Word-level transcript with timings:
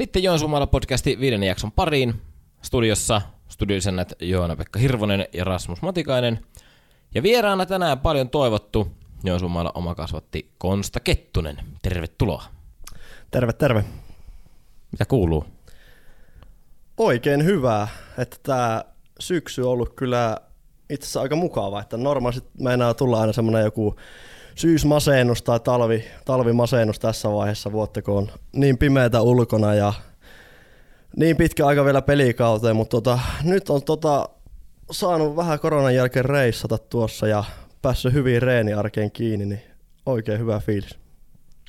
Sitten 0.00 0.22
Joensuumalla 0.22 0.66
podcasti 0.66 1.20
viiden 1.20 1.42
jakson 1.42 1.72
pariin. 1.72 2.14
Studiossa 2.62 3.22
studioisennät 3.48 4.12
Joona-Pekka 4.20 4.78
Hirvonen 4.78 5.26
ja 5.32 5.44
Rasmus 5.44 5.82
Matikainen. 5.82 6.46
Ja 7.14 7.22
vieraana 7.22 7.66
tänään 7.66 7.98
paljon 7.98 8.30
toivottu 8.30 8.88
Joensuumalla 9.24 9.72
oma 9.74 9.94
kasvatti 9.94 10.52
Konsta 10.58 11.00
Kettunen. 11.00 11.56
Tervetuloa. 11.82 12.42
Terve, 13.30 13.52
terve. 13.52 13.84
Mitä 14.92 15.04
kuuluu? 15.04 15.44
Oikein 16.96 17.44
hyvää, 17.44 17.88
että 18.18 18.36
tämä 18.42 18.84
syksy 19.18 19.62
on 19.62 19.68
ollut 19.68 19.94
kyllä 19.94 20.36
itse 20.90 21.04
asiassa 21.04 21.20
aika 21.20 21.36
mukava, 21.36 21.80
että 21.80 21.96
normaalisti 21.96 22.48
meinaa 22.60 22.94
tulla 22.94 23.20
aina 23.20 23.32
semmoinen 23.32 23.64
joku 23.64 23.96
syysmasennus 24.54 25.42
tai 25.42 25.60
talvi, 25.60 26.04
talvimasennus 26.24 26.98
tässä 26.98 27.32
vaiheessa 27.32 27.72
vuotta, 27.72 28.02
kun 28.02 28.18
on 28.18 28.30
niin 28.52 28.78
pimeätä 28.78 29.20
ulkona 29.20 29.74
ja 29.74 29.92
niin 31.16 31.36
pitkä 31.36 31.66
aika 31.66 31.84
vielä 31.84 32.02
pelikauteen, 32.02 32.76
mutta 32.76 32.96
tota, 32.96 33.18
nyt 33.42 33.70
on 33.70 33.82
tota, 33.82 34.28
saanut 34.90 35.36
vähän 35.36 35.60
koronan 35.60 35.94
jälkeen 35.94 36.24
reissata 36.24 36.78
tuossa 36.78 37.26
ja 37.26 37.44
päässyt 37.82 38.12
hyvin 38.12 38.42
reeniarkeen 38.42 39.10
kiinni, 39.10 39.46
niin 39.46 39.62
oikein 40.06 40.38
hyvä 40.38 40.60
fiilis. 40.60 40.98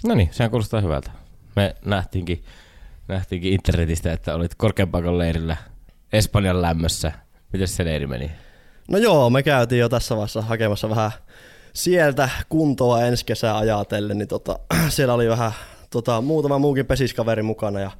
No 0.03 0.15
niin, 0.15 0.29
sehän 0.31 0.51
kuulostaa 0.51 0.81
hyvältä. 0.81 1.11
Me 1.55 1.75
nähtiinkin, 1.85 2.43
nähtiinkin 3.07 3.53
internetistä, 3.53 4.13
että 4.13 4.35
olit 4.35 4.55
korkeampakon 4.55 5.17
leirillä 5.17 5.57
Espanjan 6.13 6.61
lämmössä. 6.61 7.11
Miten 7.53 7.67
se 7.67 7.85
leiri 7.85 8.07
meni? 8.07 8.31
No 8.89 8.97
joo, 8.97 9.29
me 9.29 9.43
käytiin 9.43 9.79
jo 9.79 9.89
tässä 9.89 10.15
vaiheessa 10.15 10.41
hakemassa 10.41 10.89
vähän 10.89 11.11
sieltä 11.73 12.29
kuntoa 12.49 13.01
ensi 13.01 13.25
kesää 13.25 13.57
ajatellen, 13.57 14.17
niin 14.17 14.27
tota, 14.27 14.59
siellä 14.89 15.13
oli 15.13 15.29
vähän 15.29 15.51
tota, 15.89 16.21
muutama 16.21 16.59
muukin 16.59 16.85
pesiskaveri 16.85 17.43
mukana 17.43 17.79
ja 17.79 17.91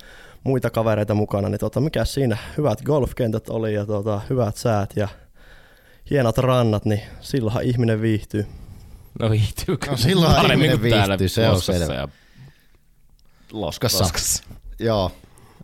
muita 0.44 0.70
kavereita 0.70 1.14
mukana, 1.14 1.50
niin 1.50 1.60
tota, 1.60 1.80
mikä 1.82 2.06
siinä 2.06 2.38
hyvät 2.58 2.82
golfkentät 2.82 3.50
oli 3.50 3.74
ja 3.74 3.86
tota, 3.86 4.22
hyvät 4.30 4.56
säät 4.56 4.94
ja 4.96 5.08
hienot 6.10 6.38
rannat, 6.38 6.86
niin 6.86 7.02
silloinhan 7.22 7.64
ihminen 7.64 8.02
viihtyy. 8.02 8.48
No 9.20 9.30
viihtyy 9.30 9.78
No 9.90 9.98
silloin 9.98 10.36
paremmin 10.36 10.72
ihminen 10.72 11.08
viihtyy, 11.08 11.28
se 11.30 11.48
on 11.48 11.54
Loskassa 11.54 11.80
selvä. 11.80 11.94
ja 11.94 12.08
Loskassa. 13.52 14.04
Loskassa. 14.04 14.44
Joo. 14.80 15.12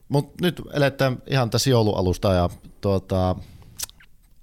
Mutta 0.10 0.38
nyt 0.42 0.62
eletään 0.74 1.18
ihan 1.28 1.50
tässä 1.50 1.70
joulualusta 1.70 2.34
ja 2.34 2.50
tuota, 2.82 3.36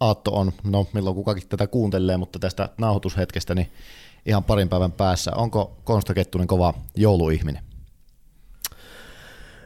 Aatto 0.01 0.31
on, 0.31 0.53
no 0.65 0.87
milloin 0.93 1.17
kukakin 1.17 1.49
tätä 1.49 1.67
kuuntelee, 1.67 2.17
mutta 2.17 2.39
tästä 2.39 2.69
nauhoitushetkestä 2.79 3.55
niin 3.55 3.73
ihan 4.27 4.45
parin 4.45 4.69
päivän 4.69 4.93
päässä. 4.93 5.31
Onko 5.35 5.77
Konsta 5.85 6.15
Kettunen 6.15 6.47
kova 6.47 6.75
jouluihminen? 6.97 7.63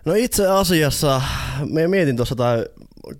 No 0.05 0.15
itse 0.15 0.49
asiassa, 0.49 1.23
me 1.71 1.89
mietin 1.89 2.17
tuossa 2.17 2.37
tai 2.37 2.65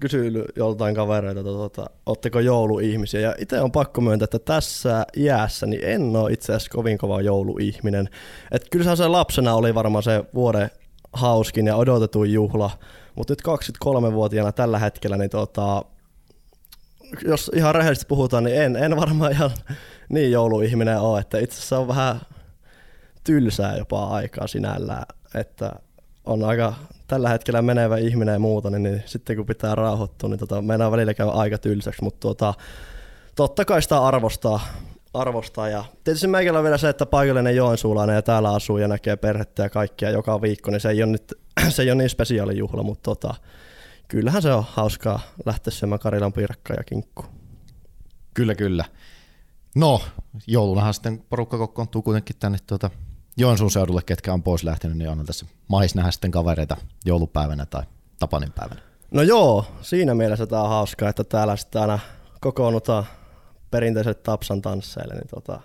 kysyin 0.01 0.45
joltain 0.57 0.95
kavereita, 0.95 1.41
että 1.41 1.53
tota, 1.53 1.87
ootteko 2.07 2.41
jouluihmisiä, 2.41 3.21
ja 3.21 3.35
itse 3.39 3.61
on 3.61 3.73
pakko 3.73 4.01
myöntää, 4.01 4.25
että 4.25 4.39
tässä 4.39 5.07
iässä 5.17 5.67
niin 5.67 5.85
en 5.85 6.17
ole 6.17 6.33
itse 6.33 6.53
asiassa 6.53 6.71
kovin 6.71 6.99
kova 6.99 7.21
jouluihminen. 7.21 8.09
Et 8.51 8.67
kyllähän 8.71 8.97
se 8.97 9.09
lapsena 9.09 9.55
oli 9.55 9.75
varmaan 9.75 10.03
se 10.03 10.25
vuoden 10.35 10.71
hauskin 11.13 11.67
ja 11.67 11.77
odotetuin 11.77 12.33
juhla, 12.33 12.71
mutta 13.15 13.33
nyt 13.33 13.43
23-vuotiaana 13.43 14.53
tällä 14.53 14.79
hetkellä, 14.79 15.17
niin 15.17 15.31
tota, 15.31 15.85
jos 17.25 17.51
ihan 17.55 17.75
rehellisesti 17.75 18.09
puhutaan, 18.09 18.45
niin 18.45 18.63
en, 18.63 18.77
en 18.77 18.97
varmaan 18.97 19.33
ihan 19.33 19.51
niin 20.09 20.33
jouluihminen 20.33 21.01
ole, 21.01 21.21
että 21.21 21.39
itse 21.39 21.57
asiassa 21.57 21.79
on 21.79 21.89
vähän 21.89 22.21
tylsää 23.25 23.77
jopa 23.77 24.07
aikaa 24.07 24.47
sinällään, 24.47 25.05
että 25.35 25.73
on 26.25 26.45
aika 26.45 26.75
tällä 27.07 27.29
hetkellä 27.29 27.63
menevä 27.63 27.97
ihminen 27.97 28.33
ja 28.33 28.39
muuta, 28.39 28.71
niin, 28.71 28.83
niin 28.83 29.03
sitten 29.07 29.37
kun 29.37 29.47
pitää 29.47 29.75
rauhoittua, 29.75 30.29
niin 30.29 30.39
tota, 30.39 30.63
mennään 30.63 30.93
välillä 30.93 31.15
käy 31.15 31.31
aika 31.33 31.59
tylsäksi, 31.59 32.05
mutta 32.05 32.29
tota, 32.29 32.55
totta 33.35 33.65
kai 33.65 33.83
sitä 33.83 33.99
arvostaa, 33.99 34.61
arvostaa. 35.15 35.69
Ja 35.69 35.85
tietysti 36.05 36.27
meikällä 36.27 36.59
on 36.59 36.65
vielä 36.65 36.79
se, 36.79 36.89
että 36.89 37.07
paikallinen 37.07 37.57
joensuulainen 37.57 38.17
ja 38.17 38.23
täällä 38.23 38.55
asuu 38.55 38.79
ja 38.79 38.89
näkee 38.89 39.17
perhettä 39.17 39.63
ja 39.63 39.71
kaikkia 39.71 40.11
joka 40.11 40.43
viikko, 40.43 40.71
niin 40.71 40.81
se 40.81 40.89
ei 40.89 41.03
ole, 41.03 41.13
nyt, 41.13 41.35
se 41.69 41.83
ei 41.83 41.91
ole 41.91 41.99
niin 41.99 42.11
spesiaali 42.11 42.59
juhla, 42.59 42.83
mutta 42.83 43.03
tota, 43.03 43.35
kyllähän 44.09 44.43
se 44.43 44.53
on 44.53 44.65
hauskaa 44.69 45.21
lähteä 45.47 45.71
syömään 45.71 45.99
Karilan 45.99 46.33
piirakkaa 46.33 46.77
ja 46.77 46.85
kinkku. 46.85 47.25
Kyllä, 48.35 48.55
kyllä. 48.55 48.85
No, 49.75 50.01
joulunahan 50.47 50.95
sitten 50.95 51.25
porukka 51.31 51.59
kokoontuu 51.59 52.03
kuitenkin 52.03 52.37
tänne 52.39 52.59
tuota 52.67 52.91
Joensuun 53.37 53.71
seudulle, 53.71 54.03
ketkä 54.07 54.33
on 54.33 54.43
pois 54.43 54.65
lähtenyt, 54.65 54.99
niin 54.99 55.11
on 55.11 55.27
tässä 55.27 55.47
mahis 55.69 55.95
nähdä 55.95 56.11
sitten 56.11 56.31
kavereita 56.31 56.77
joulupäivänä 57.05 57.67
tai 57.67 57.83
Tapanin 58.19 58.53
päivänä. 58.53 58.81
No 59.11 59.23
joo, 59.23 59.67
siinä 59.83 60.15
mielessä 60.15 60.47
tämä 60.47 60.63
on 60.63 60.69
hauskaa, 60.69 61.09
että 61.09 61.25
täällä 61.25 61.57
sitten 61.57 61.81
aina 61.81 61.99
kokoonnutaan 62.41 63.05
perinteiset 63.71 64.23
tapsan 64.23 64.63
tansseille, 64.63 65.15
niin 65.15 65.29
tota, 65.29 65.61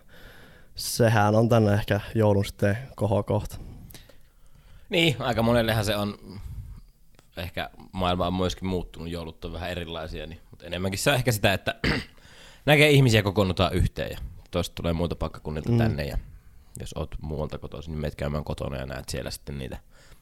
sehän 0.76 1.36
on 1.36 1.50
tänne 1.50 1.74
ehkä 1.74 2.00
joulun 2.16 2.46
sitten 2.46 2.78
kohokohta. 2.96 3.58
Niin, 4.90 5.16
aika 5.20 5.44
monellehan 5.44 5.86
se 5.86 5.96
on, 5.96 6.18
ehkä 7.38 7.70
maailma 7.92 8.28
on 8.28 8.34
myöskin 8.34 8.68
muuttunut, 8.68 9.10
joulut 9.10 9.46
on 9.46 9.54
vähän 9.54 9.70
erilaisia, 9.70 10.28
niin, 10.28 10.42
mutta 10.52 10.66
enemmänkin 10.66 11.00
se 11.00 11.10
on 11.10 11.16
ehkä 11.16 11.32
sitä, 11.32 11.54
että 11.54 11.76
näkee 12.66 12.90
ihmisiä 12.90 13.24
kokoonnutaan 13.24 13.74
yhteen 13.74 14.12
ja 14.12 14.18
toista 14.52 14.76
tulee 14.76 14.94
muilta 14.94 15.16
paikkakunnilta 15.16 15.72
mm. 15.72 15.78
tänne 15.78 16.06
ja 16.06 16.18
jos 16.80 16.94
oot 16.96 17.16
muualta 17.22 17.58
kotoisin, 17.58 17.92
niin 17.92 18.02
meet 18.02 18.16
käymään 18.16 18.44
kotona 18.44 18.78
ja 18.78 18.86
näet 18.86 19.10
siellä 19.10 19.32
sitten 19.32 19.58
niitä 19.58 19.78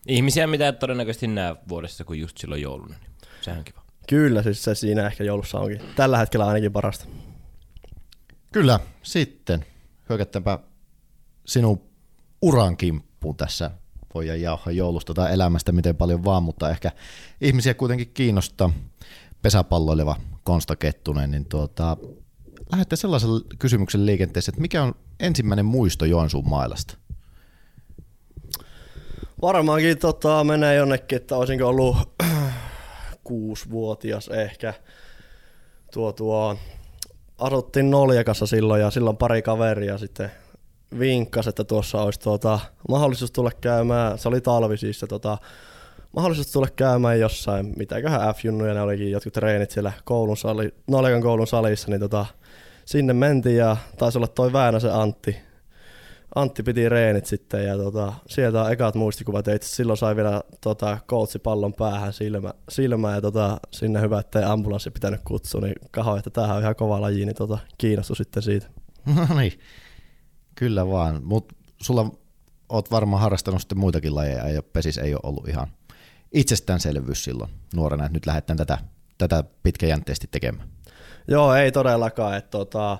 ihmisiä, 0.07 0.47
mitä 0.47 0.67
et 0.67 0.79
todennäköisesti 0.79 1.27
näe 1.27 1.55
vuodessa 1.69 2.03
kuin 2.03 2.19
just 2.19 2.37
silloin 2.37 2.61
jouluna, 2.61 2.95
niin 2.99 3.11
sehän 3.41 3.57
on 3.57 3.65
kiva. 3.65 3.81
Kyllä, 4.07 4.43
siis 4.43 4.63
se 4.63 4.75
siinä 4.75 5.07
ehkä 5.07 5.23
joulussa 5.23 5.59
onkin. 5.59 5.81
Tällä 5.95 6.17
hetkellä 6.17 6.47
ainakin 6.47 6.71
parasta. 6.71 7.05
Kyllä, 8.51 8.79
sitten 9.03 9.65
hyökättäänpä 10.09 10.59
sinun 11.45 11.81
uran 12.41 12.77
kimppuun 12.77 13.37
tässä. 13.37 13.71
Voi 14.13 14.41
jauhaa 14.41 14.71
joulusta 14.71 15.13
tai 15.13 15.33
elämästä 15.33 15.71
miten 15.71 15.95
paljon 15.95 16.23
vaan, 16.23 16.43
mutta 16.43 16.69
ehkä 16.69 16.91
ihmisiä 17.41 17.73
kuitenkin 17.73 18.11
kiinnostaa 18.13 18.73
pesäpalloileva 19.41 20.15
Konsta 20.43 20.75
Kettunen, 20.75 21.31
niin 21.31 21.45
tuota, 21.45 21.97
lähdette 22.71 22.95
sellaisen 22.95 23.29
kysymyksen 23.59 24.05
liikenteeseen, 24.05 24.53
että 24.53 24.61
mikä 24.61 24.83
on 24.83 24.93
ensimmäinen 25.19 25.65
muisto 25.65 26.05
Joensuun 26.05 26.49
mailasta? 26.49 26.97
Varmaankin 29.41 29.97
tota, 29.97 30.43
menee 30.43 30.75
jonnekin, 30.75 31.15
että 31.15 31.35
olisinko 31.35 31.67
ollut 31.67 31.97
kuusivuotias 33.23 34.27
ehkä. 34.27 34.73
Tuo, 35.93 36.11
tuo, 36.13 36.57
asuttiin 37.37 37.91
Noljakassa 37.91 38.47
silloin 38.47 38.81
ja 38.81 38.91
silloin 38.91 39.17
pari 39.17 39.41
kaveria 39.41 39.97
sitten 39.97 40.31
vinkkas, 40.99 41.47
että 41.47 41.63
tuossa 41.63 42.01
olisi 42.01 42.19
tuota, 42.19 42.59
mahdollisuus 42.89 43.31
tulla 43.31 43.51
käymään, 43.61 44.17
se 44.17 44.27
oli 44.27 44.41
talvi 44.41 44.77
siis 44.77 44.99
se 44.99 45.07
tota, 45.07 45.37
mahdollisuus 46.15 46.51
tulla 46.51 46.67
käymään 46.75 47.19
jossain, 47.19 47.73
mitäköhän 47.77 48.35
F-junnuja 48.35 48.73
ne 48.73 48.81
olikin, 48.81 49.11
jotkut 49.11 49.33
treenit 49.33 49.71
siellä 49.71 49.91
koulun 50.03 50.37
sali, 50.37 50.73
Noljakan 50.87 51.21
koulun 51.21 51.47
salissa, 51.47 51.89
niin 51.89 51.99
tota, 51.99 52.25
sinne 52.85 53.13
mentiin 53.13 53.57
ja 53.57 53.77
taisi 53.97 54.17
olla 54.17 54.27
toi 54.27 54.53
Väänäsen 54.53 54.93
Antti, 54.93 55.37
Antti 56.35 56.63
piti 56.63 56.89
reenit 56.89 57.25
sitten 57.25 57.65
ja 57.65 57.77
tota, 57.77 58.13
sieltä 58.27 58.61
on 58.61 58.71
ekat 58.71 58.95
muistikuvat 58.95 59.47
ja 59.47 59.55
itse 59.55 59.69
silloin 59.69 59.97
sai 59.97 60.15
vielä 60.15 60.41
tota, 60.61 60.97
coachi 61.07 61.39
pallon 61.39 61.73
päähän 61.73 62.13
silmä, 62.13 62.53
silmään 62.69 63.15
ja 63.15 63.21
tota, 63.21 63.57
sinne 63.71 64.01
hyvä, 64.01 64.19
ettei 64.19 64.43
ambulanssi 64.43 64.91
pitänyt 64.91 65.21
kutsua, 65.23 65.61
niin 65.61 65.75
kaho, 65.91 66.17
että 66.17 66.29
tämähän 66.29 66.55
on 66.55 66.61
ihan 66.61 66.75
kova 66.75 67.01
laji, 67.01 67.25
niin 67.25 67.35
tota, 67.35 67.57
kiinnostui 67.77 68.15
sitten 68.15 68.43
siitä. 68.43 68.67
No 69.15 69.35
niin, 69.35 69.53
kyllä 70.61 70.87
vaan. 70.87 71.21
Mutta 71.23 71.55
sulla 71.81 72.11
oot 72.69 72.91
varmaan 72.91 73.21
harrastanut 73.21 73.61
sitten 73.61 73.77
muitakin 73.77 74.15
lajeja 74.15 74.49
ja 74.49 74.63
pesis 74.63 74.97
ei 74.97 75.13
ole 75.13 75.21
ollut 75.23 75.47
ihan 75.47 75.67
itsestäänselvyys 76.31 77.23
silloin 77.23 77.49
nuorena, 77.75 78.05
että 78.05 78.15
nyt 78.15 78.25
lähdetään 78.25 78.57
tätä, 78.57 78.77
tätä 79.17 79.43
pitkäjänteisesti 79.63 80.27
tekemään. 80.31 80.67
Joo, 81.27 81.53
ei 81.53 81.71
todellakaan. 81.71 82.37
Että 82.37 82.51
tota, 82.51 82.97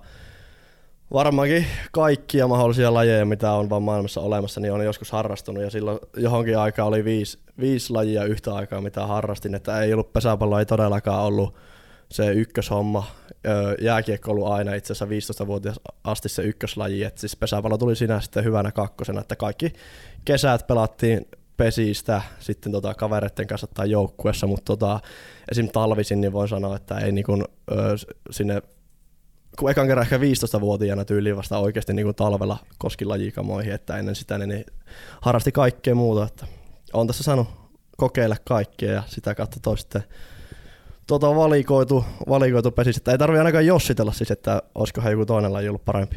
varmaankin 1.14 1.66
kaikkia 1.92 2.48
mahdollisia 2.48 2.94
lajeja, 2.94 3.26
mitä 3.26 3.52
on 3.52 3.70
vaan 3.70 3.84
maailmassa 3.84 4.22
olemassa, 4.22 4.62
niin 4.62 4.74
on 4.74 4.86
joskus 4.86 5.12
harrastunut. 5.12 5.64
Ja 5.64 5.70
silloin 5.70 6.00
johonkin 6.18 6.58
aikaan 6.58 6.88
oli 6.88 7.06
viisi, 7.06 7.40
viisi 7.60 7.94
lajia 7.94 8.24
yhtä 8.24 8.56
aikaa, 8.56 8.82
mitä 8.82 9.08
harrastin. 9.08 9.56
Että 9.56 9.82
ei 9.82 9.94
ollut 9.94 10.14
pesäpallo, 10.14 10.60
ei 10.60 10.66
todellakaan 10.66 11.24
ollut 11.24 11.56
se 12.12 12.32
ykköshomma. 12.32 13.08
Jääkiekko 13.82 14.32
ollut 14.32 14.48
aina 14.48 14.74
itse 14.74 14.94
asiassa 14.94 15.44
15-vuotias 15.44 15.80
asti 16.04 16.30
se 16.30 16.42
ykköslaji. 16.44 17.04
Et 17.04 17.18
siis 17.18 17.36
pesäpallo 17.36 17.78
tuli 17.78 17.96
siinä 17.96 18.22
sitten 18.22 18.44
hyvänä 18.44 18.72
kakkosena, 18.72 19.22
että 19.22 19.36
kaikki 19.36 19.74
kesät 20.26 20.68
pelattiin 20.68 21.28
pesistä 21.58 22.22
sitten 22.40 22.72
tota 22.72 22.94
kavereiden 22.94 23.48
kanssa 23.48 23.68
tai 23.74 23.92
joukkuessa, 23.92 24.48
mutta 24.48 24.66
tota, 24.66 25.00
esim. 25.52 25.70
talvisin 25.70 26.22
niin 26.22 26.34
voin 26.34 26.50
sanoa, 26.50 26.76
että 26.76 26.98
ei 26.98 27.12
niin 27.12 27.26
kuin, 27.26 27.46
ö, 27.72 27.96
sinne 28.32 28.62
kun 29.60 29.72
ekan 29.72 29.88
kerran 29.88 30.04
ehkä 30.04 30.18
15-vuotiaana 30.18 31.06
tyyliin 31.06 31.38
vasta 31.38 31.58
oikeasti 31.58 31.94
niin 31.94 32.06
kuin 32.06 32.16
talvella 32.16 32.58
koski 32.78 33.06
lajikamoihin, 33.06 33.74
että 33.74 33.98
ennen 33.98 34.16
sitä 34.16 34.38
niin, 34.38 34.50
niin 34.50 34.66
harrasti 35.22 35.52
kaikkea 35.52 35.96
muuta. 35.96 36.26
Että 36.26 36.48
on 36.94 37.08
tässä 37.08 37.24
saanut 37.24 37.48
kokeilla 37.98 38.36
kaikkea 38.46 38.92
ja 38.92 39.04
sitä 39.08 39.36
kautta 39.36 39.60
toi 39.60 39.78
sitten 39.78 40.04
tuota 41.20 41.36
valikoitu, 41.36 42.06
valikoitu 42.30 42.72
pesis, 42.72 42.98
että 42.98 43.12
ei 43.12 43.18
tarvi 43.18 43.38
ainakaan 43.38 43.66
jossitella 43.66 44.14
siis, 44.14 44.32
että 44.32 44.62
olisiko 44.76 45.10
joku 45.10 45.26
toinen 45.26 45.54
laji 45.54 45.68
ollut 45.68 45.86
parempi. 45.86 46.16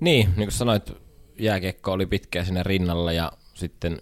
Niin, 0.00 0.28
niin 0.36 0.46
kuin 0.46 0.52
sanoit, 0.52 0.92
jääkiekko 1.38 1.92
oli 1.92 2.06
pitkään 2.06 2.46
siinä 2.46 2.62
rinnalla 2.62 3.12
ja 3.12 3.32
sitten 3.54 3.98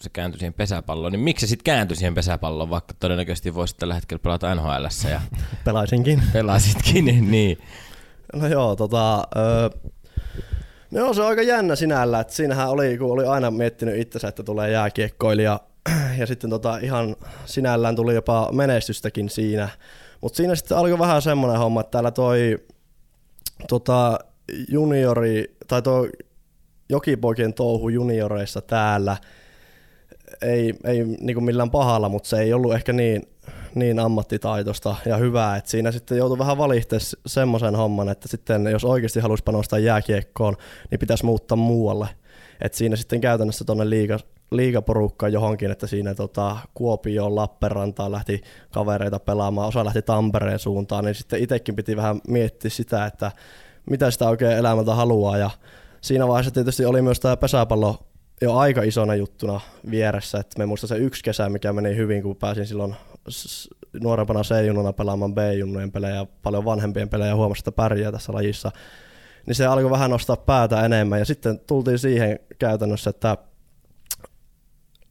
se 0.00 0.10
kääntyi 0.10 0.38
siihen 0.38 0.54
pesäpalloon, 0.54 1.12
niin 1.12 1.20
miksi 1.20 1.46
se 1.46 1.50
sitten 1.50 1.64
kääntyi 1.64 1.96
siihen 1.96 2.14
pesäpalloon, 2.14 2.70
vaikka 2.70 2.94
todennäköisesti 3.00 3.54
voisi 3.54 3.76
tällä 3.76 3.94
hetkellä 3.94 4.22
pelata 4.22 4.54
nhl 4.54 4.86
ja 5.10 5.20
Pelaisinkin. 5.64 6.22
Pelaisitkin, 6.32 7.04
niin. 7.30 7.58
No 8.34 8.46
joo, 8.46 8.76
tota, 8.76 9.28
öö, 9.36 9.70
no 10.90 10.98
joo, 10.98 11.14
se 11.14 11.22
on 11.22 11.28
aika 11.28 11.42
jännä 11.42 11.76
sinällä, 11.76 12.20
että 12.20 12.34
siinähän 12.34 12.68
oli, 12.68 12.98
kun 12.98 13.12
oli 13.12 13.26
aina 13.26 13.50
miettinyt 13.50 13.96
itsensä, 13.96 14.28
että 14.28 14.42
tulee 14.42 14.70
jääkiekkoilija, 14.70 15.60
ja 16.18 16.26
sitten 16.26 16.50
tota, 16.50 16.78
ihan 16.78 17.16
sinällään 17.44 17.96
tuli 17.96 18.14
jopa 18.14 18.48
menestystäkin 18.52 19.30
siinä, 19.30 19.68
mutta 20.20 20.36
siinä 20.36 20.54
sitten 20.54 20.76
alkoi 20.76 20.98
vähän 20.98 21.22
semmoinen 21.22 21.58
homma, 21.58 21.80
että 21.80 21.90
täällä 21.90 22.10
toi 22.10 22.58
tota, 23.68 24.18
juniori, 24.68 25.56
tai 25.68 25.82
tuo 25.82 26.08
jokipoikien 26.88 27.54
touhu 27.54 27.88
junioreissa 27.88 28.60
täällä, 28.60 29.16
ei, 30.42 30.74
ei 30.84 31.04
niin 31.04 31.34
kuin 31.34 31.44
millään 31.44 31.70
pahalla, 31.70 32.08
mutta 32.08 32.28
se 32.28 32.40
ei 32.40 32.52
ollut 32.52 32.74
ehkä 32.74 32.92
niin, 32.92 33.22
niin 33.74 33.98
ammattitaitosta 33.98 34.96
ja 35.06 35.16
hyvää, 35.16 35.56
että 35.56 35.70
siinä 35.70 35.92
sitten 35.92 36.18
joutui 36.18 36.38
vähän 36.38 36.58
valittamaan 36.58 37.06
semmoisen 37.26 37.76
homman, 37.76 38.08
että 38.08 38.28
sitten 38.28 38.66
jos 38.66 38.84
oikeasti 38.84 39.20
haluaisi 39.20 39.44
panostaa 39.44 39.78
jääkiekkoon, 39.78 40.56
niin 40.90 40.98
pitäisi 40.98 41.24
muuttaa 41.24 41.56
muualle. 41.56 42.08
Et 42.60 42.74
siinä 42.74 42.96
sitten 42.96 43.20
käytännössä 43.20 43.64
tuonne 43.64 43.90
liiga, 43.90 44.18
liigaporukkaan 44.56 45.32
johonkin, 45.32 45.70
että 45.70 45.86
siinä 45.86 46.14
tota, 46.14 46.56
Kuopio, 46.74 47.36
Lappeenrantaan 47.36 48.12
lähti 48.12 48.40
kavereita 48.70 49.18
pelaamaan, 49.18 49.68
osa 49.68 49.84
lähti 49.84 50.02
Tampereen 50.02 50.58
suuntaan, 50.58 51.04
niin 51.04 51.14
sitten 51.14 51.42
itsekin 51.42 51.76
piti 51.76 51.96
vähän 51.96 52.20
miettiä 52.28 52.70
sitä, 52.70 53.06
että 53.06 53.32
mitä 53.90 54.10
sitä 54.10 54.28
oikein 54.28 54.56
elämältä 54.56 54.94
haluaa 54.94 55.36
ja 55.36 55.50
siinä 56.00 56.28
vaiheessa 56.28 56.54
tietysti 56.54 56.84
oli 56.84 57.02
myös 57.02 57.20
tämä 57.20 57.36
pesäpallo 57.36 57.98
jo 58.40 58.56
aika 58.56 58.82
isona 58.82 59.14
juttuna 59.14 59.60
vieressä, 59.90 60.38
että 60.38 60.58
me 60.58 60.66
muistan 60.66 60.88
se 60.88 60.96
yksi 60.96 61.24
kesä, 61.24 61.48
mikä 61.48 61.72
meni 61.72 61.96
hyvin, 61.96 62.22
kun 62.22 62.36
pääsin 62.36 62.66
silloin 62.66 62.94
nuorempana 64.00 64.42
C-junnuna 64.42 64.92
pelaamaan 64.92 65.34
B-junnujen 65.34 65.92
pelejä, 65.92 66.26
paljon 66.42 66.64
vanhempien 66.64 67.08
pelejä 67.08 67.36
huomasin, 67.36 67.60
että 67.60 67.72
pärjää 67.72 68.12
tässä 68.12 68.32
lajissa. 68.32 68.70
Niin 69.46 69.54
se 69.54 69.66
alkoi 69.66 69.90
vähän 69.90 70.10
nostaa 70.10 70.36
päätä 70.36 70.84
enemmän 70.84 71.18
ja 71.18 71.24
sitten 71.24 71.58
tultiin 71.58 71.98
siihen 71.98 72.38
käytännössä, 72.58 73.10
että 73.10 73.36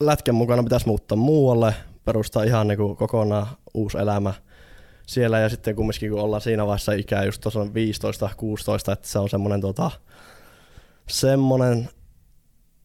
lätkän 0.05 0.35
mukana 0.35 0.63
pitäisi 0.63 0.87
muuttaa 0.87 1.15
muualle, 1.15 1.75
perustaa 2.05 2.43
ihan 2.43 2.67
niin 2.67 2.77
kuin 2.77 2.95
kokonaan 2.95 3.47
uusi 3.73 3.97
elämä 3.97 4.33
siellä. 5.07 5.39
Ja 5.39 5.49
sitten 5.49 5.75
kumminkin 5.75 6.11
kun 6.11 6.19
ollaan 6.19 6.41
siinä 6.41 6.65
vaiheessa 6.65 6.91
ikää 6.91 7.25
just 7.25 7.41
tuossa 7.41 7.63
15-16, 7.63 8.91
että 8.91 9.07
se 9.07 9.19
on 9.19 9.29
semmoinen 9.29 9.61
tota, 9.61 9.91
semmoinen 11.09 11.89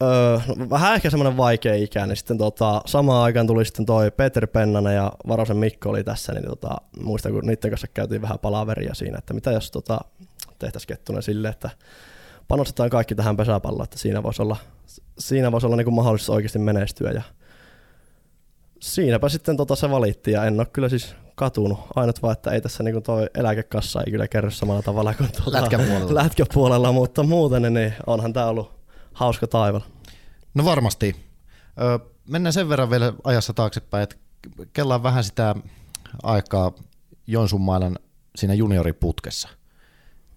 Öö, 0.03 0.39
no, 0.57 0.71
vähän 0.71 0.95
ehkä 0.95 1.11
semmoinen 1.11 1.37
vaikea 1.37 1.75
ikä, 1.75 2.07
niin 2.07 2.17
sitten 2.17 2.39
tota, 2.39 2.83
samaan 2.87 3.23
aikaan 3.23 3.47
tuli 3.47 3.65
sitten 3.65 3.87
toi 3.87 4.11
Peter 4.11 4.47
Pennanen 4.47 4.95
ja 4.95 5.13
Varosen 5.29 5.57
Mikko 5.57 5.91
oli 5.91 6.05
tässä, 6.05 6.33
niin 6.33 6.47
tota, 6.47 6.77
muistan 7.01 7.33
kun 7.33 7.43
niiden 7.47 7.71
kanssa 7.71 7.87
käytiin 7.95 8.23
vähän 8.23 8.39
palaveria 8.39 8.95
siinä, 8.95 9.19
että 9.19 9.35
mitä 9.35 9.51
jos 9.51 9.71
tota, 9.71 10.01
tehtäisiin 10.59 10.89
Kettunen 10.89 11.23
sille, 11.23 11.49
että 11.49 11.71
panostetaan 12.49 12.91
kaikki 12.91 13.15
tähän 13.15 13.37
pesäpalloon, 13.37 13.85
että 13.85 13.99
siinä 13.99 14.23
voisi 14.23 14.43
olla, 14.43 14.57
siinä 15.19 15.53
voisi 15.53 15.67
olla 15.67 15.77
niin 15.77 15.85
kuin 15.85 15.95
mahdollisuus 15.95 16.31
oikeasti 16.31 16.59
menestyä 16.59 17.11
ja 17.11 17.23
siinäpä 18.81 19.29
sitten 19.29 19.57
tota 19.57 19.77
se 19.77 19.91
valittiin 19.91 20.35
ja 20.35 20.45
en 20.45 20.61
ole 20.61 20.67
kyllä 20.67 20.89
siis 20.89 21.15
katunut. 21.35 21.79
Ainut 21.97 22.23
vaan, 22.23 22.33
että 22.33 22.51
ei 22.51 22.61
tässä 22.61 22.83
niin 22.83 23.03
toi 23.03 23.27
eläkekassa 23.35 24.03
ei 24.03 24.11
kyllä 24.11 24.29
kerro 24.29 24.51
samalla 24.51 24.83
tavalla 24.83 25.15
kuin 25.15 25.33
tuota 25.33 25.63
Lätkäpuolella. 25.63 26.15
lätkäpuolella, 26.15 26.93
mutta 26.93 27.23
muuten 27.23 27.75
niin 27.75 27.95
onhan 28.07 28.33
tämä 28.33 28.47
ollut 28.47 28.73
hauska 29.13 29.47
taival. 29.47 29.81
No 30.55 30.65
varmasti. 30.65 31.17
Ö, 31.81 31.99
mennään 32.29 32.53
sen 32.53 32.69
verran 32.69 32.91
vielä 32.91 33.13
ajassa 33.25 33.53
taaksepäin, 33.53 34.03
että 34.03 34.17
kellaan 34.73 35.03
vähän 35.03 35.25
sitä 35.25 35.55
aikaa 36.23 36.73
Joensuun 37.27 37.63
siinä 38.37 38.55
junioriputkessa. 38.55 39.49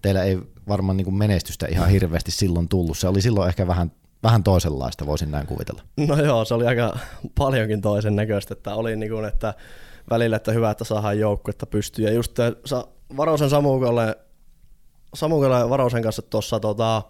Teillä 0.02 0.22
ei 0.22 0.38
varmaan 0.68 0.96
niin 0.96 1.04
kuin 1.04 1.14
menestystä 1.14 1.66
ihan 1.66 1.88
hirveästi 1.88 2.30
silloin 2.30 2.68
tullut. 2.68 2.98
Se 2.98 3.08
oli 3.08 3.22
silloin 3.22 3.48
ehkä 3.48 3.66
vähän, 3.66 3.92
vähän 4.22 4.42
toisenlaista, 4.42 5.06
voisin 5.06 5.30
näin 5.30 5.46
kuvitella. 5.46 5.82
No 5.96 6.22
joo, 6.24 6.44
se 6.44 6.54
oli 6.54 6.66
aika 6.66 6.98
paljonkin 7.38 7.80
toisen 7.80 8.16
näköistä, 8.16 8.54
että 8.54 8.74
oli 8.74 8.96
niin 8.96 9.12
kuin, 9.12 9.24
että 9.24 9.54
välillä, 10.10 10.36
että 10.36 10.52
hyvä, 10.52 10.70
että 10.70 10.84
saadaan 10.84 11.18
joukkuetta 11.18 11.66
pystyyn. 11.66 12.08
Ja 12.08 12.14
just 12.14 12.36
Varosen 13.16 13.50
Samukolle, 13.50 14.16
Samukolle 15.14 15.58
ja 15.58 15.70
Varosen 15.70 16.02
kanssa 16.02 16.22
tuossa 16.22 16.60
tota, 16.60 17.02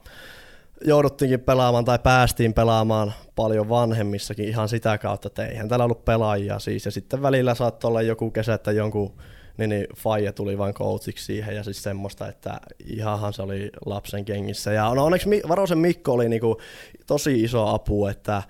jouduttiinkin 0.84 1.40
pelaamaan 1.40 1.84
tai 1.84 1.98
päästiin 1.98 2.54
pelaamaan 2.54 3.12
paljon 3.36 3.68
vanhemmissakin 3.68 4.48
ihan 4.48 4.68
sitä 4.68 4.98
kautta, 4.98 5.26
että 5.26 5.46
eihän 5.46 5.68
täällä 5.68 5.84
ollut 5.84 6.04
pelaajia 6.04 6.58
siis. 6.58 6.84
Ja 6.84 6.90
sitten 6.90 7.22
välillä 7.22 7.54
saattoi 7.54 7.88
olla 7.88 8.02
joku 8.02 8.30
kesä, 8.30 8.54
että 8.54 8.72
jonkun 8.72 9.12
niin, 9.56 9.70
niin 9.70 9.86
Faija 9.96 10.32
tuli 10.32 10.58
vain 10.58 10.74
coachiksi 10.74 11.24
siihen 11.24 11.56
ja 11.56 11.64
siis 11.64 11.82
semmoista, 11.82 12.28
että 12.28 12.60
ihanhan 12.86 13.32
se 13.32 13.42
oli 13.42 13.70
lapsen 13.86 14.24
kengissä. 14.24 14.72
Ja 14.72 14.94
no 14.94 15.04
onneksi 15.04 15.28
Varosen 15.48 15.78
Mikko 15.78 16.12
oli 16.12 16.28
niinku 16.28 16.60
tosi 17.06 17.42
iso 17.42 17.66
apu, 17.66 18.06
että 18.06 18.42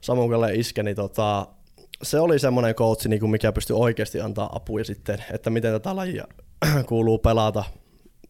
Samukalle 0.00 0.54
iskeni 0.54 0.94
tota, 0.94 1.46
se 2.02 2.20
oli 2.20 2.38
semmoinen 2.38 2.74
coachi, 2.74 3.08
niinku, 3.08 3.26
mikä 3.26 3.52
pystyi 3.52 3.76
oikeasti 3.78 4.20
antaa 4.20 4.56
apua 4.56 4.84
sitten, 4.84 5.24
että 5.32 5.50
miten 5.50 5.72
tätä 5.72 5.96
lajia 5.96 6.24
kuuluu 6.88 7.18
pelata 7.18 7.64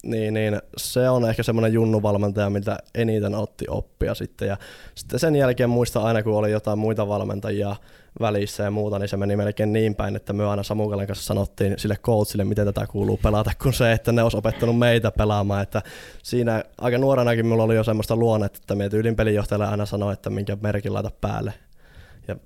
niin, 0.05 0.35
niin 0.35 0.61
se 0.77 1.09
on 1.09 1.29
ehkä 1.29 1.43
semmoinen 1.43 1.73
junnuvalmentaja, 1.73 2.51
mitä 2.51 2.79
eniten 2.95 3.35
otti 3.35 3.65
oppia 3.69 4.15
sitten. 4.15 4.49
Ja 4.49 4.57
sitten 4.95 5.21
sen 5.21 5.37
jälkeen 5.37 5.71
muista 5.71 6.01
aina, 6.01 6.23
kun 6.23 6.37
oli 6.37 6.51
jotain 6.51 6.79
muita 6.79 7.09
valmentajia 7.09 7.77
välissä 8.21 8.63
ja 8.63 8.71
muuta, 8.71 8.99
niin 8.99 9.09
se 9.09 9.17
meni 9.17 9.37
melkein 9.37 9.73
niin 9.73 9.95
päin, 9.95 10.17
että 10.17 10.33
me 10.33 10.47
aina 10.47 10.63
Samukalen 10.63 11.07
kanssa 11.07 11.25
sanottiin 11.25 11.79
sille 11.79 11.97
coachille, 11.97 12.45
miten 12.45 12.67
tätä 12.67 12.87
kuuluu 12.87 13.17
pelata, 13.17 13.51
kun 13.63 13.73
se, 13.73 13.93
että 13.93 14.13
ne 14.13 14.23
olisi 14.23 14.37
opettanut 14.37 14.79
meitä 14.79 15.11
pelaamaan. 15.11 15.63
Että 15.63 15.83
siinä 16.23 16.65
aika 16.79 16.99
nuorenakin 16.99 17.47
mulla 17.47 17.63
oli 17.63 17.75
jo 17.75 17.85
semmoista 17.85 18.17
luonnetta, 18.17 18.59
että 18.63 18.75
me 18.75 18.89
tyylin 18.89 19.17
pelinjohtajalle 19.17 19.67
aina 19.67 19.87
sanoa, 19.87 20.13
että 20.13 20.31
minkä 20.31 20.57
merkin 20.61 20.95
laita 20.95 21.11
päälle. 21.21 21.55
Ja 22.29 22.37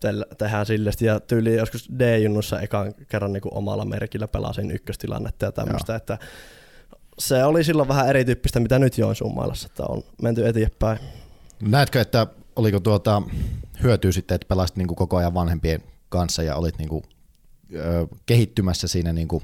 te- 0.00 0.36
tehdään 0.38 0.66
sille. 0.66 0.90
Ja 1.00 1.20
tyyli 1.20 1.56
joskus 1.56 1.90
D-junnussa 1.98 2.60
ekan 2.60 2.94
kerran 3.08 3.32
niin 3.32 3.40
kuin 3.40 3.54
omalla 3.54 3.84
merkillä 3.84 4.28
pelasin 4.28 4.70
ykköstilannetta 4.70 5.44
ja 5.44 5.52
tämmöistä, 5.52 5.96
että 5.96 6.18
se 7.18 7.44
oli 7.44 7.64
silloin 7.64 7.88
vähän 7.88 8.08
erityyppistä, 8.08 8.60
mitä 8.60 8.78
nyt 8.78 8.98
Joensuun 8.98 9.34
mailassa, 9.34 9.68
että 9.70 9.82
on 9.88 10.02
menty 10.22 10.46
eteenpäin. 10.46 10.98
Näetkö, 11.62 12.00
että 12.00 12.26
oliko 12.56 12.80
tuota 12.80 13.22
hyötyä 13.82 14.12
sitten, 14.12 14.34
että 14.34 14.48
pelasit 14.48 14.76
niin 14.76 14.86
koko 14.88 15.16
ajan 15.16 15.34
vanhempien 15.34 15.82
kanssa 16.08 16.42
ja 16.42 16.56
olit 16.56 16.78
niin 16.78 16.88
kuin, 16.88 17.04
ö, 17.74 18.06
kehittymässä 18.26 18.88
siinä 18.88 19.12
niin 19.12 19.28
kuin 19.28 19.42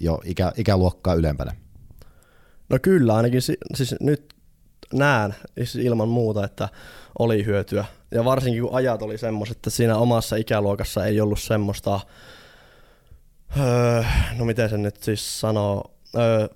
jo 0.00 0.20
ikä, 0.24 0.52
ikäluokkaa 0.56 1.14
ylempänä? 1.14 1.52
No 2.68 2.78
kyllä, 2.82 3.14
ainakin 3.14 3.42
si- 3.42 3.58
siis 3.74 3.94
nyt 4.00 4.34
näen 4.92 5.34
siis 5.56 5.76
ilman 5.76 6.08
muuta, 6.08 6.44
että 6.44 6.68
oli 7.18 7.44
hyötyä. 7.44 7.84
Ja 8.10 8.24
varsinkin 8.24 8.62
kun 8.62 8.74
ajat 8.74 9.02
oli 9.02 9.18
semmoiset, 9.18 9.56
että 9.56 9.70
siinä 9.70 9.96
omassa 9.96 10.36
ikäluokassa 10.36 11.06
ei 11.06 11.20
ollut 11.20 11.40
semmoista, 11.40 12.00
öö, 13.60 14.02
no 14.38 14.44
miten 14.44 14.70
se 14.70 14.78
nyt 14.78 15.02
siis 15.02 15.40
sanoo, 15.40 15.94
öö, 16.16 16.48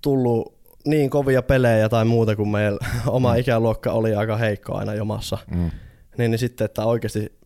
tullut 0.00 0.61
niin 0.84 1.10
kovia 1.10 1.42
pelejä 1.42 1.88
tai 1.88 2.04
muuta, 2.04 2.36
kun 2.36 2.50
meillä 2.50 2.78
oma 3.06 3.32
mm. 3.32 3.38
ikäluokka 3.38 3.92
oli 3.92 4.14
aika 4.14 4.36
heikko 4.36 4.76
aina 4.76 4.94
jomassa. 4.94 5.38
Mm. 5.50 5.70
Niin, 6.18 6.30
niin 6.30 6.38
sitten, 6.38 6.64
että 6.64 6.84
oikeasti 6.84 7.38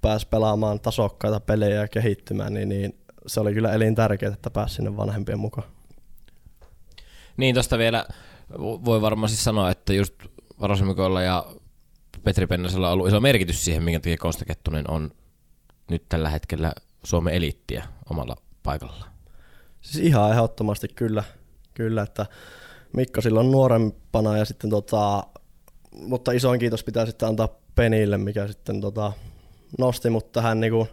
pääsi 0.00 0.28
pelaamaan 0.28 0.80
tasokkaita 0.80 1.40
pelejä 1.40 1.80
ja 1.80 1.88
kehittymään, 1.88 2.54
niin, 2.54 2.68
niin 2.68 2.98
se 3.26 3.40
oli 3.40 3.54
kyllä 3.54 3.72
elintärkeää, 3.72 4.32
että 4.32 4.50
pääsi 4.50 4.74
sinne 4.74 4.96
vanhempien 4.96 5.38
mukaan. 5.38 5.68
Niin, 7.36 7.54
tuosta 7.54 7.78
vielä 7.78 8.06
voi 8.58 9.00
varmaan 9.00 9.28
siis 9.28 9.44
sanoa, 9.44 9.70
että 9.70 9.92
just 9.92 10.14
Varosemikoilla 10.60 11.22
ja 11.22 11.46
Petri 12.24 12.46
Pennasella 12.46 12.88
on 12.88 12.92
ollut 12.92 13.08
iso 13.08 13.20
merkitys 13.20 13.64
siihen, 13.64 13.82
minkä 13.82 14.00
takia 14.00 14.16
Konsta 14.16 14.44
Kettunen 14.44 14.90
on 14.90 15.10
nyt 15.90 16.08
tällä 16.08 16.28
hetkellä 16.28 16.72
Suomen 17.04 17.34
eliittiä 17.34 17.84
omalla 18.10 18.36
paikalla. 18.62 19.06
Siis 19.80 20.06
ihan 20.06 20.30
ehdottomasti 20.30 20.88
kyllä. 20.88 21.24
Kyllä, 21.76 22.02
että 22.02 22.26
Mikko 22.92 23.20
silloin 23.20 23.50
nuorempana 23.50 24.38
ja 24.38 24.44
sitten 24.44 24.70
tota, 24.70 25.22
mutta 26.00 26.32
isoin 26.32 26.60
kiitos 26.60 26.84
pitää 26.84 27.06
sitten 27.06 27.28
antaa 27.28 27.48
Penille, 27.74 28.18
mikä 28.18 28.46
sitten 28.46 28.80
tota, 28.80 29.12
nosti 29.78 30.10
mut 30.10 30.32
tähän 30.32 30.60
niinku 30.60 30.88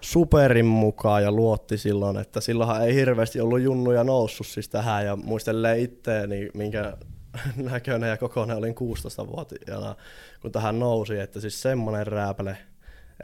superin 0.00 0.66
mukaan 0.66 1.22
ja 1.22 1.32
luotti 1.32 1.78
silloin, 1.78 2.16
että 2.16 2.40
silloinhan 2.40 2.84
ei 2.84 2.94
hirveästi 2.94 3.40
ollut 3.40 3.60
junnuja 3.60 4.04
noussut 4.04 4.46
siis 4.46 4.68
tähän 4.68 5.06
ja 5.06 5.16
muistelee 5.16 5.80
itteeni, 5.80 6.48
minkä 6.54 6.96
näköinen 7.56 8.10
ja 8.10 8.16
kokoinen 8.16 8.56
olin 8.56 8.74
16-vuotiaana, 8.74 9.94
kun 10.42 10.52
tähän 10.52 10.78
nousi, 10.78 11.18
että 11.18 11.40
siis 11.40 11.62
semmoinen 11.62 12.06
rääpäle, 12.06 12.56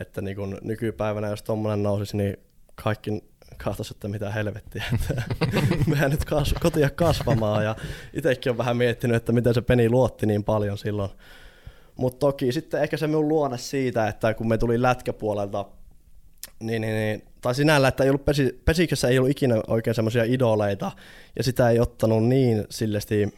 että 0.01 0.21
niin 0.21 0.37
kun 0.37 0.59
nykypäivänä 0.63 1.29
jos 1.29 1.43
tommonen 1.43 1.83
nousisi, 1.83 2.17
niin 2.17 2.37
kaikki 2.85 3.25
kahtas, 3.57 3.91
että 3.91 4.09
mitä 4.09 4.31
helvettiä, 4.31 4.85
että 4.95 5.23
mehän 5.87 6.11
nyt 6.11 6.25
kas, 6.25 6.55
kotia 6.61 6.91
kasvamaan 6.91 7.65
ja 7.65 7.77
itsekin 8.13 8.51
on 8.51 8.59
vähän 8.59 8.77
miettinyt, 8.77 9.17
että 9.17 9.33
miten 9.33 9.55
se 9.55 9.61
peni 9.61 9.91
luotti 9.91 10.27
niin 10.27 10.45
paljon 10.45 10.79
silloin. 10.79 11.11
Mutta 11.97 12.19
toki 12.19 12.53
sitten 12.53 12.83
ehkä 12.83 12.97
se 12.97 13.07
minun 13.07 13.29
luonne 13.29 13.59
siitä, 13.59 14.09
että 14.09 14.35
kun 14.35 14.49
me 14.49 14.59
tuli 14.59 14.83
lätkäpuolelta, 14.83 15.65
niin, 16.61 16.83
niin, 16.83 16.95
niin 16.95 17.23
tai 17.41 17.55
sinällä, 17.55 17.89
että 17.89 18.05
ei 18.05 18.11
ollut 18.11 18.25
pesi, 18.25 18.61
pesiksessä 18.65 19.09
ei 19.09 19.19
ollut 19.19 19.31
ikinä 19.31 19.61
oikein 19.67 19.95
semmoisia 19.95 20.25
idoleita, 20.25 20.93
ja 21.37 21.45
sitä 21.45 21.71
ei 21.71 21.81
ottanut 21.81 22.25
niin 22.25 22.65
sillesti, 22.71 23.35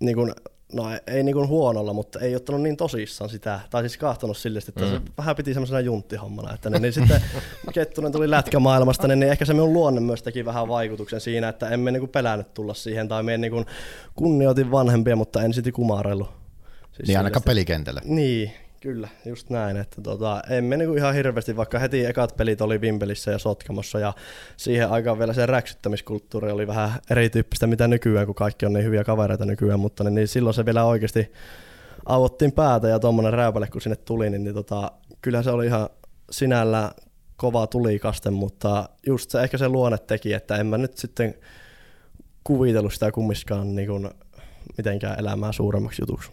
niin 0.00 0.16
kuin, 0.16 0.32
no 0.72 0.84
ei 1.06 1.22
niin 1.22 1.34
kuin 1.34 1.48
huonolla, 1.48 1.92
mutta 1.92 2.20
ei 2.20 2.36
ottanut 2.36 2.62
niin 2.62 2.76
tosissaan 2.76 3.30
sitä, 3.30 3.60
tai 3.70 3.82
siis 3.82 3.96
kahtonut 3.96 4.36
sillesti, 4.36 4.70
että 4.70 4.84
mm. 4.84 4.90
se 4.90 5.00
vähän 5.18 5.36
piti 5.36 5.54
semmoisena 5.54 5.80
junttihommana, 5.80 6.54
että 6.54 6.70
niin, 6.70 6.82
niin 6.82 6.92
sitten 6.92 7.22
Kettunen 7.74 8.12
tuli 8.12 8.30
lätkämaailmasta, 8.30 9.08
niin, 9.08 9.20
niin 9.20 9.32
ehkä 9.32 9.44
se 9.44 9.52
minun 9.52 9.72
luonne 9.72 10.00
myös 10.00 10.22
teki 10.22 10.44
vähän 10.44 10.68
vaikutuksen 10.68 11.20
siinä, 11.20 11.48
että 11.48 11.68
emme 11.68 11.90
niin 11.90 12.00
kuin 12.00 12.10
pelännyt 12.10 12.54
tulla 12.54 12.74
siihen, 12.74 13.08
tai 13.08 13.22
me 13.22 13.38
niin 13.38 13.52
kuin 13.52 13.66
kunnioitin 14.14 14.70
vanhempia, 14.70 15.16
mutta 15.16 15.42
en 15.42 15.54
sitten 15.54 15.72
kumarellut. 15.72 16.30
Siis 16.92 17.08
niin 17.08 17.18
ainakaan 17.18 17.42
pelikentällä. 17.42 18.00
Niin, 18.04 18.52
Kyllä, 18.80 19.08
just 19.24 19.50
näin. 19.50 19.76
Että 19.76 20.02
tota, 20.02 20.42
emme 20.50 20.76
niinku 20.76 20.94
ihan 20.94 21.14
hirveästi, 21.14 21.56
vaikka 21.56 21.78
heti 21.78 22.04
ekat 22.06 22.36
pelit 22.36 22.60
oli 22.60 22.80
Vimpelissä 22.80 23.30
ja 23.30 23.38
Sotkamossa 23.38 23.98
ja 23.98 24.12
siihen 24.56 24.90
aikaan 24.90 25.18
vielä 25.18 25.32
se 25.32 25.46
räksyttämiskulttuuri 25.46 26.50
oli 26.50 26.66
vähän 26.66 26.92
erityyppistä 27.10 27.66
mitä 27.66 27.88
nykyään, 27.88 28.26
kun 28.26 28.34
kaikki 28.34 28.66
on 28.66 28.72
niin 28.72 28.84
hyviä 28.84 29.04
kavereita 29.04 29.44
nykyään, 29.44 29.80
mutta 29.80 30.04
niin, 30.04 30.14
niin 30.14 30.28
silloin 30.28 30.54
se 30.54 30.64
vielä 30.64 30.84
oikeasti 30.84 31.32
avottiin 32.06 32.52
päätä 32.52 32.88
ja 32.88 32.98
tuommoinen 32.98 33.32
rääpäle 33.32 33.66
kun 33.66 33.80
sinne 33.80 33.96
tuli, 33.96 34.30
niin, 34.30 34.44
niin 34.44 34.54
tota, 34.54 34.92
kyllä 35.22 35.42
se 35.42 35.50
oli 35.50 35.66
ihan 35.66 35.88
sinällä 36.30 36.90
kova 37.36 37.66
tulikaste, 37.66 38.30
mutta 38.30 38.88
just 39.06 39.30
se 39.30 39.42
ehkä 39.42 39.58
se 39.58 39.68
luonne 39.68 39.98
teki, 39.98 40.32
että 40.32 40.56
en 40.56 40.66
mä 40.66 40.78
nyt 40.78 40.98
sitten 40.98 41.34
kuvitellut 42.44 42.92
sitä 42.92 43.12
kummiskaan 43.12 43.76
niin 43.76 43.88
kuin 43.88 44.10
mitenkään 44.76 45.18
elämää 45.18 45.52
suuremmaksi 45.52 46.02
jutuksi. 46.02 46.30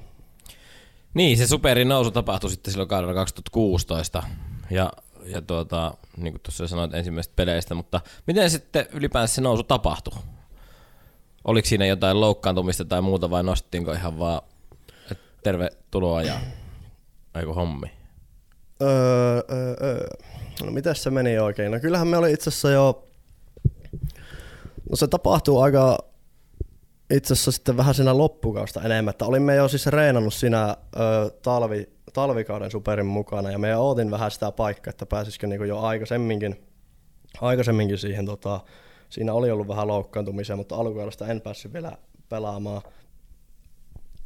Niin, 1.14 1.38
se 1.38 1.48
superin 1.48 1.88
nousu 1.88 2.12
tapahtui 2.12 2.50
sitten 2.50 2.72
silloin 2.72 2.90
kaudella 2.90 3.14
2016 3.14 4.24
ja, 4.70 4.92
ja 5.26 5.42
tuota, 5.42 5.94
niin 6.18 6.34
kuin 6.34 6.42
tuossa 6.42 6.68
sanoit 6.68 6.94
ensimmäisestä 6.94 7.36
peleistä, 7.36 7.76
mutta 7.76 8.02
miten 8.28 8.50
sitten 8.50 8.86
ylipäänsä 8.94 9.36
se 9.36 9.42
nousu 9.42 9.64
tapahtui? 9.64 10.14
Oliko 11.44 11.68
siinä 11.68 11.86
jotain 11.86 12.22
loukkaantumista 12.22 12.86
tai 12.86 13.02
muuta 13.02 13.30
vai 13.30 13.44
nostettiinko 13.44 13.94
ihan 13.94 14.20
vaan 14.20 14.42
tervetuloa 15.44 16.22
ja 16.22 16.40
aiku 17.34 17.54
hommi? 17.54 17.92
Öö, 18.82 18.90
öö, 19.52 19.76
öö. 19.82 20.08
No 20.64 20.72
miten 20.72 20.96
se 20.96 21.10
meni 21.10 21.40
oikein? 21.40 21.72
No 21.72 21.80
kyllähän 21.80 22.08
me 22.08 22.18
oli 22.18 22.34
itse 22.34 22.50
asiassa 22.50 22.72
jo, 22.72 23.08
no 24.90 24.96
se 24.96 25.08
tapahtuu 25.08 25.60
aika 25.60 25.98
itse 27.14 27.34
asiassa 27.34 27.52
sitten 27.52 27.78
vähän 27.78 27.94
siinä 27.94 28.18
loppukausta 28.18 28.82
enemmän, 28.82 29.10
että 29.10 29.26
olimme 29.26 29.56
jo 29.56 29.68
siis 29.68 29.88
reenannut 29.88 30.34
siinä 30.34 30.78
ö, 30.96 31.32
talvi, 31.42 31.90
talvikauden 32.14 32.72
superin 32.72 33.06
mukana 33.06 33.52
ja 33.52 33.58
me 33.58 33.78
ootin 33.78 34.12
vähän 34.12 34.32
sitä 34.32 34.52
paikkaa, 34.52 34.90
että 34.90 35.06
pääsisikö 35.06 35.48
niin 35.48 35.68
jo 35.68 35.80
aikaisemminkin, 35.80 36.66
aikaisemminkin 37.42 37.98
siihen, 37.98 38.26
tota, 38.26 38.60
siinä 39.10 39.34
oli 39.34 39.52
ollut 39.52 39.68
vähän 39.68 39.88
loukkaantumisia, 39.88 40.56
mutta 40.56 40.76
alkukaudesta 40.76 41.28
en 41.28 41.42
päässyt 41.42 41.74
vielä 41.74 41.92
pelaamaan. 42.30 42.82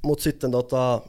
Mutta 0.03 0.23
sitten 0.23 0.51
tota, 0.51 1.01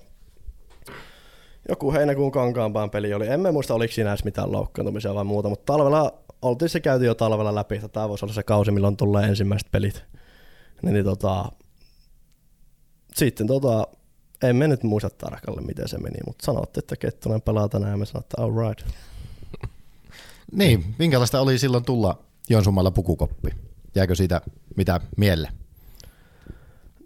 joku 1.69 1.93
heinäkuun 1.93 2.33
kankaanpään 2.33 2.91
peli 2.91 3.14
oli, 3.14 3.29
emme 3.29 3.52
muista 3.52 3.75
oliko 3.75 3.93
siinä 3.93 4.11
edes 4.11 4.25
mitään 4.25 4.52
loukkaantumisia 4.52 5.14
vai 5.14 5.25
muuta, 5.25 5.49
mutta 5.49 5.73
talvella 5.73 6.12
oltiin 6.43 6.69
se 6.69 6.81
käyty 6.81 7.05
jo 7.05 7.14
talvella 7.14 7.55
läpi, 7.55 7.75
että 7.75 7.88
tämä 7.88 8.09
voisi 8.09 8.25
olla 8.25 8.35
se 8.35 8.43
kausi, 8.43 8.71
milloin 8.71 8.97
tulee 8.97 9.25
ensimmäiset 9.25 9.69
pelit. 9.71 10.05
Niin, 10.83 10.95
niin 10.95 11.05
tota, 11.05 11.45
sitten 13.16 13.47
tota, 13.47 13.87
en 14.42 14.59
nyt 14.59 14.83
muista 14.83 15.11
tarkalleen, 15.11 15.66
miten 15.66 15.88
se 15.88 15.99
meni, 15.99 16.19
mutta 16.26 16.47
sanotte, 16.47 16.78
että 16.78 16.97
Kettunen 16.97 17.42
pelaa 17.42 17.69
tänään 17.69 17.90
ja 17.90 17.97
me 17.97 18.07
sanotte, 18.07 18.37
all 18.38 18.52
right. 18.69 18.87
niin, 20.52 20.95
minkälaista 20.99 21.40
oli 21.40 21.59
silloin 21.59 21.85
tulla 21.85 22.19
Joensuumalla 22.49 22.90
pukukoppi? 22.90 23.50
Jääkö 23.95 24.14
siitä 24.14 24.40
mitä 24.76 25.00
mielle? 25.16 25.49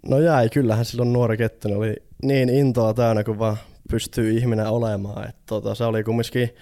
No 0.07 0.19
jäi, 0.19 0.49
kyllähän 0.49 0.85
silloin 0.85 1.13
nuori 1.13 1.37
Kettunen 1.37 1.77
oli 1.77 1.95
niin 2.23 2.49
intoa 2.49 2.93
täynnä 2.93 3.23
kuin 3.23 3.39
vaan 3.39 3.57
pystyy 3.89 4.37
ihminen 4.37 4.67
olemaan. 4.67 5.29
että 5.29 5.41
tota, 5.45 5.75
se 5.75 5.83
oli 5.83 6.03
kumminkin, 6.03 6.55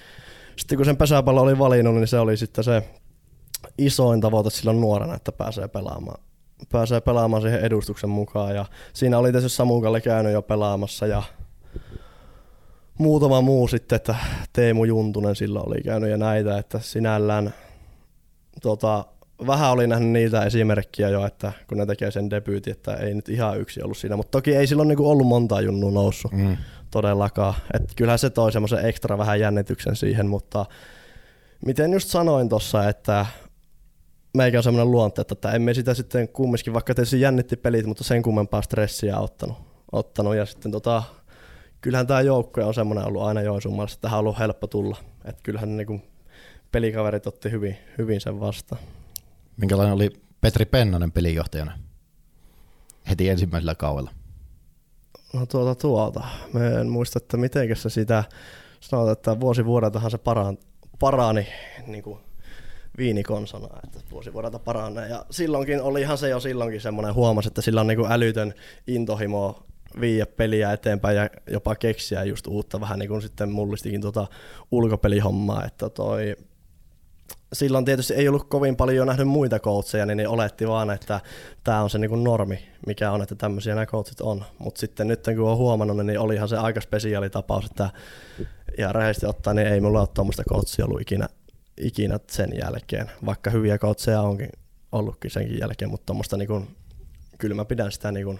sitten 0.55 0.77
kun 0.77 0.85
sen 0.85 0.97
pesäpallo 0.97 1.41
oli 1.41 1.57
valinnut, 1.57 1.95
niin 1.95 2.07
se 2.07 2.19
oli 2.19 2.37
sitten 2.37 2.63
se 2.63 2.83
isoin 3.77 4.21
tavoite 4.21 4.49
silloin 4.49 4.81
nuorena, 4.81 5.15
että 5.15 5.31
pääsee 5.31 5.67
pelaamaan 5.67 6.21
pääsee 6.71 7.01
pelaamaan 7.01 7.41
siihen 7.41 7.59
edustuksen 7.59 8.09
mukaan. 8.09 8.55
Ja 8.55 8.65
siinä 8.93 9.17
oli 9.17 9.31
tässä 9.31 9.49
Samukalle 9.49 10.01
käynyt 10.01 10.33
jo 10.33 10.41
pelaamassa 10.41 11.07
ja 11.07 11.23
muutama 12.97 13.41
muu 13.41 13.67
sitten, 13.67 13.95
että 13.95 14.15
Teemu 14.53 14.85
Juntunen 14.85 15.35
silloin 15.35 15.67
oli 15.67 15.81
käynyt 15.81 16.09
ja 16.09 16.17
näitä, 16.17 16.57
että 16.57 16.79
sinällään 16.79 17.53
tota, 18.61 19.05
vähän 19.47 19.71
oli 19.71 19.87
nähnyt 19.87 20.09
niitä 20.09 20.45
esimerkkiä 20.45 21.09
jo, 21.09 21.25
että 21.25 21.51
kun 21.67 21.77
ne 21.77 21.85
tekee 21.85 22.11
sen 22.11 22.29
debyytin, 22.29 22.73
että 22.73 22.93
ei 22.93 23.13
nyt 23.13 23.29
ihan 23.29 23.59
yksi 23.59 23.81
ollut 23.81 23.97
siinä, 23.97 24.15
mutta 24.15 24.31
toki 24.31 24.55
ei 24.55 24.67
silloin 24.67 24.87
niinku 24.87 25.09
ollut 25.09 25.27
monta 25.27 25.61
junnua 25.61 25.91
noussut 25.91 26.31
mm. 26.31 26.57
todellakaan. 26.91 27.53
Et 27.73 27.91
kyllähän 27.95 28.19
se 28.19 28.29
toi 28.29 28.51
semmoisen 28.51 28.85
ekstra 28.85 29.17
vähän 29.17 29.39
jännityksen 29.39 29.95
siihen, 29.95 30.27
mutta 30.27 30.65
miten 31.65 31.93
just 31.93 32.09
sanoin 32.09 32.49
tuossa, 32.49 32.89
että 32.89 33.25
meikä 34.35 34.57
on 34.59 34.63
semmoinen 34.63 34.91
luonte, 34.91 35.21
että 35.21 35.51
emme 35.51 35.73
sitä 35.73 35.93
sitten 35.93 36.27
kumminkin, 36.27 36.73
vaikka 36.73 36.95
tietysti 36.95 37.21
jännitti 37.21 37.55
pelit, 37.55 37.85
mutta 37.85 38.03
sen 38.03 38.21
kummempaa 38.21 38.61
stressiä 38.61 39.19
ottanut. 39.19 39.57
ottanut. 39.91 40.35
Ja 40.35 40.45
sitten 40.45 40.71
tota, 40.71 41.03
kyllähän 41.81 42.07
tämä 42.07 42.21
joukko 42.21 42.67
on 42.67 42.73
semmoinen 42.73 43.05
ollut 43.05 43.23
aina 43.23 43.41
Joensuun 43.41 43.83
että 43.83 43.97
tähän 44.01 44.17
on 44.17 44.19
ollut 44.19 44.39
helppo 44.39 44.67
tulla. 44.67 44.97
Että 45.25 45.43
kyllähän 45.43 45.77
ne 45.77 45.83
niin 45.83 46.03
pelikaverit 46.71 47.27
otti 47.27 47.51
hyvin, 47.51 47.77
hyvin 47.97 48.21
sen 48.21 48.39
vastaan. 48.39 48.81
Minkälainen 49.57 49.93
oli 49.93 50.09
Petri 50.41 50.65
Pennanen 50.65 51.11
pelijohtajana 51.11 51.79
heti 53.09 53.29
ensimmäisellä 53.29 53.75
kaudella? 53.75 54.11
No 55.33 55.45
tuota 55.45 55.81
tuolta. 55.81 56.23
Mä 56.53 56.67
en 56.67 56.89
muista, 56.89 57.17
että 57.17 57.37
miten 57.37 57.75
se 57.75 57.89
sitä 57.89 58.23
sanotaan, 58.79 59.13
että 59.13 59.39
vuosi 59.39 59.65
vuodeltahan 59.65 60.11
se 60.11 60.17
parani, 60.17 60.57
parani 60.99 61.47
niin 61.87 62.03
kuin 62.03 62.19
viinikonsona, 62.97 63.79
että 63.83 63.99
vuosi 64.11 64.33
vuodelta 64.33 64.59
paranee. 64.59 65.09
Ja 65.09 65.25
silloinkin 65.31 65.81
oli 65.81 66.01
ihan 66.01 66.17
se 66.17 66.29
jo 66.29 66.39
silloinkin 66.39 66.81
semmoinen 66.81 67.13
huomasi, 67.13 67.47
että 67.47 67.61
sillä 67.61 67.81
on 67.81 67.87
niin 67.87 67.97
kuin 67.97 68.11
älytön 68.11 68.53
intohimo 68.87 69.63
viiä 70.01 70.25
peliä 70.25 70.73
eteenpäin 70.73 71.17
ja 71.17 71.29
jopa 71.47 71.75
keksiä 71.75 72.23
just 72.23 72.47
uutta 72.47 72.81
vähän 72.81 72.99
niin 72.99 73.09
kuin 73.09 73.21
sitten 73.21 73.51
mullistikin 73.51 74.01
tuota 74.01 74.27
ulkopelihommaa, 74.71 75.65
että 75.65 75.89
toi 75.89 76.35
silloin 77.53 77.85
tietysti 77.85 78.13
ei 78.13 78.27
ollut 78.27 78.49
kovin 78.49 78.75
paljon 78.75 79.07
nähnyt 79.07 79.27
muita 79.27 79.59
coacheja, 79.59 80.05
niin, 80.05 80.17
niin 80.17 80.27
oletti 80.27 80.67
vaan, 80.67 80.91
että 80.91 81.19
tämä 81.63 81.81
on 81.81 81.89
se 81.89 81.97
niin 81.97 82.23
normi, 82.23 82.59
mikä 82.87 83.11
on, 83.11 83.21
että 83.21 83.35
tämmöisiä 83.35 83.75
nämä 83.75 83.85
coachit 83.85 84.21
on. 84.21 84.43
Mutta 84.59 84.79
sitten 84.79 85.07
nyt 85.07 85.25
kun 85.35 85.49
on 85.49 85.57
huomannut, 85.57 86.05
niin 86.05 86.19
olihan 86.19 86.49
se 86.49 86.57
aika 86.57 86.81
spesiaalitapaus, 86.81 87.65
että 87.65 87.89
ja 88.77 88.91
rehellisesti 88.91 89.25
ottaen, 89.25 89.55
niin 89.55 89.67
ei 89.67 89.81
mulla 89.81 89.99
ole 89.99 90.07
tuommoista 90.13 90.43
coachia 90.49 90.85
ollut 90.85 91.01
ikinä 91.01 91.27
ikinä 91.77 92.19
sen 92.31 92.49
jälkeen, 92.63 93.11
vaikka 93.25 93.49
hyviä 93.49 93.77
kautseja 93.77 94.21
onkin 94.21 94.49
ollutkin 94.91 95.31
senkin 95.31 95.59
jälkeen, 95.59 95.91
mutta 95.91 96.05
tuommoista 96.05 96.37
niin 96.37 96.67
kyllä 97.37 97.55
mä 97.55 97.65
pidän 97.65 97.91
sitä 97.91 98.11
niin 98.11 98.25
kuin 98.25 98.39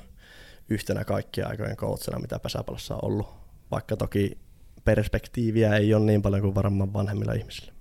yhtenä 0.70 1.06
kaikkia 1.06 1.48
aikojen 1.48 1.76
coachina, 1.76 2.20
mitä 2.20 2.40
pesäpallossa 2.40 2.96
on 2.96 3.06
ollut, 3.06 3.28
vaikka 3.72 3.98
toki 3.98 4.38
perspektiiviä 4.86 5.76
ei 5.76 5.94
ole 5.94 6.06
niin 6.06 6.22
paljon 6.22 6.42
kuin 6.42 6.56
varmaan 6.56 6.94
vanhemmilla 6.94 7.34
ihmisillä. 7.34 7.74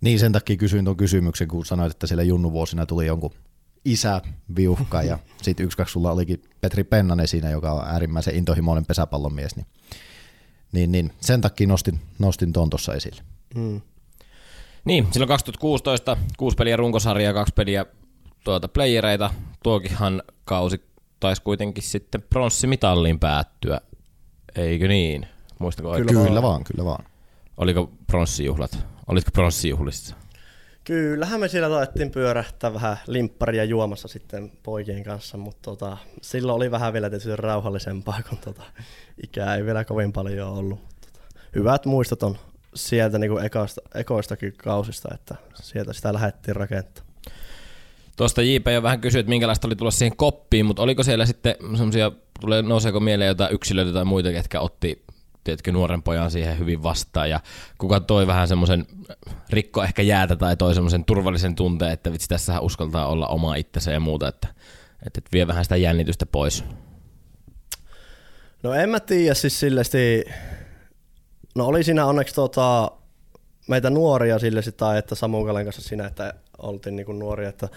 Niin 0.00 0.18
sen 0.18 0.32
takia 0.32 0.56
kysyin 0.56 0.84
tuon 0.84 0.96
kysymyksen, 0.96 1.48
kun 1.48 1.66
sanoit, 1.66 1.90
että 1.90 2.06
siellä 2.06 2.22
junnuvuosina 2.22 2.86
tuli 2.86 3.06
jonkun 3.06 3.32
isä 3.84 4.22
viuhka 4.56 5.02
ja 5.02 5.18
sitten 5.42 5.64
yksi 5.66 5.76
kaksi 5.76 5.92
sulla 5.92 6.12
olikin 6.12 6.42
Petri 6.60 6.84
Pennanen 6.84 7.28
siinä, 7.28 7.50
joka 7.50 7.72
on 7.72 7.88
äärimmäisen 7.88 8.34
intohimoinen 8.34 8.86
pesäpallomies, 8.86 9.56
niin, 9.56 9.66
niin, 10.72 10.92
niin 10.92 11.12
sen 11.20 11.40
takia 11.40 11.66
nostin, 11.66 12.00
nostin 12.18 12.52
tuon 12.52 12.70
tuossa 12.70 12.94
esille. 12.94 13.22
Mm. 13.54 13.80
Niin, 14.86 15.08
silloin 15.10 15.28
2016 15.28 16.16
kuusi 16.36 16.56
peliä 16.56 16.76
runkosarjaa, 16.76 17.32
kaksi 17.32 17.54
peliä 17.54 17.86
tuota 18.44 18.68
playereita. 18.68 19.30
Tuokinhan 19.62 20.22
kausi 20.44 20.80
taisi 21.20 21.42
kuitenkin 21.42 21.84
sitten 21.84 22.22
pronssimitalliin 22.22 23.18
päättyä, 23.18 23.80
eikö 24.56 24.88
niin? 24.88 25.26
Muistako 25.58 25.92
kyllä, 25.92 26.26
kyllä 26.26 26.42
vaan, 26.42 26.64
kyllä 26.64 26.84
vaan. 26.84 27.04
Oliko 27.56 27.92
pronssijuhlat? 28.06 28.78
Olitko 29.06 29.30
pronssijuhlissa? 29.30 30.16
Kyllähän 30.84 31.40
me 31.40 31.48
siellä 31.48 31.68
taettiin 31.68 32.10
pyörähtää 32.10 32.74
vähän 32.74 32.96
limpparia 33.06 33.64
juomassa 33.64 34.08
sitten 34.08 34.52
poikien 34.62 35.04
kanssa, 35.04 35.36
mutta 35.36 35.62
tota, 35.62 35.96
silloin 36.22 36.56
oli 36.56 36.70
vähän 36.70 36.92
vielä 36.92 37.10
tietysti 37.10 37.36
rauhallisempaa, 37.36 38.20
kun 38.28 38.38
tota, 38.38 38.62
ikää 39.24 39.56
ei 39.56 39.64
vielä 39.64 39.84
kovin 39.84 40.12
paljon 40.12 40.48
ollut. 40.48 40.80
Tota, 41.00 41.24
hyvät 41.54 41.86
muistot 41.86 42.22
on 42.22 42.38
sieltä 42.76 43.18
niin 43.18 43.30
kuin 43.30 43.44
ekoista, 43.44 43.80
ekoistakin 43.94 44.54
kausista, 44.56 45.08
että 45.14 45.34
sieltä 45.54 45.92
sitä 45.92 46.12
lähdettiin 46.12 46.56
rakentamaan. 46.56 47.06
Tuosta 48.16 48.42
JP 48.42 48.66
jo 48.74 48.82
vähän 48.82 49.00
kysyi, 49.00 49.20
että 49.20 49.30
minkälaista 49.30 49.68
oli 49.68 49.76
tulla 49.76 49.90
siihen 49.90 50.16
koppiin, 50.16 50.66
mutta 50.66 50.82
oliko 50.82 51.02
siellä 51.02 51.26
sitten 51.26 51.54
semmoisia, 51.76 52.12
tulee, 52.40 52.62
nouseeko 52.62 53.00
mieleen 53.00 53.28
jotain 53.28 53.54
yksilöitä 53.54 53.92
tai 53.92 54.04
muita, 54.04 54.32
ketkä 54.32 54.60
otti 54.60 55.04
tiedätkö, 55.44 55.72
nuoren 55.72 56.02
pojan 56.02 56.30
siihen 56.30 56.58
hyvin 56.58 56.82
vastaan 56.82 57.30
ja 57.30 57.40
kuka 57.78 58.00
toi 58.00 58.26
vähän 58.26 58.48
semmoisen, 58.48 58.86
rikko 59.50 59.82
ehkä 59.82 60.02
jäätä 60.02 60.36
tai 60.36 60.56
toi 60.56 60.74
semmoisen 60.74 61.04
turvallisen 61.04 61.54
tunteen, 61.54 61.92
että 61.92 62.12
vitsi 62.12 62.28
tässä 62.28 62.60
uskaltaa 62.60 63.06
olla 63.06 63.26
oma 63.26 63.54
itsensä 63.54 63.92
ja 63.92 64.00
muuta, 64.00 64.28
että, 64.28 64.48
että 65.06 65.20
vie 65.32 65.46
vähän 65.46 65.64
sitä 65.64 65.76
jännitystä 65.76 66.26
pois. 66.26 66.64
No 68.62 68.74
en 68.74 68.88
mä 68.88 69.00
tiedä 69.00 69.34
siis 69.34 69.60
sillesti, 69.60 70.24
no 71.56 71.66
oli 71.66 71.84
siinä 71.84 72.06
onneksi 72.06 72.34
tota, 72.34 72.90
meitä 73.68 73.90
nuoria 73.90 74.38
sille 74.38 74.62
sitä, 74.62 74.98
että 74.98 75.14
Samukalen 75.14 75.64
kanssa 75.64 75.82
siinä, 75.82 76.06
että 76.06 76.34
oltiin 76.58 76.96
niinku 76.96 77.12
nuoria, 77.12 77.48
että 77.48 77.68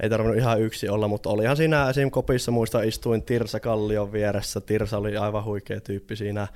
ei 0.00 0.10
tarvinnut 0.10 0.38
ihan 0.38 0.60
yksi 0.60 0.88
olla, 0.88 1.08
mutta 1.08 1.30
olihan 1.30 1.56
siinä 1.56 1.90
esim. 1.90 2.10
kopissa 2.10 2.50
muista 2.50 2.82
istuin 2.82 3.22
Tirsa 3.22 3.60
Kallion 3.60 4.12
vieressä. 4.12 4.60
Tirsa 4.60 4.98
oli 4.98 5.16
aivan 5.16 5.44
huikea 5.44 5.80
tyyppi 5.80 6.16
siinä. 6.16 6.48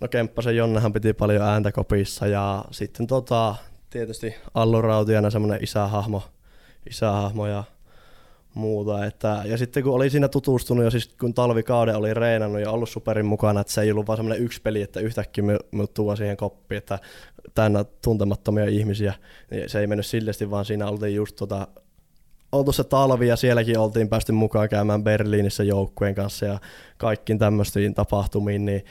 No 0.00 0.08
Kemppasen 0.08 0.56
Jonnehan 0.56 0.92
piti 0.92 1.12
paljon 1.12 1.42
ääntä 1.42 1.72
kopissa 1.72 2.26
ja 2.26 2.64
sitten 2.70 3.06
tota, 3.06 3.54
tietysti 3.90 4.34
Allu 4.54 4.82
Rautiana 4.82 5.30
semmoinen 5.30 5.62
isähahmo, 5.62 6.22
isähahmo 6.90 7.46
ja 7.46 7.64
muuta. 8.54 9.06
Että, 9.06 9.42
ja 9.44 9.58
sitten 9.58 9.82
kun 9.82 9.94
oli 9.94 10.10
siinä 10.10 10.28
tutustunut 10.28 10.84
ja 10.84 10.90
siis 10.90 11.08
kun 11.20 11.34
talvikauden 11.34 11.96
oli 11.96 12.14
reenannut 12.14 12.60
ja 12.60 12.70
ollut 12.70 12.88
superin 12.88 13.26
mukana, 13.26 13.60
että 13.60 13.72
se 13.72 13.80
ei 13.80 13.90
ollut 13.90 14.06
vaan 14.06 14.16
semmoinen 14.16 14.44
yksi 14.44 14.62
peli, 14.62 14.82
että 14.82 15.00
yhtäkkiä 15.00 15.44
muuttuu 15.70 16.16
siihen 16.16 16.36
koppiin, 16.36 16.78
että 16.78 16.98
täynnä 17.54 17.84
tuntemattomia 17.84 18.64
ihmisiä, 18.64 19.14
niin 19.50 19.68
se 19.68 19.80
ei 19.80 19.86
mennyt 19.86 20.06
sillesti, 20.06 20.50
vaan 20.50 20.64
siinä 20.64 20.86
oltiin 20.86 21.14
just 21.14 21.36
tota, 21.36 21.68
oltu 22.52 22.72
se 22.72 22.84
talvi 22.84 23.28
ja 23.28 23.36
sielläkin 23.36 23.78
oltiin 23.78 24.08
päästy 24.08 24.32
mukaan 24.32 24.68
käymään 24.68 25.04
Berliinissä 25.04 25.64
joukkueen 25.64 26.14
kanssa 26.14 26.46
ja 26.46 26.58
kaikkiin 26.96 27.38
tämmöisiin 27.38 27.94
tapahtumiin, 27.94 28.64
niin 28.64 28.84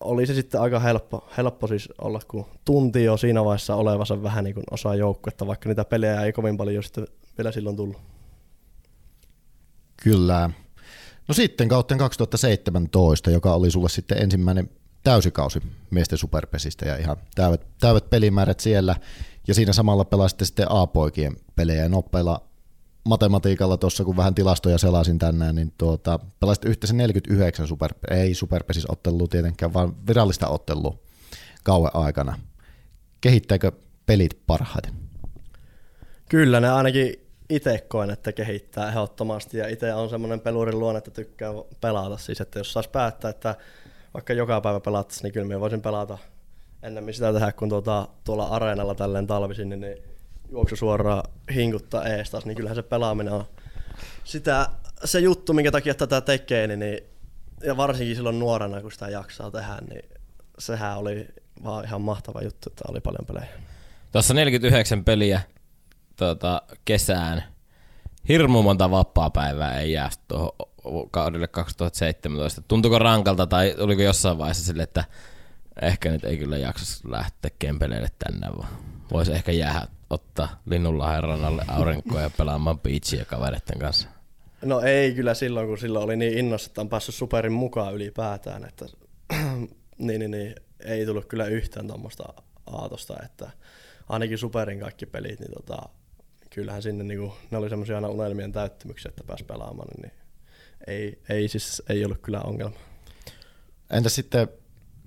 oli 0.00 0.26
se 0.26 0.34
sitten 0.34 0.60
aika 0.60 0.80
helppo, 0.80 1.28
helppo 1.36 1.66
siis 1.66 1.88
olla, 1.98 2.20
kun 2.28 2.46
tunti 2.64 3.04
jo 3.04 3.16
siinä 3.16 3.44
vaiheessa 3.44 3.74
olevansa 3.74 4.22
vähän 4.22 4.44
niin 4.44 4.54
kuin 4.54 4.64
osa 4.70 4.94
joukkuetta, 4.94 5.46
vaikka 5.46 5.68
niitä 5.68 5.84
pelejä 5.84 6.22
ei 6.22 6.32
kovin 6.32 6.56
paljon 6.56 6.82
sitten 6.82 7.06
vielä 7.38 7.52
silloin 7.52 7.76
tullut. 7.76 8.15
Kyllä. 10.02 10.50
No 11.28 11.34
sitten 11.34 11.68
kautta 11.68 11.96
2017, 11.96 13.30
joka 13.30 13.54
oli 13.54 13.70
sulle 13.70 13.88
sitten 13.88 14.22
ensimmäinen 14.22 14.70
täysikausi 15.02 15.62
miesten 15.90 16.18
superpesistä 16.18 16.88
ja 16.88 16.96
ihan 16.96 17.16
täydet, 17.34 17.66
täydet 17.80 18.10
pelimäärät 18.10 18.60
siellä. 18.60 18.96
Ja 19.48 19.54
siinä 19.54 19.72
samalla 19.72 20.04
pelasitte 20.04 20.44
sitten 20.44 20.66
A-poikien 20.70 21.36
pelejä 21.56 21.88
nopeilla 21.88 22.42
matematiikalla 23.04 23.76
tuossa, 23.76 24.04
kun 24.04 24.16
vähän 24.16 24.34
tilastoja 24.34 24.78
selasin 24.78 25.18
tänään, 25.18 25.54
niin 25.54 25.72
tuota, 25.78 26.18
pelasit 26.40 26.64
yhteensä 26.64 26.94
49 26.94 27.68
super, 27.68 27.94
ei 28.10 28.34
superpesis 28.34 28.90
ottelua 28.90 29.26
tietenkään, 29.28 29.74
vaan 29.74 30.06
virallista 30.06 30.48
ottelua 30.48 30.98
kauan 31.62 31.90
aikana. 31.94 32.38
Kehittääkö 33.20 33.72
pelit 34.06 34.38
parhaiten? 34.46 34.94
Kyllä, 36.28 36.60
ne 36.60 36.70
ainakin 36.70 37.25
itse 37.50 37.78
koen, 37.88 38.10
että 38.10 38.32
kehittää 38.32 38.88
ehdottomasti 38.88 39.58
ja 39.58 39.68
itse 39.68 39.94
on 39.94 40.10
semmoinen 40.10 40.40
pelurin 40.40 40.78
luonne, 40.78 40.98
että 40.98 41.10
tykkää 41.10 41.52
pelata. 41.80 42.16
Siis, 42.16 42.40
että 42.40 42.58
jos 42.58 42.72
saisi 42.72 42.90
päättää, 42.90 43.30
että 43.30 43.54
vaikka 44.14 44.32
joka 44.32 44.60
päivä 44.60 44.80
pelattaisiin, 44.80 45.22
niin 45.22 45.32
kyllä 45.32 45.46
minä 45.46 45.60
voisin 45.60 45.82
pelata 45.82 46.18
ennemmin 46.82 47.14
sitä 47.14 47.32
tehdä, 47.32 47.52
kun 47.52 47.68
tuota, 47.68 48.08
tuolla 48.24 48.46
areenalla 48.46 48.94
tälleen 48.94 49.26
talvisin, 49.26 49.68
niin, 49.68 49.80
niin 49.80 49.98
juoksu 50.50 50.76
suoraan 50.76 51.30
hinkuttaa 51.54 52.06
eestas, 52.06 52.46
niin 52.46 52.56
kyllähän 52.56 52.76
se 52.76 52.82
pelaaminen 52.82 53.32
on 53.32 53.44
sitä, 54.24 54.68
se 55.04 55.20
juttu, 55.20 55.52
minkä 55.52 55.72
takia 55.72 55.94
tätä 55.94 56.20
tekee, 56.20 56.66
niin, 56.66 56.80
niin 56.80 57.00
ja 57.62 57.76
varsinkin 57.76 58.16
silloin 58.16 58.38
nuorena, 58.38 58.80
kun 58.80 58.92
sitä 58.92 59.08
jaksaa 59.08 59.50
tehdä, 59.50 59.78
niin 59.90 60.02
sehän 60.58 60.98
oli 60.98 61.28
vaan 61.64 61.84
ihan 61.84 62.00
mahtava 62.00 62.42
juttu, 62.42 62.70
että 62.70 62.84
oli 62.88 63.00
paljon 63.00 63.26
pelejä. 63.26 63.48
Tuossa 64.12 64.34
49 64.34 65.04
peliä 65.04 65.40
tuota, 66.16 66.62
kesään. 66.84 67.44
Hirmu 68.28 68.62
monta 68.62 68.90
vapaa-päivää 68.90 69.80
ei 69.80 69.92
jää 69.92 70.10
tuohon 70.28 70.50
kaudelle 71.10 71.48
2017. 71.48 72.62
Tuntuuko 72.68 72.98
rankalta 72.98 73.46
tai 73.46 73.74
oliko 73.78 74.02
jossain 74.02 74.38
vaiheessa 74.38 74.64
sille, 74.64 74.82
että 74.82 75.04
ehkä 75.82 76.10
nyt 76.10 76.24
ei 76.24 76.38
kyllä 76.38 76.56
jaksa 76.56 77.08
lähteä 77.08 77.50
kempeleille 77.58 78.08
tänne, 78.18 78.48
vaan 78.56 78.68
voisi 79.12 79.32
ehkä 79.32 79.52
jäädä 79.52 79.86
ottaa 80.10 80.60
Linnunlahden 80.66 81.24
rannalle 81.24 81.64
aurinkoa 81.68 82.20
ja 82.20 82.30
pelaamaan 82.38 82.80
beachia 82.80 83.24
kavereiden 83.24 83.78
kanssa? 83.78 84.08
No 84.62 84.80
ei 84.80 85.14
kyllä 85.14 85.34
silloin, 85.34 85.66
kun 85.66 85.78
silloin 85.78 86.04
oli 86.04 86.16
niin 86.16 86.38
innossa, 86.38 86.68
että 86.70 86.80
on 86.80 86.88
päässyt 86.88 87.14
superin 87.14 87.52
mukaan 87.52 87.94
ylipäätään, 87.94 88.64
että 88.64 88.86
niin, 89.98 90.18
niin, 90.18 90.30
niin, 90.30 90.54
ei 90.84 91.06
tullut 91.06 91.26
kyllä 91.26 91.46
yhtään 91.46 91.86
tuommoista 91.86 92.24
aatosta, 92.66 93.16
että 93.24 93.50
ainakin 94.08 94.38
superin 94.38 94.80
kaikki 94.80 95.06
pelit, 95.06 95.40
niin 95.40 95.52
tota, 95.52 95.88
kyllähän 96.56 96.82
sinne 96.82 97.04
niin 97.04 97.20
kuin, 97.20 97.32
ne 97.50 97.58
oli 97.58 97.68
semmoisia 97.68 97.96
aina 97.96 98.08
unelmien 98.08 98.52
täyttymyksiä, 98.52 99.08
että 99.08 99.24
pääsi 99.24 99.44
pelaamaan, 99.44 99.88
niin 100.02 100.12
ei, 100.86 101.22
ei, 101.28 101.48
siis, 101.48 101.82
ei 101.88 102.04
ollut 102.04 102.18
kyllä 102.22 102.40
ongelma. 102.40 102.76
Entä 103.90 104.08
sitten 104.08 104.48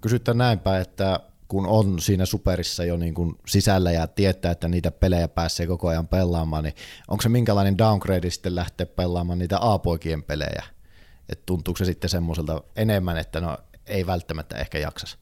kysytään 0.01 0.37
näinpä, 0.37 0.79
että 0.79 1.19
kun 1.47 1.67
on 1.67 1.99
siinä 1.99 2.25
superissa 2.25 2.85
jo 2.85 2.97
niin 2.97 3.13
kuin 3.13 3.35
sisällä 3.47 3.91
ja 3.91 4.07
tietää, 4.07 4.51
että 4.51 4.67
niitä 4.67 4.91
pelejä 4.91 5.27
pääsee 5.27 5.67
koko 5.67 5.87
ajan 5.87 6.07
pelaamaan, 6.07 6.63
niin 6.63 6.75
onko 7.07 7.21
se 7.21 7.29
minkälainen 7.29 7.77
downgrade 7.77 8.29
sitten 8.29 8.55
lähteä 8.55 8.85
pelaamaan 8.85 9.39
niitä 9.39 9.57
A-poikien 9.61 10.23
pelejä? 10.23 10.63
Et 11.29 11.45
tuntuuko 11.45 11.77
se 11.77 11.85
sitten 11.85 12.09
semmoiselta 12.09 12.63
enemmän, 12.75 13.17
että 13.17 13.39
no 13.39 13.57
ei 13.87 14.05
välttämättä 14.05 14.57
ehkä 14.57 14.77
jaksas? 14.77 15.17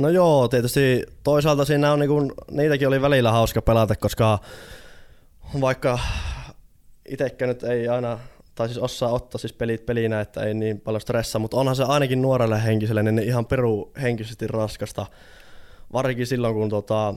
No 0.00 0.08
joo, 0.08 0.48
tietysti 0.48 1.06
toisaalta 1.24 1.64
siinä 1.64 1.92
on 1.92 1.98
niinku, 1.98 2.32
niitäkin 2.50 2.88
oli 2.88 3.02
välillä 3.02 3.32
hauska 3.32 3.62
pelata, 3.62 3.96
koska 3.96 4.38
vaikka 5.60 5.98
itsekään 7.08 7.48
nyt 7.48 7.62
ei 7.62 7.88
aina, 7.88 8.18
tai 8.54 8.68
siis 8.68 8.78
osaa 8.78 9.12
ottaa 9.12 9.38
siis 9.38 9.52
pelit 9.52 9.86
pelinä, 9.86 10.20
että 10.20 10.42
ei 10.42 10.54
niin 10.54 10.80
paljon 10.80 11.00
stressaa, 11.00 11.38
mutta 11.38 11.56
onhan 11.56 11.76
se 11.76 11.84
ainakin 11.84 12.22
nuorelle 12.22 12.64
henkiselle 12.64 13.02
niin 13.02 13.18
ihan 13.18 13.46
peru 13.46 13.92
henkisesti 14.02 14.46
raskasta, 14.46 15.06
varsinkin 15.92 16.26
silloin 16.26 16.54
kun 16.54 16.68
tota, 16.68 17.14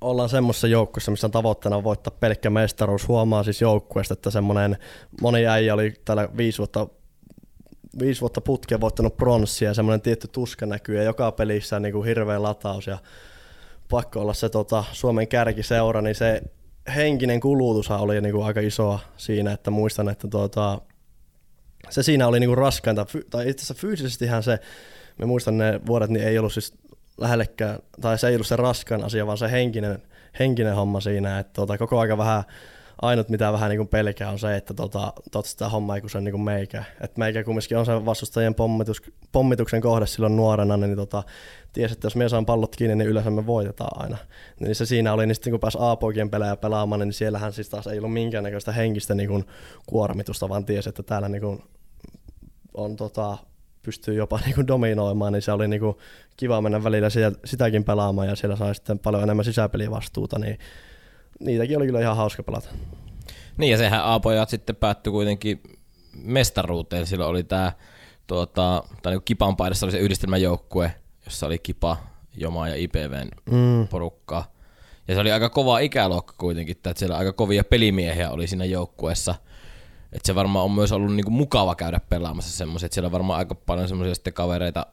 ollaan 0.00 0.28
semmoisessa 0.28 0.66
joukkueessa, 0.66 1.10
missä 1.10 1.26
on 1.26 1.30
tavoitteena 1.30 1.84
voittaa 1.84 2.16
pelkkä 2.20 2.50
mestaruus. 2.50 3.08
Huomaa 3.08 3.42
siis 3.42 3.60
joukkueesta, 3.60 4.14
että 4.14 4.30
semmoinen 4.30 4.76
moni 5.20 5.46
äijä 5.46 5.74
oli 5.74 5.94
täällä 6.04 6.28
viisi 6.36 6.58
vuotta, 6.58 6.88
viisi 7.98 8.20
vuotta 8.20 8.40
putkea 8.40 8.80
voittanut 8.80 9.16
pronssia 9.16 9.70
ja 9.70 9.74
semmoinen 9.74 10.00
tietty 10.00 10.28
tuska 10.28 10.66
näkyy 10.66 10.96
ja 10.96 11.02
joka 11.02 11.32
pelissä 11.32 11.80
niin 11.80 11.92
kuin 11.92 12.06
hirveä 12.06 12.42
lataus 12.42 12.86
ja 12.86 12.98
pakko 13.90 14.20
olla 14.20 14.34
se 14.34 14.48
tota, 14.48 14.84
Suomen 14.92 15.28
kärkiseura, 15.28 16.02
niin 16.02 16.14
se 16.14 16.42
henkinen 16.94 17.40
kulutus 17.40 17.90
oli 17.90 18.20
niin 18.20 18.32
kuin 18.32 18.46
aika 18.46 18.60
isoa 18.60 18.98
siinä, 19.16 19.52
että 19.52 19.70
muistan, 19.70 20.08
että 20.08 20.28
tuota, 20.28 20.80
se 21.90 22.02
siinä 22.02 22.26
oli 22.26 22.40
niin 22.40 22.48
kuin 22.48 22.58
raskainta, 22.58 23.06
tai 23.30 23.48
itse 23.48 23.62
asiassa 23.62 23.80
fyysisestihän 23.80 24.42
se, 24.42 24.58
me 25.18 25.26
muistan 25.26 25.58
ne 25.58 25.80
vuodet, 25.86 26.10
niin 26.10 26.26
ei 26.26 26.38
ollut 26.38 26.52
siis 26.52 26.74
lähellekään, 27.18 27.78
tai 28.00 28.18
se 28.18 28.28
ei 28.28 28.34
ollut 28.34 28.46
se 28.46 28.56
raskan 28.56 29.04
asia, 29.04 29.26
vaan 29.26 29.38
se 29.38 29.50
henkinen, 29.50 30.02
henkinen 30.38 30.74
homma 30.74 31.00
siinä, 31.00 31.38
että 31.38 31.52
tuota, 31.52 31.78
koko 31.78 31.98
aika 31.98 32.18
vähän 32.18 32.42
ainut 33.02 33.28
mitä 33.28 33.52
vähän 33.52 33.70
niin 33.70 33.88
pelkää 33.88 34.30
on 34.30 34.38
se, 34.38 34.56
että 34.56 34.74
tota, 34.74 35.12
tota 35.30 35.48
sitä 35.48 35.68
hommaa 35.68 35.96
ei 35.96 36.02
kun 36.02 36.10
niin 36.24 36.40
meikä. 36.40 36.84
Et 37.00 37.16
meikä 37.16 37.44
kumminkin 37.44 37.78
on 37.78 37.86
se 37.86 38.04
vastustajien 38.04 38.54
pommitus, 38.54 39.02
pommituksen 39.32 39.80
kohde 39.80 40.06
silloin 40.06 40.36
nuorena, 40.36 40.76
niin 40.76 40.96
tota, 40.96 41.22
tiesi, 41.72 41.92
että 41.92 42.06
jos 42.06 42.16
me 42.16 42.28
saan 42.28 42.46
pallot 42.46 42.76
kiinni, 42.76 42.96
niin 42.96 43.08
yleensä 43.08 43.30
me 43.30 43.46
voitetaan 43.46 44.02
aina. 44.02 44.16
Niin 44.60 44.74
se 44.74 44.86
siinä 44.86 45.12
oli, 45.12 45.26
niin 45.26 45.34
sitten 45.34 45.50
kun 45.50 45.60
pääsi 45.60 45.78
A-poikien 45.80 46.30
pelejä 46.30 46.56
pelaamaan, 46.56 47.00
niin 47.00 47.12
siellähän 47.12 47.52
siis 47.52 47.68
taas 47.68 47.86
ei 47.86 47.98
ollut 47.98 48.12
minkäännäköistä 48.12 48.72
henkistä 48.72 49.14
niin 49.14 49.44
kuormitusta, 49.86 50.48
vaan 50.48 50.64
tiesi, 50.64 50.88
että 50.88 51.02
täällä 51.02 51.28
niin 51.28 51.42
kuin 51.42 51.62
on 52.74 52.96
tota, 52.96 53.38
pystyy 53.82 54.14
jopa 54.14 54.40
niin 54.44 54.54
kuin 54.54 54.66
dominoimaan, 54.66 55.32
niin 55.32 55.42
se 55.42 55.52
oli 55.52 55.68
niin 55.68 55.80
kuin 55.80 55.96
kiva 56.36 56.60
mennä 56.60 56.84
välillä 56.84 57.08
sitäkin 57.44 57.84
pelaamaan 57.84 58.28
ja 58.28 58.36
siellä 58.36 58.56
sai 58.56 58.74
sitten 58.74 58.98
paljon 58.98 59.22
enemmän 59.22 59.44
sisäpelivastuuta, 59.44 60.38
niin 60.38 60.58
niitäkin 61.40 61.76
oli 61.76 61.86
kyllä 61.86 62.00
ihan 62.00 62.16
hauska 62.16 62.42
pelata. 62.42 62.68
Niin 63.56 63.70
ja 63.70 63.78
sehän 63.78 64.04
A-pojat 64.04 64.48
sitten 64.48 64.76
päättyi 64.76 65.10
kuitenkin 65.10 65.62
mestaruuteen. 66.22 67.06
Silloin 67.06 67.30
oli 67.30 67.44
tämä 67.44 67.72
tuota, 68.26 68.82
tai 69.02 69.12
niin 69.12 69.22
Kipan 69.24 69.56
paidassa 69.56 69.86
oli 69.86 69.92
se 69.92 69.98
yhdistelmäjoukkue, 69.98 70.94
jossa 71.24 71.46
oli 71.46 71.58
Kipa, 71.58 71.96
Joma 72.36 72.68
ja 72.68 72.76
IPVn 72.76 73.28
mm. 73.50 73.88
porukka. 73.88 74.44
Ja 75.08 75.14
se 75.14 75.20
oli 75.20 75.32
aika 75.32 75.48
kova 75.48 75.78
ikäluokka 75.78 76.34
kuitenkin, 76.38 76.76
että 76.76 76.92
siellä 76.96 77.16
aika 77.16 77.32
kovia 77.32 77.64
pelimiehiä 77.64 78.30
oli 78.30 78.46
siinä 78.46 78.64
joukkueessa. 78.64 79.34
Että 80.12 80.26
se 80.26 80.34
varmaan 80.34 80.64
on 80.64 80.70
myös 80.70 80.92
ollut 80.92 81.14
niinku 81.14 81.30
mukava 81.30 81.74
käydä 81.74 82.00
pelaamassa 82.08 82.56
semmoisia, 82.56 82.86
että 82.86 82.94
siellä 82.94 83.06
on 83.06 83.12
varmaan 83.12 83.38
aika 83.38 83.54
paljon 83.54 83.88
semmoisia 83.88 84.14
sitten 84.14 84.32
kavereita, 84.32 84.86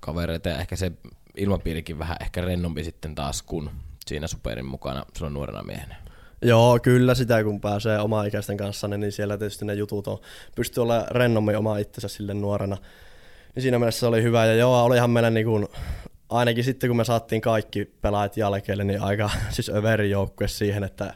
kavereita 0.00 0.48
ja 0.48 0.58
ehkä 0.58 0.76
se 0.76 0.92
ilmapiirikin 1.36 1.98
vähän 1.98 2.16
ehkä 2.20 2.40
rennompi 2.40 2.84
sitten 2.84 3.14
taas 3.14 3.42
kuin 3.42 3.70
siinä 4.08 4.26
superin 4.26 4.66
mukana 4.66 5.04
silloin 5.14 5.34
nuorena 5.34 5.62
miehenä. 5.62 5.96
Joo, 6.42 6.78
kyllä 6.82 7.14
sitä 7.14 7.44
kun 7.44 7.60
pääsee 7.60 7.98
oma 7.98 8.24
ikäisten 8.24 8.56
kanssa, 8.56 8.88
niin 8.88 9.12
siellä 9.12 9.38
tietysti 9.38 9.64
ne 9.64 9.74
jutut 9.74 10.06
on, 10.06 10.18
pystyy 10.56 10.82
olla 10.82 11.06
rennommin 11.10 11.56
oma 11.56 11.78
itsensä 11.78 12.08
sille 12.08 12.34
nuorena. 12.34 12.76
Niin 13.54 13.62
siinä 13.62 13.78
mielessä 13.78 14.00
se 14.00 14.06
oli 14.06 14.22
hyvä 14.22 14.46
ja 14.46 14.54
joo, 14.54 14.84
olihan 14.84 15.10
meillä 15.10 15.30
niin 15.30 15.46
kuin, 15.46 15.68
ainakin 16.28 16.64
sitten 16.64 16.90
kun 16.90 16.96
me 16.96 17.04
saatiin 17.04 17.40
kaikki 17.40 17.84
pelaajat 17.84 18.36
jälkeelle, 18.36 18.84
niin 18.84 19.02
aika 19.02 19.30
siis 19.50 19.70
överi 19.70 20.10
joukkue 20.10 20.48
siihen, 20.48 20.84
että 20.84 21.14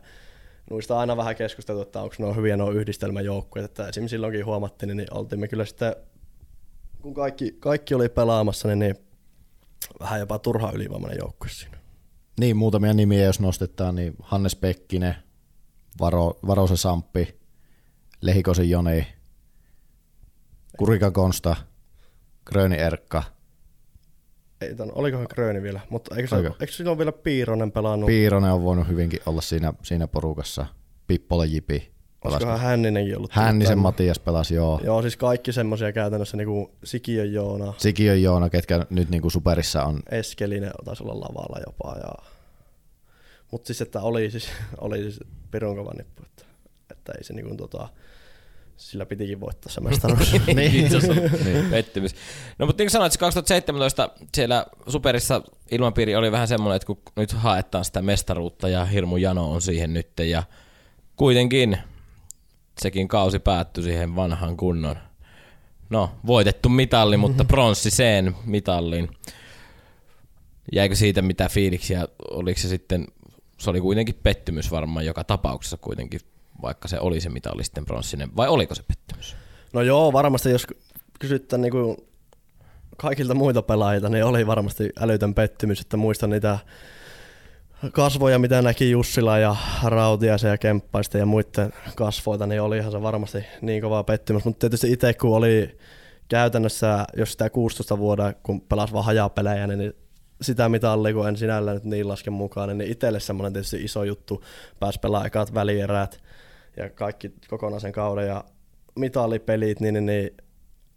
noista 0.71 0.99
aina 0.99 1.17
vähän 1.17 1.37
keskusteltu, 1.37 1.83
että 1.83 2.03
onko 2.03 2.15
ne 2.19 2.37
hyviä 2.37 2.57
nuo 2.57 2.71
yhdistelmäjoukkueet, 2.71 3.65
että 3.65 3.89
esimerkiksi 3.89 4.15
silloinkin 4.15 4.47
huomattiin, 4.47 4.97
niin 4.97 5.15
oltiin 5.15 5.41
me 5.41 5.49
kyllä 5.49 5.65
sitten, 5.65 5.97
kun 7.03 7.15
kaikki, 7.15 7.57
kaikki 7.61 7.95
oli 7.95 8.09
pelaamassa, 8.09 8.69
niin, 8.69 8.79
niin 8.79 8.97
vähän 10.01 10.21
jopa 10.21 10.39
turha 10.39 10.73
ylivoimainen 10.75 11.19
joukkue 11.19 11.49
siinä. 11.49 11.82
Niin, 12.41 12.57
muutamia 12.57 12.95
nimiä 12.95 13.25
jos 13.25 13.41
nostetaan, 13.41 13.95
niin 13.95 14.15
Hannes 14.23 14.57
Pekkinen, 14.57 15.15
Varo, 16.01 16.39
Varosen 16.47 16.77
Samppi, 16.77 17.41
Lehikosen 18.21 18.71
Joni, 18.71 19.07
Kurika 20.79 21.11
Konsta, 21.11 21.57
Gröni 22.45 22.77
Erkka, 22.79 23.23
Ei, 24.61 24.75
ton, 24.75 24.93
olikohan 24.95 25.27
Gröni 25.31 25.63
vielä, 25.63 25.81
mutta 25.91 26.17
eikö, 26.17 26.29
se, 26.29 26.35
Oliko? 26.35 26.57
eikö 26.61 26.73
silloin 26.73 26.99
vielä 26.99 27.13
Piironen 27.13 27.73
pelannut? 27.73 28.07
Piironen 28.07 28.53
on 28.53 28.63
voinut 28.63 28.89
hyvinkin 28.89 29.21
olla 29.27 29.41
siinä, 29.41 29.73
siinä 29.83 30.07
porukassa, 30.07 30.67
Pippola 31.07 31.45
Jipi, 31.45 31.92
pelasi. 32.23 32.45
Olisikohan 32.45 32.61
Hänninenkin 32.61 33.17
ollut? 33.17 33.33
Hännisen 33.33 33.73
tullut 33.73 33.83
Matias 33.83 34.19
pelasi, 34.19 34.55
joo. 34.55 34.81
Joo, 34.85 35.03
siis 35.03 35.17
kaikki 35.17 35.53
semmoisia 35.53 35.93
käytännössä 35.93 36.37
niinku 36.37 36.71
Sikiön 36.85 37.33
Joona, 37.33 37.75
Sikiön 37.79 38.23
Joona, 38.23 38.51
ketkä 38.51 38.87
nyt 38.91 39.11
niin 39.11 39.23
kuin 39.23 39.33
Superissa 39.33 39.85
on. 39.85 40.01
Eskelinen 40.11 40.71
taisi 40.85 41.03
olla 41.03 41.15
lavalla 41.15 41.59
jopa. 41.67 41.97
Ja... 41.99 42.33
Mutta 43.51 43.67
siis, 43.67 43.81
että 43.81 44.01
oli 44.01 44.31
siis, 44.31 44.49
oli 44.81 45.03
siis 45.03 45.21
pirun 45.51 45.77
kova 45.77 45.93
nippu, 45.99 46.23
että, 46.23 46.45
että 46.91 47.13
ei 47.19 47.25
se 47.25 47.33
niinku 47.33 47.57
tota, 47.57 47.89
sillä 48.77 49.07
pitikin 49.07 49.41
voittaa 49.41 49.73
se 49.73 49.81
mestaruus. 49.81 50.33
niin. 50.47 50.57
niin. 51.45 51.71
Pettymys. 51.71 52.15
No 52.59 52.67
mutta 52.67 52.81
niin 52.81 52.87
kuin 52.87 52.91
sanoit, 52.91 53.13
se 53.13 53.19
2017 53.19 54.11
siellä 54.35 54.67
Superissa 54.89 55.43
ilmapiiri 55.71 56.17
oli 56.17 56.33
vähän 56.33 56.49
semmoinen, 56.49 56.77
että 56.77 56.87
kun 56.87 56.99
nyt 57.17 57.33
haetaan 57.33 57.85
sitä 57.85 58.03
mestaruutta 58.03 58.69
ja 58.69 58.85
hirmu 58.85 59.17
jano 59.17 59.53
on 59.53 59.63
siihen 59.63 59.95
nyt 59.95 60.19
ja 60.19 60.43
kuitenkin 61.17 61.79
sekin 62.81 63.09
kausi 63.09 63.39
päättyi 63.39 63.85
siihen 63.85 64.17
vanhan 64.17 64.57
kunnon. 64.57 64.97
No, 65.91 66.11
voitettu 66.27 66.69
mitalli, 66.69 67.17
mutta 67.17 67.45
pronssiseen 67.45 68.37
mitallin. 68.45 69.09
Jäikö 70.73 70.95
siitä 70.95 71.23
mitä 71.23 71.49
fiiliksiä? 71.49 72.09
Oliko 72.31 72.61
se 72.61 72.69
sitten, 72.69 73.07
se 73.59 73.71
oli 73.71 73.81
kuitenkin 73.81 74.19
pettymys 74.23 74.71
varmaan 74.71 75.07
joka 75.07 75.25
tapauksessa 75.25 75.77
kuitenkin, 75.77 76.21
vaikka 76.63 76.89
se 76.89 77.01
oli 77.01 77.21
se 77.21 77.29
mitalli 77.29 77.65
sitten 77.65 77.85
pronssinen, 77.85 78.37
vai 78.37 78.49
oliko 78.49 78.75
se 78.75 78.83
pettymys? 78.83 79.37
No 79.73 79.83
joo, 79.83 80.13
varmasti 80.13 80.51
jos 80.51 80.67
kysytään 81.21 81.63
niinku 81.63 82.07
kaikilta 82.97 83.35
muilta 83.35 83.63
pelaajilta, 83.63 84.09
niin 84.09 84.25
oli 84.25 84.47
varmasti 84.47 84.91
älytön 85.01 85.35
pettymys, 85.35 85.81
että 85.81 85.97
muistan 85.97 86.31
niitä 86.31 86.59
kasvoja, 87.91 88.39
mitä 88.39 88.63
näki 88.63 88.91
Jussila 88.91 89.39
ja 89.39 89.57
Rautiaisen 89.85 90.51
ja 90.51 90.59
Kemppaisten 90.59 91.19
ja 91.19 91.27
muiden 91.27 91.73
kasvoita, 91.97 92.47
niin 92.47 92.63
olihan 92.63 92.93
se 92.93 93.03
varmasti 93.03 93.45
niin 93.61 93.83
kova 93.83 94.05
pettymys. 94.05 94.45
Mutta 94.45 94.61
tietysti 94.61 94.93
itse 94.93 95.15
kun 95.15 95.37
oli 95.37 95.79
käytännössä, 96.29 97.05
jos 97.17 97.33
sitä 97.33 97.51
16 97.51 97.99
vuotta, 97.99 98.33
kun 98.43 98.61
pelasi 98.61 98.93
vaan 98.93 99.05
hajapelejä, 99.05 99.67
niin 99.67 99.93
sitä 100.43 100.69
mitallia, 100.69 101.15
kun 101.15 101.29
en 101.29 101.37
sinällä 101.37 101.75
nyt 101.75 101.85
niin 101.85 102.09
lasken 102.09 102.33
mukaan, 102.33 102.79
niin 102.79 102.91
itselle 102.91 103.21
semmoinen 103.21 103.53
tietysti 103.53 103.85
iso 103.85 104.05
juttu, 104.05 104.45
pääsi 104.81 105.01
pelaamaan 105.01 105.27
ekat 105.27 105.55
välierät 105.55 106.21
ja 106.77 106.91
kaikki 106.91 107.33
kokonaisen 107.49 107.93
kauden 107.93 108.27
ja 108.27 108.45
mitallipelit, 108.99 109.81
niin, 109.81 109.95
niin, 109.95 110.07
niin 110.07 110.37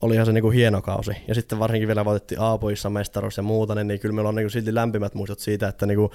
olihan 0.02 0.26
se 0.26 0.32
niinku 0.32 0.50
hieno 0.50 0.82
kausi. 0.82 1.12
Ja 1.28 1.36
sitten 1.36 1.60
varsinkin 1.60 1.88
vielä 1.88 2.06
voitettiin 2.06 2.42
Aapoissa 2.42 2.90
mestaruus 2.90 3.38
ja 3.38 3.44
muuta, 3.44 3.76
niin, 3.76 3.88
niin 3.88 4.00
kyllä 4.00 4.16
meillä 4.16 4.30
on 4.30 4.36
niinku 4.36 4.50
silti 4.50 4.76
lämpimät 4.76 5.14
muistot 5.14 5.40
siitä, 5.40 5.68
että 5.68 5.86
niinku, 5.86 6.12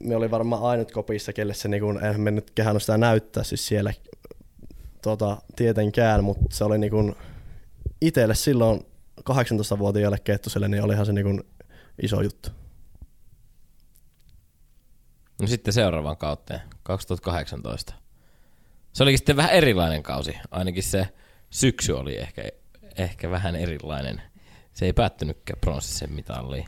me 0.00 0.16
oli 0.16 0.30
varmaan 0.30 0.62
ainut 0.62 0.92
kopissa, 0.92 1.32
kelle 1.32 1.54
se, 1.54 1.68
niinku, 1.68 1.90
en 1.90 2.20
me 2.20 2.30
nyt 2.30 2.50
kehannut 2.50 2.82
sitä 2.82 2.98
näyttää 2.98 3.44
siis 3.44 3.66
siellä 3.66 3.92
tota, 5.02 5.36
tietenkään, 5.56 6.24
mutta 6.24 6.56
se 6.56 6.64
oli 6.64 6.78
niinku, 6.78 7.16
itselle 8.00 8.34
silloin 8.34 8.86
18-vuotiaalle 9.20 10.18
Kettuselle, 10.24 10.68
niin 10.68 10.82
olihan 10.82 11.06
se 11.06 11.12
niinku 11.12 11.42
iso 12.02 12.22
juttu. 12.22 12.50
No 15.40 15.46
sitten 15.46 15.74
seuraavaan 15.74 16.16
kauteen, 16.16 16.60
2018. 16.82 17.94
Se 18.92 19.02
olikin 19.02 19.18
sitten 19.18 19.36
vähän 19.36 19.52
erilainen 19.52 20.02
kausi. 20.02 20.36
Ainakin 20.50 20.82
se 20.82 21.08
syksy 21.50 21.92
oli 21.92 22.16
ehkä, 22.16 22.42
ehkä 22.96 23.30
vähän 23.30 23.56
erilainen. 23.56 24.22
Se 24.72 24.86
ei 24.86 24.92
päättynytkään 24.92 25.60
pronssisen 25.60 26.12
mitalliin. 26.12 26.66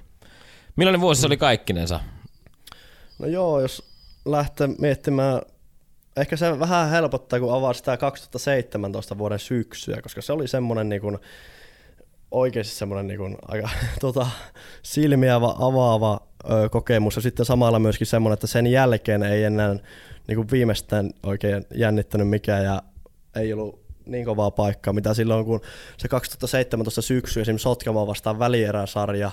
Millainen 0.77 1.01
vuosi 1.01 1.21
se 1.21 1.27
oli 1.27 1.37
kaikkinensa? 1.37 2.01
No 3.19 3.27
joo, 3.27 3.61
jos 3.61 3.83
lähtee 4.25 4.69
miettimään, 4.79 5.43
ehkä 6.17 6.37
se 6.37 6.59
vähän 6.59 6.91
helpottaa, 6.91 7.41
kun 7.41 7.55
avaa 7.55 7.73
sitä 7.73 7.97
2017 7.97 9.19
vuoden 9.19 9.39
syksyä, 9.39 10.03
koska 10.03 10.23
se 10.23 10.33
oli 10.33 10.49
semmoinen 10.49 10.89
niin 10.89 11.01
kuin, 11.01 11.19
oikeasti 12.31 12.75
semmoinen 12.75 13.07
niin 13.07 13.19
kuin, 13.19 13.37
aika 13.49 13.69
tota, 14.01 14.27
silmiä 14.83 15.39
ava- 15.39 15.57
avaava 15.59 16.21
ö, 16.51 16.69
kokemus. 16.69 17.17
Ja 17.17 17.23
sitten 17.23 17.47
samalla 17.47 17.79
myöskin 17.79 18.07
semmoinen, 18.07 18.35
että 18.35 18.47
sen 18.47 18.67
jälkeen 18.67 19.23
ei 19.23 19.45
enää 19.45 19.77
niin 20.27 20.37
kuin 20.37 20.51
viimeistään 20.51 21.11
oikein 21.23 21.67
jännittänyt 21.75 22.29
mikään 22.29 22.65
ja 22.65 22.83
ei 23.37 23.53
ollut 23.53 23.87
niin 24.07 24.25
kovaa 24.25 24.51
paikkaa, 24.51 24.93
mitä 24.93 25.15
silloin 25.15 25.45
kun 25.45 25.61
se 25.97 26.09
2017 26.09 27.03
syksy 27.03 27.41
esimerkiksi 27.41 27.63
Sotkamoa 27.63 28.07
vastaan 28.07 28.39
välieräsarja, 28.39 29.31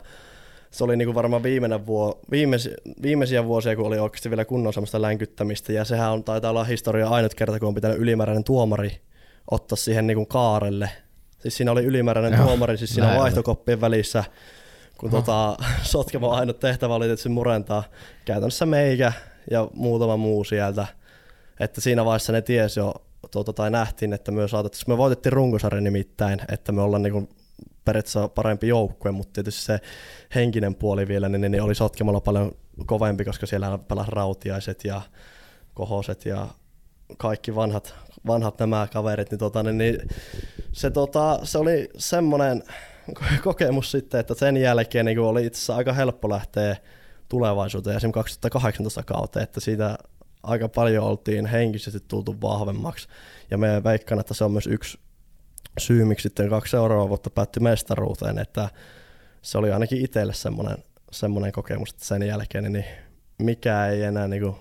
se 0.74 0.84
oli 0.84 0.98
niinku 0.98 1.16
varmaan 1.16 1.44
viimeinen 1.44 1.86
vuo, 1.86 2.20
viimeis, 2.32 2.70
viimeisiä 3.02 3.46
vuosia, 3.46 3.76
kun 3.76 3.88
oli 3.88 4.00
oikeasti 4.00 4.30
vielä 4.30 4.46
kunnon 4.46 4.74
semmoista 4.74 5.02
länkyttämistä, 5.02 5.74
ja 5.74 5.86
sehän 5.86 6.12
on, 6.12 6.24
taitaa 6.24 6.52
olla 6.52 6.64
historia 6.64 7.10
ainut 7.10 7.34
kerta, 7.34 7.60
kun 7.60 7.68
on 7.68 7.76
pitänyt 7.76 7.98
ylimääräinen 7.98 8.44
tuomari 8.44 9.02
ottaa 9.52 9.76
siihen 9.76 10.08
niinku 10.08 10.26
kaarelle. 10.26 10.90
Siis 11.40 11.58
siinä 11.58 11.72
oli 11.72 11.86
ylimääräinen 11.86 12.34
Joo, 12.34 12.48
tuomari, 12.48 12.78
siis 12.78 12.94
siinä 12.94 13.16
vaihtokoppien 13.20 13.82
välissä, 13.82 14.24
kun 14.98 15.12
tota, 15.12 15.58
Sotkamo 15.92 16.30
ainut 16.30 16.60
tehtävä 16.60 16.96
oli 16.96 17.06
tietysti 17.06 17.30
murentaa 17.30 17.84
käytännössä 18.26 18.66
meikä 18.66 19.14
ja 19.52 19.68
muutama 19.74 20.18
muu 20.18 20.44
sieltä. 20.44 20.88
Että 21.60 21.82
siinä 21.82 22.06
vaiheessa 22.06 22.34
ne 22.34 22.42
tiesi 22.42 22.80
jo, 22.80 22.94
tuota, 23.32 23.54
tai 23.54 23.72
nähtiin, 23.72 24.14
että 24.14 24.32
me 24.32 24.48
saatettiin, 24.48 24.84
me 24.88 24.98
voitettiin 24.98 25.34
runkosarjan 25.34 25.84
nimittäin, 25.84 26.42
että 26.52 26.72
me 26.72 26.82
ollaan 26.82 27.04
niinku 27.04 27.30
periaatteessa 27.86 28.28
parempi 28.28 28.68
joukkue, 28.68 29.12
mutta 29.12 29.34
tietysti 29.34 29.62
se 29.62 29.80
henkinen 30.36 30.76
puoli 30.76 31.08
vielä, 31.08 31.30
niin, 31.30 31.52
niin 31.52 31.64
oli 31.64 31.76
Sotkemalla 31.76 32.22
paljon 32.22 32.52
kovempi, 32.86 33.26
koska 33.26 33.46
siellä 33.46 33.78
pelasi 33.78 34.12
Rautiaiset 34.12 34.86
ja 34.86 35.02
Kohoset 35.74 36.26
ja 36.26 36.48
kaikki 37.18 37.56
vanhat, 37.56 37.96
vanhat 38.28 38.60
nämä 38.60 38.88
kaverit, 38.94 39.32
niin, 39.32 39.40
tota, 39.40 39.64
niin, 39.64 39.78
niin 39.78 39.98
se, 40.72 40.90
tota, 40.92 41.40
se 41.44 41.58
oli 41.58 41.90
semmoinen 41.98 42.64
kokemus 43.44 43.92
sitten, 43.92 44.20
että 44.20 44.34
sen 44.34 44.58
jälkeen 44.58 45.06
niin 45.06 45.20
oli 45.20 45.46
itse 45.46 45.58
asiassa 45.58 45.76
aika 45.76 45.94
helppo 45.94 46.30
lähteä 46.30 46.78
tulevaisuuteen, 47.30 47.98
esimerkiksi 47.98 48.14
2018 48.14 49.04
kautta, 49.04 49.42
että 49.42 49.60
siitä 49.60 49.98
aika 50.44 50.70
paljon 50.70 51.06
oltiin 51.06 51.46
henkisesti 51.46 52.00
tultu 52.08 52.36
vahvemmaksi. 52.42 53.08
Ja 53.52 53.58
me 53.58 53.84
veikkaan, 53.84 54.20
että 54.20 54.34
se 54.34 54.44
on 54.44 54.52
myös 54.52 54.68
yksi 54.68 55.00
syy, 55.78 56.06
miksi 56.06 56.24
sitten 56.24 56.50
kaksi 56.50 56.72
seuraavaa 56.72 57.10
vuotta 57.10 57.30
päättyi 57.30 57.64
mestaruuteen, 57.64 58.40
että 58.40 58.70
se 59.42 59.58
oli 59.58 59.72
ainakin 59.72 60.06
itselle 60.06 60.34
semmoinen, 60.34 60.78
semmoinen 61.12 61.52
kokemus, 61.52 61.90
että 61.90 62.06
sen 62.06 62.24
jälkeen 62.24 62.74
niin 62.74 62.86
mikä 63.38 63.88
ei 63.88 64.04
enää 64.04 64.28
niin 64.28 64.44
kuin 64.44 64.56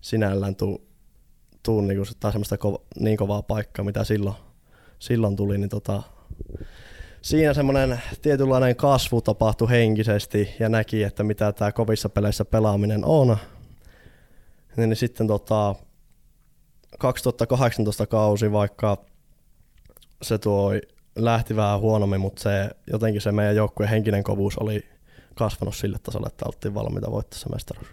sinällään 0.00 0.56
tuu, 0.56 0.88
tuu 1.62 1.80
niin, 1.80 1.96
kuin, 1.96 2.32
semmoista 2.32 2.58
kova, 2.58 2.78
niin 3.00 3.16
kovaa 3.16 3.42
paikkaa, 3.42 3.84
mitä 3.84 4.04
silloin, 4.04 4.36
silloin 4.98 5.36
tuli, 5.36 5.58
niin 5.58 5.70
tota, 5.70 6.02
siinä 7.22 7.54
semmoinen 7.54 8.02
tietynlainen 8.22 8.76
kasvu 8.76 9.20
tapahtui 9.20 9.70
henkisesti 9.70 10.48
ja 10.60 10.68
näki, 10.68 11.02
että 11.02 11.24
mitä 11.24 11.52
tämä 11.52 11.72
kovissa 11.72 12.08
peleissä 12.08 12.44
pelaaminen 12.44 13.04
on. 13.04 13.36
Niin 14.76 14.96
sitten 14.96 15.26
tota, 15.26 15.74
2018 16.98 18.06
kausi, 18.06 18.52
vaikka 18.52 19.04
se 20.22 20.38
tuo 20.38 20.72
lähti 21.16 21.56
vähän 21.56 21.80
huonommin, 21.80 22.20
mutta 22.20 22.42
se, 22.42 22.70
jotenkin 22.92 23.20
se 23.20 23.32
meidän 23.32 23.56
joukkueen 23.56 23.90
henkinen 23.90 24.22
kovuus 24.22 24.58
oli 24.58 24.88
kasvanut 25.34 25.76
sille 25.76 25.98
tasolle, 25.98 26.26
että 26.26 26.44
oltiin 26.46 26.74
valmiita 26.74 27.10
voittaa 27.10 27.38
se 27.38 27.48
mestaruus. 27.48 27.86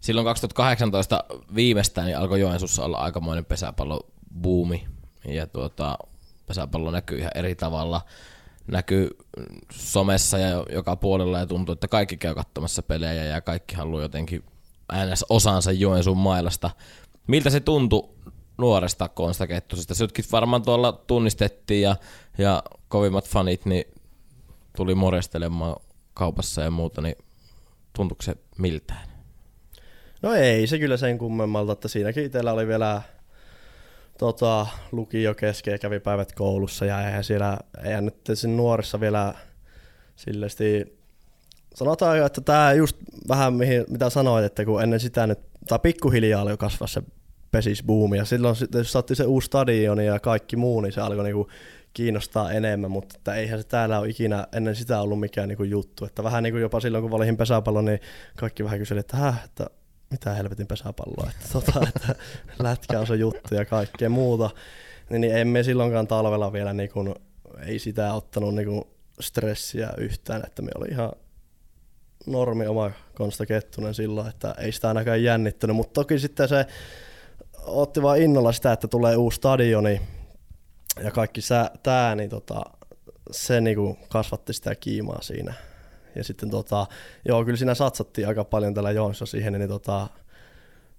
silloin 0.00 0.24
2018 0.24 1.24
viimeistään 1.54 2.06
niin 2.06 2.18
alkoi 2.18 2.40
Joensuussa 2.40 2.84
olla 2.84 2.98
aikamoinen 2.98 3.44
pesäpallobuumi. 3.44 4.88
Ja 5.24 5.46
tuota, 5.46 5.98
pesäpallo 6.46 6.90
näkyy 6.90 7.18
ihan 7.18 7.32
eri 7.34 7.54
tavalla. 7.54 8.02
Näkyy 8.66 9.10
somessa 9.72 10.38
ja 10.38 10.64
joka 10.72 10.96
puolella 10.96 11.38
ja 11.38 11.46
tuntuu, 11.46 11.72
että 11.72 11.88
kaikki 11.88 12.16
käy 12.16 12.34
katsomassa 12.34 12.82
pelejä 12.82 13.24
ja 13.24 13.40
kaikki 13.40 13.74
haluaa 13.74 14.02
jotenkin 14.02 14.44
äänes 14.88 15.24
osansa 15.28 15.72
Joensuun 15.72 16.18
mailasta. 16.18 16.70
Miltä 17.26 17.50
se 17.50 17.60
tuntui 17.60 18.08
nuoresta 18.60 19.08
Konsta 19.08 19.46
Kettusesta? 19.46 19.94
Sutkin 19.94 20.24
varmaan 20.32 20.62
tuolla 20.62 20.92
tunnistettiin 20.92 21.82
ja, 21.82 21.96
ja 22.38 22.62
kovimmat 22.88 23.28
fanit 23.28 23.66
niin 23.66 23.84
tuli 24.76 24.94
morjestelemaan 24.94 25.76
kaupassa 26.14 26.62
ja 26.62 26.70
muuta, 26.70 27.00
niin 27.00 27.16
tuntuuko 27.92 28.22
se 28.22 28.34
miltään? 28.58 29.10
No 30.22 30.32
ei 30.32 30.66
se 30.66 30.78
kyllä 30.78 30.96
sen 30.96 31.18
kummemmalta, 31.18 31.72
että 31.72 31.88
siinäkin 31.88 32.24
itsellä 32.24 32.52
oli 32.52 32.66
vielä 32.66 33.02
tota, 34.18 34.66
lukio 34.92 35.34
kesken 35.34 35.72
ja 35.72 35.78
kävi 35.78 36.00
päivät 36.00 36.32
koulussa 36.32 36.84
ja 36.84 37.06
eihän 37.06 37.24
siellä, 37.24 37.58
eihän 37.84 38.04
nyt 38.04 38.16
siinä 38.34 38.56
nuorissa 38.56 39.00
vielä 39.00 39.34
silleesti, 40.16 40.98
sanotaan, 41.74 42.26
että 42.26 42.40
tämä 42.40 42.72
just 42.72 42.96
vähän 43.28 43.54
mihin, 43.54 43.84
mitä 43.88 44.10
sanoit, 44.10 44.44
että 44.44 44.64
kun 44.64 44.82
ennen 44.82 45.00
sitä 45.00 45.26
nyt, 45.26 45.38
tai 45.68 45.78
pikkuhiljaa 45.78 46.42
oli 46.42 46.56
kasvaa 46.56 46.86
se 46.86 47.02
pesisbuumi 47.50 48.16
ja 48.16 48.24
silloin 48.24 48.56
sitten 48.56 48.78
jos 48.78 48.92
saatti 48.92 49.14
se 49.14 49.24
uusi 49.24 49.46
stadioni 49.46 50.06
ja 50.06 50.20
kaikki 50.20 50.56
muu, 50.56 50.80
niin 50.80 50.92
se 50.92 51.00
alkoi 51.00 51.24
niinku 51.24 51.48
kiinnostaa 51.94 52.52
enemmän, 52.52 52.90
mutta 52.90 53.14
että 53.18 53.34
eihän 53.34 53.58
se 53.58 53.64
täällä 53.64 53.98
ole 53.98 54.08
ikinä 54.08 54.46
ennen 54.52 54.76
sitä 54.76 55.00
ollut 55.00 55.20
mikään 55.20 55.48
niinku 55.48 55.64
juttu. 55.64 56.04
Että 56.04 56.22
vähän 56.22 56.42
niin 56.42 56.52
kuin 56.52 56.62
jopa 56.62 56.80
silloin, 56.80 57.02
kun 57.02 57.10
valitin 57.10 57.36
pesäpallon, 57.36 57.84
niin 57.84 58.00
kaikki 58.36 58.64
vähän 58.64 58.78
kyseli, 58.78 59.00
että, 59.00 59.16
Häh, 59.16 59.44
että 59.44 59.66
mitä 60.10 60.34
helvetin 60.34 60.66
pesäpalloa, 60.66 61.30
että, 61.30 61.46
tota, 61.52 61.86
että 61.96 62.14
lätkä 62.58 63.00
on 63.00 63.06
se 63.06 63.14
juttu 63.14 63.54
ja 63.54 63.64
kaikkea 63.64 64.08
muuta. 64.08 64.50
Niin, 65.10 65.20
niin 65.20 65.36
emme 65.36 65.62
silloinkaan 65.62 66.06
talvella 66.06 66.52
vielä 66.52 66.72
niin 66.72 66.90
kuin, 66.90 67.14
ei 67.66 67.78
sitä 67.78 68.14
ottanut 68.14 68.54
niin 68.54 68.68
kuin 68.68 68.84
stressiä 69.20 69.90
yhtään, 69.96 70.42
että 70.46 70.62
me 70.62 70.70
oli 70.74 70.88
ihan 70.88 71.12
normi 72.26 72.66
oma 72.66 72.90
Konsta 73.14 73.46
Kettunen 73.46 73.94
silloin, 73.94 74.28
että 74.28 74.54
ei 74.58 74.72
sitä 74.72 74.88
ainakaan 74.88 75.22
jännittänyt, 75.22 75.76
mutta 75.76 76.00
toki 76.00 76.18
sitten 76.18 76.48
se 76.48 76.66
otti 77.66 78.02
vaan 78.02 78.22
innolla 78.22 78.52
sitä, 78.52 78.72
että 78.72 78.88
tulee 78.88 79.16
uusi 79.16 79.36
stadioni 79.36 80.00
ja 81.04 81.10
kaikki 81.10 81.40
sä, 81.40 81.70
tää, 81.82 82.14
niin 82.14 82.30
tota, 82.30 82.62
se 83.30 83.60
niinku 83.60 83.98
kasvatti 84.08 84.52
sitä 84.52 84.74
kiimaa 84.74 85.22
siinä. 85.22 85.54
Ja 86.16 86.24
sitten 86.24 86.50
tota, 86.50 86.86
joo, 87.28 87.44
kyllä 87.44 87.56
siinä 87.56 87.74
satsattiin 87.74 88.28
aika 88.28 88.44
paljon 88.44 88.74
tällä 88.74 88.90
Joonsa 88.90 89.26
siihen, 89.26 89.52
niin 89.52 89.68
tota, 89.68 90.08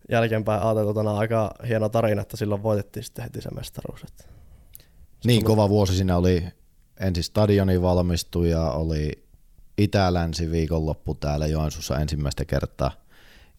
jälkeenpäin 0.10 0.62
ajateltuna 0.62 1.17
aika 1.17 1.54
hieno 1.67 1.89
tarina, 1.89 2.21
että 2.21 2.38
silloin 2.38 2.63
voitettiin 2.63 3.04
sitten 3.04 3.24
heti 3.24 3.41
se 3.41 3.50
mestaruus. 3.50 4.04
Että 4.04 4.24
niin 5.26 5.43
kova 5.43 5.69
vuosi 5.69 5.95
siinä 5.95 6.17
oli 6.17 6.47
ensin 7.00 7.24
stadioni 7.24 7.82
valmistui 7.82 8.50
ja 8.50 8.71
oli 8.71 9.24
Itä-Länsi 9.78 10.52
viikonloppu 10.52 11.15
täällä 11.15 11.47
Joensuussa 11.47 12.00
ensimmäistä 12.00 12.45
kertaa 12.45 12.91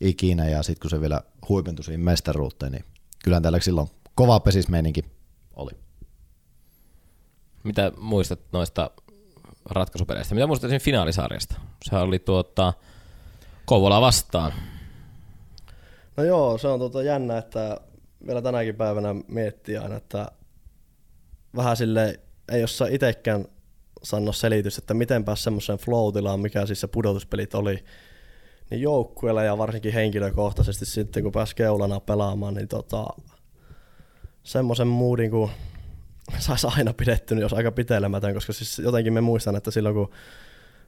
ikinä 0.00 0.48
ja 0.48 0.62
sitten 0.62 0.80
kun 0.80 0.90
se 0.90 1.00
vielä 1.00 1.20
huipentui 1.48 1.84
siihen 1.84 2.00
mestaruuteen, 2.00 2.72
niin 2.72 2.84
kyllähän 3.24 3.42
täällä 3.42 3.60
silloin 3.60 3.88
kova 4.14 4.40
pesismeininki 4.40 5.02
oli. 5.56 5.70
Mitä 7.64 7.92
muistat 7.98 8.40
noista 8.52 8.90
ratkaisupeleistä? 9.70 10.34
Mitä 10.34 10.46
muistat 10.46 10.70
siinä 10.70 10.84
finaalisarjasta? 10.84 11.54
Se 11.84 11.96
oli 11.96 12.18
tuota, 12.18 12.72
Kouvola 13.64 14.00
vastaan. 14.00 14.52
No 16.16 16.24
joo, 16.24 16.58
se 16.58 16.68
on 16.68 16.78
tuota 16.78 17.02
jännä, 17.02 17.38
että 17.38 17.80
vielä 18.26 18.42
tänäkin 18.42 18.74
päivänä 18.74 19.14
miettii 19.28 19.76
aina, 19.76 19.96
että 19.96 20.28
vähän 21.56 21.76
sille 21.76 22.20
ei 22.52 22.64
osaa 22.64 22.88
itsekään 22.88 23.44
sanoa 24.02 24.32
selitys, 24.32 24.78
että 24.78 24.94
miten 24.94 25.24
pääsi 25.24 25.42
semmoiseen 25.42 25.78
flow 25.78 26.40
mikä 26.40 26.66
siis 26.66 26.80
se 26.80 26.86
pudotuspelit 26.86 27.54
oli, 27.54 27.84
niin 28.70 28.80
joukkueella 28.80 29.42
ja 29.42 29.58
varsinkin 29.58 29.92
henkilökohtaisesti 29.92 30.86
sitten, 30.86 31.22
kun 31.22 31.32
pääsi 31.32 31.56
keulana 31.56 32.00
pelaamaan, 32.00 32.54
niin 32.54 32.68
tota, 32.68 33.06
semmoisen 34.42 34.86
moodin, 34.86 35.30
kun 35.30 35.50
saisi 36.38 36.66
aina 36.66 36.92
pidetty, 36.92 37.34
niin 37.34 37.42
jos 37.42 37.52
aika 37.52 37.72
pitelemätön, 37.72 38.34
koska 38.34 38.52
siis 38.52 38.78
jotenkin 38.78 39.12
me 39.12 39.20
muistan, 39.20 39.56
että 39.56 39.70
silloin 39.70 39.94
kun 39.94 40.10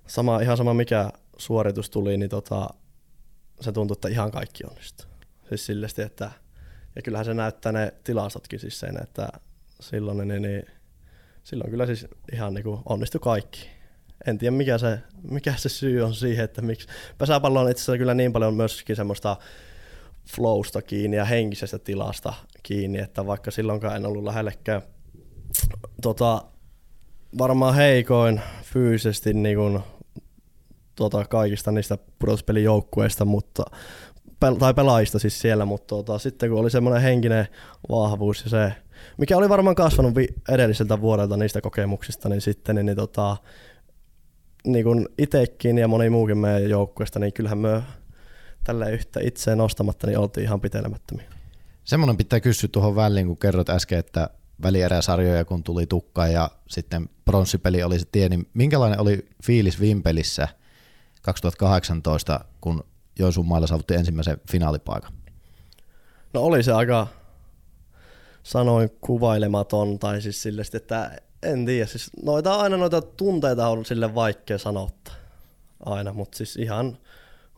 sama, 0.07 0.41
ihan 0.41 0.57
sama 0.57 0.75
mikä 0.75 1.11
suoritus 1.39 1.91
tuli, 1.91 2.17
niin 2.17 2.31
tota, 2.31 2.69
se 3.61 3.73
tuntui, 3.73 3.95
että 3.95 4.09
ihan 4.09 4.31
kaikki 4.31 4.65
onnistui. 4.65 5.07
Siis 5.49 5.67
sillesti, 5.67 6.03
että 6.03 6.31
ja 6.97 7.03
kyllähän 7.03 7.25
se 7.25 7.35
näyttää 7.35 7.73
ne 7.73 7.95
tilastotkin 8.05 8.61
siis 8.61 8.81
sen, 8.81 9.03
että 9.03 9.29
silloin, 9.81 10.29
niin, 10.29 10.43
niin, 10.43 10.63
silloin 11.45 11.71
kyllä 11.71 11.87
siis 11.87 12.07
ihan 12.33 12.55
niin 12.55 12.65
kuin 12.65 12.81
onnistui 12.87 13.21
kaikki. 13.21 13.74
En 14.27 14.39
tiedä 14.39 14.57
mikä 14.57 14.79
se, 14.79 14.99
mikä 15.31 15.55
se 15.57 15.69
syy 15.69 16.03
on 16.03 16.15
siihen, 16.15 16.45
että 16.45 16.63
miksi. 16.63 16.89
Pesäpallo 17.19 17.61
on 17.61 17.71
itse 17.71 17.83
asiassa 17.83 17.99
kyllä 17.99 18.15
niin 18.15 18.33
paljon 18.33 18.55
myöskin 18.55 18.97
semmoista 18.97 19.37
flowsta 20.37 20.83
kiinni 20.83 21.17
ja 21.17 21.25
henkisestä 21.25 21.79
tilasta 21.79 22.35
kiinni, 22.63 22.99
että 22.99 23.27
vaikka 23.27 23.51
silloinkaan 23.51 23.97
en 23.97 24.07
ollut 24.07 24.25
lähellekään 24.25 24.83
tota, 26.03 26.43
varmaan 27.39 27.75
heikoin 27.75 28.41
fyysisesti 28.63 29.35
niin 29.35 29.57
kuin, 29.57 29.81
tota, 30.97 31.25
kaikista 31.25 31.73
niistä 31.73 31.99
pudotuspelijoukkueista, 32.19 33.25
mutta 33.25 33.65
tai 34.59 34.75
pelaajista 34.75 35.19
siis 35.19 35.41
siellä, 35.41 35.65
mutta 35.65 35.87
tota, 35.87 36.19
sitten 36.19 36.51
kun 36.51 36.61
oli 36.61 36.71
semmoinen 36.71 37.03
henkinen 37.03 37.47
vahvuus 37.89 38.45
ja 38.45 38.51
se, 38.51 38.73
mikä 39.19 39.37
oli 39.37 39.49
varmaan 39.49 39.77
kasvanut 39.77 40.17
vi- 40.17 40.35
edelliseltä 40.49 41.01
vuodelta 41.01 41.37
niistä 41.37 41.61
kokemuksista, 41.61 42.29
niin 42.29 42.41
sitten 42.41 42.77
niin, 42.77 42.87
niin, 42.87 42.97
tota, 42.97 43.37
niin 44.67 44.85
kuin 44.85 45.09
itekin 45.19 45.79
ja 45.79 45.89
moni 45.89 46.11
muukin 46.11 46.39
meidän 46.39 46.71
joukkueesta, 46.71 47.19
niin 47.19 47.33
kyllähän 47.33 47.59
me 47.59 47.83
tälle 48.65 48.93
yhtä 48.93 49.21
itseään 49.23 49.59
nostamatta, 49.59 50.07
niin 50.07 50.19
oltiin 50.19 50.45
ihan 50.45 50.61
pitelemättömiä. 50.61 51.27
Semmoinen 51.85 52.17
pitää 52.17 52.41
kysyä 52.41 52.69
tuohon 52.73 52.97
väliin, 52.97 53.27
kun 53.27 53.39
kerrot 53.39 53.69
äsken, 53.69 53.99
että 53.99 54.31
välieräsarjoja, 54.63 55.45
kun 55.45 55.63
tuli 55.63 55.87
tukka 55.87 56.27
ja 56.27 56.51
sitten 56.69 57.09
pronssipeli 57.25 57.83
oli 57.83 57.99
se 57.99 58.07
tie, 58.13 58.29
niin 58.29 58.49
minkälainen 58.55 59.01
oli 59.01 59.27
fiilis 59.45 59.81
Vimpelissä 59.81 60.49
2018, 61.23 62.41
kun 62.61 62.85
Joensuun 63.19 63.47
mailla 63.47 63.67
saavutti 63.67 63.95
ensimmäisen 63.95 64.41
finaalipaikan? 64.51 65.13
No 66.35 66.41
oli 66.41 66.63
se 66.63 66.73
aika, 66.73 67.07
sanoin 68.43 68.91
kuvailematon, 69.01 69.99
tai 69.99 70.23
siis 70.23 70.43
sille, 70.43 70.63
että 70.75 71.19
en 71.45 71.67
tiedä, 71.67 71.87
siis 71.87 72.11
noita 72.23 72.55
aina 72.55 72.77
noita 72.77 73.03
tunteita 73.03 73.69
on 73.69 73.85
sille 73.85 74.15
vaikea 74.15 74.59
sanottaa 74.59 75.15
aina, 75.85 76.13
mutta 76.13 76.37
siis 76.37 76.57
ihan 76.57 76.99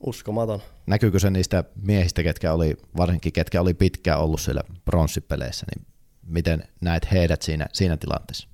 uskomaton. 0.01 0.63
Näkyykö 0.87 1.19
se 1.19 1.31
niistä 1.31 1.65
miehistä, 1.83 2.23
ketkä 2.23 2.53
oli, 2.53 2.77
varsinkin 2.97 3.33
ketkä 3.33 3.61
oli 3.61 3.75
pitkään 3.75 4.21
ollut 4.21 4.41
siellä 4.41 4.63
pronssipeleissä, 4.85 5.67
niin 5.75 5.87
miten 6.27 6.63
näet 6.81 7.13
heidät 7.13 7.43
siinä, 7.43 7.67
siinä 7.73 7.97
tilanteessa? 7.97 8.49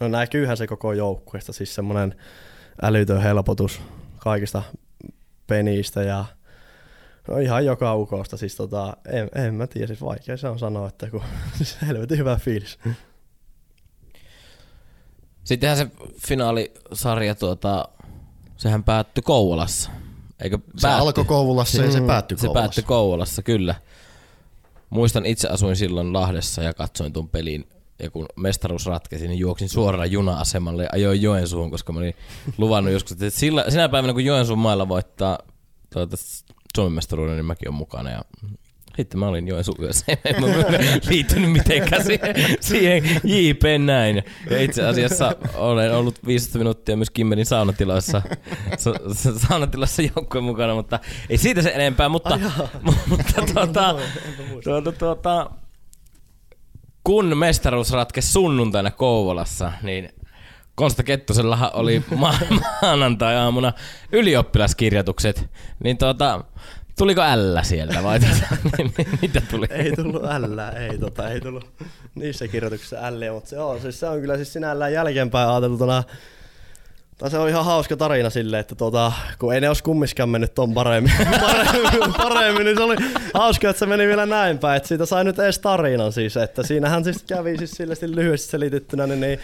No 0.00 0.08
näkyyhän 0.08 0.56
se 0.56 0.66
koko 0.66 0.92
joukkueesta, 0.92 1.52
siis 1.52 1.74
semmoinen 1.74 2.14
älytön 2.82 3.22
helpotus 3.22 3.80
kaikista 4.18 4.62
penistä 5.46 6.02
ja 6.02 6.24
no 7.28 7.38
ihan 7.38 7.64
joka 7.64 7.94
ukosta. 7.94 8.36
Siis 8.36 8.56
tota, 8.56 8.96
en, 9.08 9.28
en 9.34 9.54
mä 9.54 9.66
tiedä, 9.66 9.86
siis 9.86 10.02
vaikea 10.02 10.36
se 10.36 10.48
on 10.48 10.58
sanoa, 10.58 10.88
että 10.88 11.10
kun 11.10 11.22
siis 11.56 11.76
helvetin 11.86 12.18
hyvä 12.18 12.36
fiilis. 12.36 12.78
Sittenhän 15.46 15.78
se 15.78 15.86
finaalisarja, 16.26 17.34
tuota, 17.34 17.88
sehän 18.56 18.84
päättyi 18.84 19.22
Kouvolassa. 19.22 19.90
Eikö 20.42 20.58
se 20.58 20.82
päätti? 20.82 21.02
alkoi 21.02 21.24
Kouvolassa 21.24 21.82
ja 21.82 21.92
se 21.92 22.00
mm. 22.00 22.06
päättyi 22.06 22.36
Kouvolassa. 22.36 22.60
Se 22.60 22.62
päättyi 22.62 22.82
Kouvolassa, 22.82 23.42
kyllä. 23.42 23.74
Muistan 24.90 25.26
itse 25.26 25.48
asuin 25.48 25.76
silloin 25.76 26.12
Lahdessa 26.12 26.62
ja 26.62 26.74
katsoin 26.74 27.12
tuon 27.12 27.28
pelin 27.28 27.68
ja 27.98 28.10
kun 28.10 28.26
mestaruus 28.36 28.86
ratkesi, 28.86 29.28
niin 29.28 29.38
juoksin 29.38 29.68
suoraan 29.68 30.10
juna-asemalle 30.10 30.82
ja 30.82 30.88
ajoin 30.92 31.22
Joensuun, 31.22 31.70
koska 31.70 31.92
mä 31.92 31.98
olin 31.98 32.14
luvannut 32.58 32.92
joskus, 32.92 33.12
että 33.12 33.30
sillä, 33.30 33.64
sinä 33.68 33.88
päivänä 33.88 34.12
kun 34.12 34.24
Joensuun 34.24 34.58
mailla 34.58 34.88
voittaa 34.88 35.38
tuota, 35.92 36.16
Suomen 36.76 36.92
mestaruuden, 36.92 37.36
niin 37.36 37.44
mäkin 37.44 37.68
olen 37.68 37.78
mukana. 37.78 38.10
Ja 38.10 38.22
sitten 38.96 39.20
mä 39.20 39.28
olin 39.28 39.48
Joensuun 39.48 39.78
yössä, 39.80 40.04
en 40.24 40.40
mä 40.40 40.46
liittynyt 41.08 41.52
mitenkään 41.52 42.04
siihen, 42.04 42.34
siihen 42.60 43.04
JP 43.24 43.62
näin. 43.84 44.22
Ja 44.50 44.62
itse 44.62 44.86
asiassa 44.86 45.36
olen 45.54 45.94
ollut 45.94 46.26
15 46.26 46.58
minuuttia 46.58 46.96
myös 46.96 47.10
Kimmerin 47.10 47.46
saunatilassa, 47.46 48.22
saunatilassa 49.48 50.02
joukkueen 50.02 50.44
mukana, 50.44 50.74
mutta 50.74 50.98
ei 51.30 51.38
siitä 51.38 51.62
se 51.62 51.72
enempää, 51.74 52.08
mutta, 52.08 52.38
mutta 53.08 53.32
tuota, 53.54 53.94
tuota, 54.64 54.92
tuota, 54.92 55.50
kun 57.04 57.36
mestaruus 57.36 57.90
ratkesi 57.90 58.32
sunnuntaina 58.32 58.90
Kouvolassa, 58.90 59.72
niin 59.82 60.08
Konsta 60.74 61.02
Kettusellahan 61.02 61.70
oli 61.74 62.02
ma- 62.16 62.34
maanantai-aamuna 62.82 63.72
ylioppilaskirjoitukset, 64.12 65.50
niin 65.84 65.98
tuota, 65.98 66.44
Tuliko 66.98 67.20
ällä 67.20 67.62
sieltä 67.62 68.02
vai 68.02 68.20
tota, 68.20 68.56
mitä 69.22 69.42
tuli? 69.50 69.66
Ei 69.70 69.92
tullut 69.92 70.24
ällä, 70.24 70.70
ei, 70.70 70.98
tota, 70.98 71.30
ei 71.30 71.40
tullut 71.40 71.70
niissä 72.14 72.48
kirjoituksissa 72.48 72.96
älliä, 73.02 73.32
mutta 73.32 73.50
se 73.50 73.58
on, 73.58 73.80
siis 73.80 74.00
se 74.00 74.06
on 74.06 74.20
kyllä 74.20 74.36
siis 74.36 74.52
sinällään 74.52 74.92
jälkeenpäin 74.92 75.48
ajateltuna 75.48 76.02
tai 77.18 77.30
se 77.30 77.38
on 77.38 77.48
ihan 77.48 77.64
hauska 77.64 77.96
tarina 77.96 78.30
silleen, 78.30 78.60
että 78.60 78.74
tuota, 78.74 79.12
kun 79.38 79.54
ei 79.54 79.60
ne 79.60 79.68
olisi 79.68 79.82
kummiskaan 79.82 80.28
mennyt 80.28 80.54
ton 80.54 80.74
paremmin, 80.74 81.12
paremmin, 81.40 82.14
paremmin, 82.16 82.64
niin 82.64 82.76
se 82.76 82.82
oli 82.82 82.96
hauska, 83.34 83.70
että 83.70 83.80
se 83.80 83.86
meni 83.86 84.06
vielä 84.06 84.26
näin 84.26 84.58
päin, 84.58 84.76
että 84.76 84.88
siitä 84.88 85.06
sai 85.06 85.24
nyt 85.24 85.38
edes 85.38 85.58
tarinan 85.58 86.12
siis, 86.12 86.36
että 86.36 86.62
siinähän 86.62 87.04
siis 87.04 87.22
kävi 87.22 87.58
siis 87.58 87.70
sille 87.70 87.94
lyhyesti 88.06 88.50
selitettynä, 88.50 89.06
niin, 89.06 89.20
niin 89.20 89.38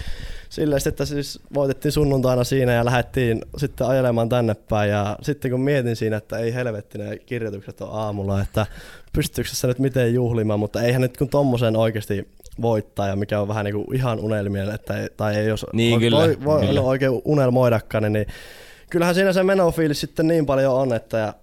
silleen, 0.53 0.81
että 0.87 1.05
siis 1.05 1.41
voitettiin 1.55 1.93
sunnuntaina 1.93 2.45
siinä 2.45 2.73
ja 2.73 2.85
lähdettiin 2.85 3.43
sitten 3.57 3.87
ajelemaan 3.87 4.29
tänne 4.29 4.55
päin 4.55 4.91
ja 4.91 5.17
sitten 5.23 5.51
kun 5.51 5.61
mietin 5.61 5.97
siinä, 5.97 6.17
että 6.17 6.39
ei 6.39 6.55
helvetti 6.55 6.99
ne 6.99 7.19
kirjoitukset 7.19 7.81
on 7.81 7.89
aamulla, 7.93 8.41
että 8.41 8.67
pystyykö 9.13 9.51
se 9.53 9.67
nyt 9.67 9.79
miten 9.79 10.15
juhlimaan, 10.15 10.61
mutta 10.61 10.83
eihän 10.83 11.03
nyt 11.03 11.17
kun 11.17 11.29
tommosen 11.29 11.77
oikeasti 11.77 12.29
voittaa 12.63 13.09
ja 13.09 13.17
mikä 13.17 13.41
on 13.41 13.49
vähän 13.49 13.65
niin 13.65 13.75
kuin 13.75 13.97
ihan 13.97 14.21
unelmien, 14.21 14.75
että 14.75 15.01
ei, 15.01 15.09
tai 15.17 15.37
ei 15.37 15.47
jos 15.47 15.67
niin, 15.73 15.93
voi, 15.93 16.01
kyllä, 16.01 16.17
voi, 16.17 16.39
voi 16.45 16.67
kyllä. 16.67 16.81
No, 16.81 16.87
oikein 16.87 17.23
unelmoidakaan, 17.25 18.03
niin, 18.03 18.13
niin 18.13 18.27
kyllähän 18.91 19.15
siinä 19.15 19.33
se 19.33 19.43
menofiilis 19.43 20.01
sitten 20.01 20.29
niin 20.29 20.47
paljon 20.47 20.75
on, 20.75 20.93
että 20.93 21.19
ja 21.19 21.35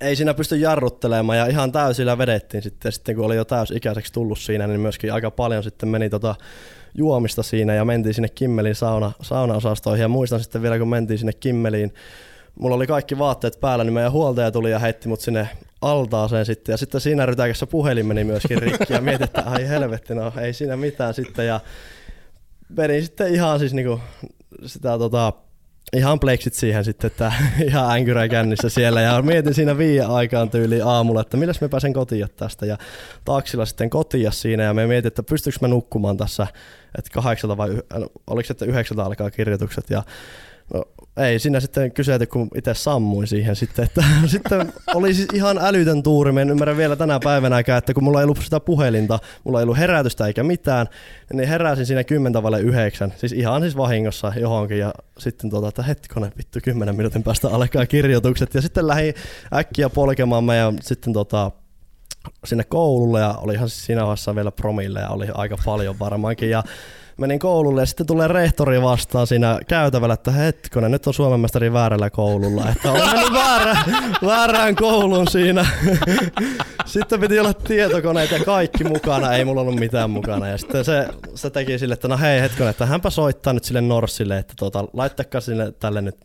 ei 0.00 0.16
siinä 0.16 0.34
pysty 0.34 0.56
jarruttelemaan 0.56 1.38
ja 1.38 1.46
ihan 1.46 1.72
täysillä 1.72 2.18
vedettiin 2.18 2.62
sitten, 2.62 2.92
sitten 2.92 3.16
kun 3.16 3.24
oli 3.24 3.36
jo 3.36 3.44
täysikäiseksi 3.44 4.12
tullut 4.12 4.38
siinä, 4.38 4.66
niin 4.66 4.80
myöskin 4.80 5.12
aika 5.12 5.30
paljon 5.30 5.62
sitten 5.62 5.88
meni 5.88 6.10
tota 6.10 6.34
juomista 6.94 7.42
siinä 7.42 7.74
ja 7.74 7.84
mentiin 7.84 8.14
sinne 8.14 8.28
Kimmelin 8.28 8.74
sauna, 8.74 9.12
saunaosastoihin 9.22 10.02
ja 10.02 10.08
muistan 10.08 10.40
sitten 10.40 10.62
vielä 10.62 10.78
kun 10.78 10.88
mentiin 10.88 11.18
sinne 11.18 11.32
Kimmeliin, 11.32 11.94
mulla 12.58 12.76
oli 12.76 12.86
kaikki 12.86 13.18
vaatteet 13.18 13.60
päällä, 13.60 13.84
niin 13.84 13.94
meidän 13.94 14.12
huoltaja 14.12 14.50
tuli 14.50 14.70
ja 14.70 14.78
heitti 14.78 15.08
mut 15.08 15.20
sinne 15.20 15.48
altaaseen 15.80 16.46
sitten. 16.46 16.72
Ja 16.72 16.76
sitten 16.76 17.00
siinä 17.00 17.26
rytäkässä 17.26 17.66
puhelin 17.66 18.06
meni 18.06 18.24
myöskin 18.24 18.62
rikki 18.62 18.92
ja 18.92 19.00
mietin, 19.00 19.24
että 19.24 19.42
ai 19.46 19.68
helvetti, 19.68 20.14
no 20.14 20.32
ei 20.40 20.52
siinä 20.52 20.76
mitään 20.76 21.14
sitten. 21.14 21.46
Ja 21.46 21.60
menin 22.68 23.02
sitten 23.02 23.34
ihan 23.34 23.58
siis 23.58 23.74
niinku 23.74 24.00
sitä 24.66 24.98
tota, 24.98 25.32
ihan 25.96 26.20
pleksit 26.20 26.54
siihen 26.54 26.84
sitten, 26.84 27.06
että 27.06 27.32
ihan 27.66 27.90
änkyrä 27.90 28.28
kännissä 28.28 28.68
siellä. 28.68 29.00
Ja 29.00 29.22
mietin 29.22 29.54
siinä 29.54 29.78
viiden 29.78 30.06
aikaan 30.06 30.50
tyyliin 30.50 30.84
aamulla, 30.84 31.20
että 31.20 31.36
milläs 31.36 31.60
me 31.60 31.68
pääsen 31.68 31.92
kotiin 31.92 32.28
tästä. 32.36 32.66
Ja 32.66 32.78
taksilla 33.24 33.66
sitten 33.66 33.90
kotiin 33.90 34.32
siinä. 34.32 34.62
Ja 34.62 34.74
me 34.74 34.86
mietin, 34.86 35.08
että 35.08 35.22
pystyykö 35.22 35.58
mä 35.60 35.68
nukkumaan 35.68 36.16
tässä, 36.16 36.46
että 36.98 37.10
kahdeksalta 37.12 37.56
vai 37.56 37.82
oliko 38.26 38.46
se, 38.46 38.52
että 38.52 38.64
yhdeksältä 38.64 39.04
alkaa 39.04 39.30
kirjoitukset. 39.30 39.90
Ja 39.90 40.02
No, 40.74 40.84
ei 41.16 41.38
siinä 41.38 41.60
sitten 41.60 41.92
kyselty, 41.92 42.26
kun 42.26 42.48
itse 42.54 42.74
sammuin 42.74 43.26
siihen 43.26 43.56
sitten, 43.56 43.84
että 43.84 44.04
sitten 44.26 44.72
oli 44.94 45.14
siis 45.14 45.28
ihan 45.34 45.58
älytön 45.62 46.02
tuuri, 46.02 46.32
mä 46.32 46.40
en 46.40 46.50
ymmärrä 46.50 46.76
vielä 46.76 46.96
tänä 46.96 47.20
päivänäkään, 47.24 47.78
että 47.78 47.94
kun 47.94 48.04
mulla 48.04 48.20
ei 48.20 48.24
ollut 48.24 48.38
sitä 48.42 48.60
puhelinta, 48.60 49.18
mulla 49.44 49.60
ei 49.60 49.62
ollut 49.62 49.78
herätystä 49.78 50.26
eikä 50.26 50.42
mitään, 50.42 50.86
niin 51.32 51.48
heräsin 51.48 51.86
siinä 51.86 52.04
10 52.04 52.42
vaille 52.42 52.60
yhdeksän, 52.60 53.12
siis 53.16 53.32
ihan 53.32 53.62
siis 53.62 53.76
vahingossa 53.76 54.32
johonkin 54.40 54.78
ja 54.78 54.94
sitten 55.18 55.50
tota, 55.50 55.68
että 55.68 55.82
hetkonen 55.82 56.32
vittu 56.38 56.58
10 56.62 56.96
minuutin 56.96 57.22
päästä 57.22 57.48
alkaa 57.48 57.86
kirjoitukset. 57.86 58.54
Ja 58.54 58.62
sitten 58.62 58.88
lähdin 58.88 59.14
äkkiä 59.54 59.88
polkemaan 59.88 60.44
meidän 60.44 60.76
sitten 60.80 61.12
tota, 61.12 61.50
sinne 62.44 62.64
koululle 62.64 63.20
ja 63.20 63.34
olihan 63.34 63.68
siis 63.68 63.86
siinä 63.86 64.02
vaiheessa 64.02 64.34
vielä 64.34 64.50
promille 64.50 65.00
ja 65.00 65.08
oli 65.08 65.26
aika 65.34 65.56
paljon 65.64 65.98
varmaankin. 65.98 66.50
Ja 66.50 66.62
menin 67.18 67.38
koululle 67.38 67.82
ja 67.82 67.86
sitten 67.86 68.06
tulee 68.06 68.28
rehtori 68.28 68.82
vastaan 68.82 69.26
siinä 69.26 69.58
käytävällä, 69.68 70.14
että 70.14 70.30
hetkonen, 70.30 70.90
nyt 70.90 71.06
on 71.06 71.14
Suomen 71.14 71.40
mestari 71.40 71.72
väärällä 71.72 72.10
koululla. 72.10 72.68
Että 72.68 72.92
olen 72.92 73.10
mennyt 73.10 73.32
väärä, 73.32 73.76
väärään 74.26 74.76
kouluun 74.76 75.28
siinä. 75.28 75.66
Sitten 76.86 77.20
piti 77.20 77.38
olla 77.38 77.54
tietokoneet 77.54 78.30
ja 78.30 78.44
kaikki 78.44 78.84
mukana, 78.84 79.32
ei 79.32 79.44
mulla 79.44 79.60
ollut 79.60 79.76
mitään 79.76 80.10
mukana. 80.10 80.48
Ja 80.48 80.58
sitten 80.58 80.84
se, 80.84 81.08
se 81.34 81.50
teki 81.50 81.78
sille, 81.78 81.94
että 81.94 82.08
no 82.08 82.18
hei 82.18 82.40
hetkonen, 82.40 82.70
että 82.70 82.86
hänpä 82.86 83.10
soittaa 83.10 83.52
nyt 83.52 83.64
sille 83.64 83.80
Norssille, 83.80 84.38
että 84.38 84.54
tuota, 84.58 84.84
laittakaa 84.92 85.40
sinne 85.40 85.72
tälle 85.72 86.00
nyt 86.00 86.16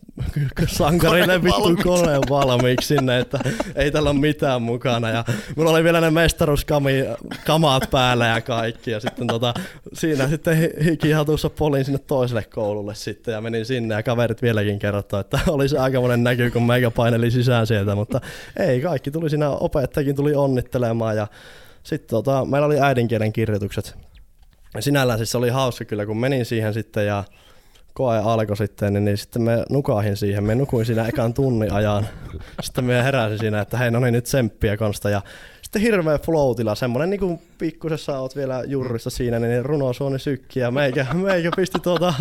sankarille 0.67 1.43
vittu 1.43 1.75
koneen 1.83 2.21
valmiiksi 2.29 2.87
sinne, 2.87 3.19
että 3.19 3.39
ei 3.75 3.91
tällä 3.91 4.09
ole 4.09 4.19
mitään 4.19 4.61
mukana. 4.61 5.09
Ja 5.09 5.25
mulla 5.55 5.71
oli 5.71 5.83
vielä 5.83 6.01
ne 6.01 6.11
mestaruuskamat 6.11 7.91
päällä 7.91 8.27
ja 8.27 8.41
kaikki. 8.41 8.91
Ja 8.91 8.99
sitten 8.99 9.27
tota, 9.27 9.53
siinä 9.93 10.27
sitten 10.27 10.69
hikihatussa 10.83 11.49
polin 11.49 11.85
sinne 11.85 11.99
toiselle 11.99 12.43
koululle 12.43 12.95
sitten 12.95 13.31
ja 13.31 13.41
menin 13.41 13.65
sinne 13.65 13.95
ja 13.95 14.03
kaverit 14.03 14.41
vieläkin 14.41 14.79
kerrottoi, 14.79 15.21
että 15.21 15.39
oli 15.47 15.69
se 15.69 15.77
aikamoinen 15.77 16.23
näky, 16.23 16.51
kun 16.51 16.63
meikä 16.63 16.91
paineli 16.91 17.31
sisään 17.31 17.67
sieltä, 17.67 17.95
mutta 17.95 18.21
ei, 18.59 18.81
kaikki 18.81 19.11
tuli 19.11 19.29
siinä, 19.29 19.49
opettajakin 19.49 20.15
tuli 20.15 20.35
onnittelemaan 20.35 21.17
ja 21.17 21.27
sitten 21.83 22.09
tota, 22.09 22.45
meillä 22.45 22.65
oli 22.65 22.79
äidinkielen 22.79 23.33
kirjoitukset. 23.33 23.95
Sinällään 24.79 25.19
siis 25.19 25.31
se 25.31 25.37
oli 25.37 25.49
hauska 25.49 25.85
kyllä, 25.85 26.05
kun 26.05 26.17
menin 26.17 26.45
siihen 26.45 26.73
sitten 26.73 27.07
ja 27.07 27.23
koe 27.93 28.17
alkoi 28.17 28.57
sitten, 28.57 28.93
niin, 28.93 29.05
niin 29.05 29.17
sitten 29.17 29.41
me 29.41 29.65
nukahin 29.69 30.17
siihen. 30.17 30.43
Me 30.43 30.55
nukuin 30.55 30.85
siinä 30.85 31.07
ekan 31.07 31.33
tunnin 31.33 31.73
ajan. 31.73 32.07
Sitten 32.61 32.85
me 32.85 33.03
heräsin 33.03 33.39
siinä, 33.39 33.61
että 33.61 33.77
hei 33.77 33.91
no 33.91 33.99
niin 33.99 34.13
nyt 34.13 34.23
tsemppiä 34.23 34.77
konsta. 34.77 35.09
Ja 35.09 35.21
sitten 35.73 35.93
hirveä 35.93 36.17
floatilla, 36.17 36.75
semmonen 36.75 37.09
niin 37.09 37.19
kuin 37.19 37.41
pikkusessa 37.57 38.19
oot 38.19 38.35
vielä 38.35 38.63
jurrissa 38.67 39.09
siinä, 39.09 39.39
niin 39.39 39.65
runosuoni 39.65 40.19
sykki 40.19 40.59
ja 40.59 40.71
meikä, 40.71 41.05
meikä 41.27 41.49
pisti 41.55 41.79
tuota 41.79 42.13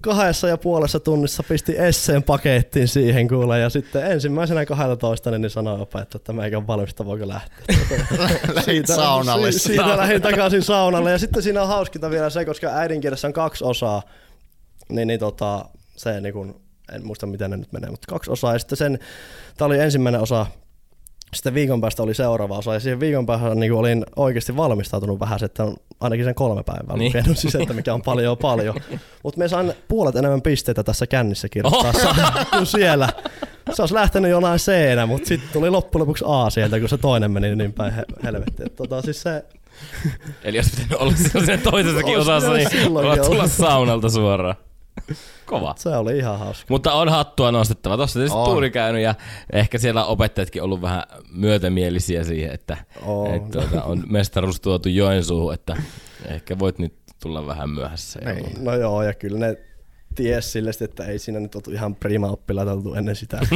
kahdessa 0.00 0.48
ja 0.48 0.56
puolessa 0.56 1.00
tunnissa 1.00 1.42
pisti 1.48 1.78
esseen 1.78 2.22
pakettiin 2.22 2.88
siihen 2.88 3.28
kuule 3.28 3.58
ja 3.58 3.70
sitten 3.70 4.06
ensimmäisenä 4.06 4.66
12 4.66 5.30
niin 5.30 5.50
sanoi 5.50 5.80
opettaja, 5.80 6.18
että 6.18 6.32
meikä 6.32 6.58
on 6.58 6.66
valmista, 6.66 7.04
voiko 7.04 7.28
lähteä. 7.28 7.76
siitä, 8.64 8.94
saunalle. 8.94 9.52
Si- 9.52 9.58
siitä 9.58 9.96
lähdin 9.96 10.22
takaisin 10.22 10.62
saunalle 10.62 11.10
ja 11.10 11.18
sitten 11.18 11.42
siinä 11.42 11.62
on 11.62 11.68
hauskinta 11.68 12.10
vielä 12.10 12.30
se, 12.30 12.44
koska 12.44 12.68
äidinkielessä 12.68 13.28
on 13.28 13.32
kaksi 13.32 13.64
osaa, 13.64 14.02
niin, 14.88 15.08
niin 15.08 15.20
tota, 15.20 15.64
se 15.96 16.20
niin 16.20 16.34
kun, 16.34 16.60
en 16.92 17.06
muista 17.06 17.26
miten 17.26 17.50
ne 17.50 17.56
nyt 17.56 17.72
menee, 17.72 17.90
mutta 17.90 18.06
kaksi 18.08 18.30
osaa 18.30 18.52
ja 18.52 18.58
sitten 18.58 18.78
sen, 18.78 18.98
tämä 19.56 19.66
oli 19.66 19.78
ensimmäinen 19.78 20.20
osa 20.20 20.46
sitten 21.34 21.54
viikon 21.54 21.80
päästä 21.80 22.02
oli 22.02 22.14
seuraava 22.14 22.58
osa 22.58 22.74
ja 22.74 22.80
siihen 22.80 23.00
viikon 23.00 23.26
päähän 23.26 23.60
niin 23.60 23.72
olin 23.72 24.06
oikeasti 24.16 24.56
valmistautunut 24.56 25.20
vähän, 25.20 25.38
että 25.42 25.64
on 25.64 25.76
ainakin 26.00 26.24
sen 26.24 26.34
kolme 26.34 26.62
päivää 26.62 26.96
niin. 26.96 27.08
lukenut 27.08 27.38
siis, 27.38 27.54
että 27.54 27.74
mikä 27.74 27.94
on 27.94 28.02
paljon 28.02 28.38
paljon. 28.38 28.74
Mutta 29.22 29.38
me 29.38 29.48
sain 29.48 29.72
puolet 29.88 30.16
enemmän 30.16 30.42
pisteitä 30.42 30.82
tässä 30.82 31.06
kännissä 31.06 31.48
kirjoittaessa 31.48 32.10
oh. 32.10 32.50
kuin 32.50 32.66
siellä. 32.66 33.08
Se 33.72 33.82
olisi 33.82 33.94
lähtenyt 33.94 34.30
jonain 34.30 34.58
c 34.58 34.72
mutta 35.06 35.28
sitten 35.28 35.48
tuli 35.52 35.70
loppujen 35.70 36.00
lopuksi 36.00 36.24
A 36.28 36.50
sieltä, 36.50 36.80
kun 36.80 36.88
se 36.88 36.98
toinen 36.98 37.30
meni 37.30 37.56
niin 37.56 37.72
päin 37.72 37.92
he- 37.92 38.04
helvettiin. 38.22 38.70
Tota, 38.76 39.02
siis 39.02 39.22
se... 39.22 39.44
Eli 40.44 40.56
jos 40.56 40.70
pitänyt 40.70 40.92
olla 40.92 41.12
siinä 41.16 41.56
toisessakin 41.56 42.18
osassa, 42.18 42.52
niin 42.52 42.68
tulla 43.26 43.48
saunalta 43.48 44.08
suoraan. 44.08 44.56
Kova. 45.46 45.74
Se 45.78 45.88
oli 45.88 46.18
ihan 46.18 46.38
hauska. 46.38 46.66
Mutta 46.68 46.92
on 46.92 47.08
hattua 47.08 47.52
nostettava. 47.52 47.96
Tuossa 47.96 48.18
tietysti 48.18 48.38
on. 48.38 48.44
tuuri 48.44 48.70
käynyt 48.70 49.02
ja 49.02 49.14
ehkä 49.52 49.78
siellä 49.78 50.04
opettajatkin 50.04 50.62
ollut 50.62 50.82
vähän 50.82 51.02
myötämielisiä 51.32 52.24
siihen, 52.24 52.52
että 52.52 52.76
on, 53.02 53.34
että, 53.34 53.58
tuota, 53.58 53.82
on 53.82 54.04
mestaruus 54.08 54.60
tuotu 54.60 54.88
Joensuuhun, 54.88 55.54
että 55.54 55.76
ehkä 56.26 56.58
voit 56.58 56.78
nyt 56.78 56.94
tulla 57.22 57.46
vähän 57.46 57.70
myöhässä. 57.70 58.20
Niin. 58.20 58.64
No 58.64 58.74
joo, 58.74 59.02
ja 59.02 59.14
kyllä 59.14 59.38
ne 59.38 59.56
ties 60.14 60.52
sille, 60.52 60.70
että 60.80 61.04
ei 61.04 61.18
siinä 61.18 61.40
nyt 61.40 61.54
oltu 61.54 61.70
ihan 61.70 61.96
prima 61.96 62.26
oppilaita 62.26 62.72
oltu 62.72 62.94
ennen 62.94 63.16
sitä. 63.16 63.40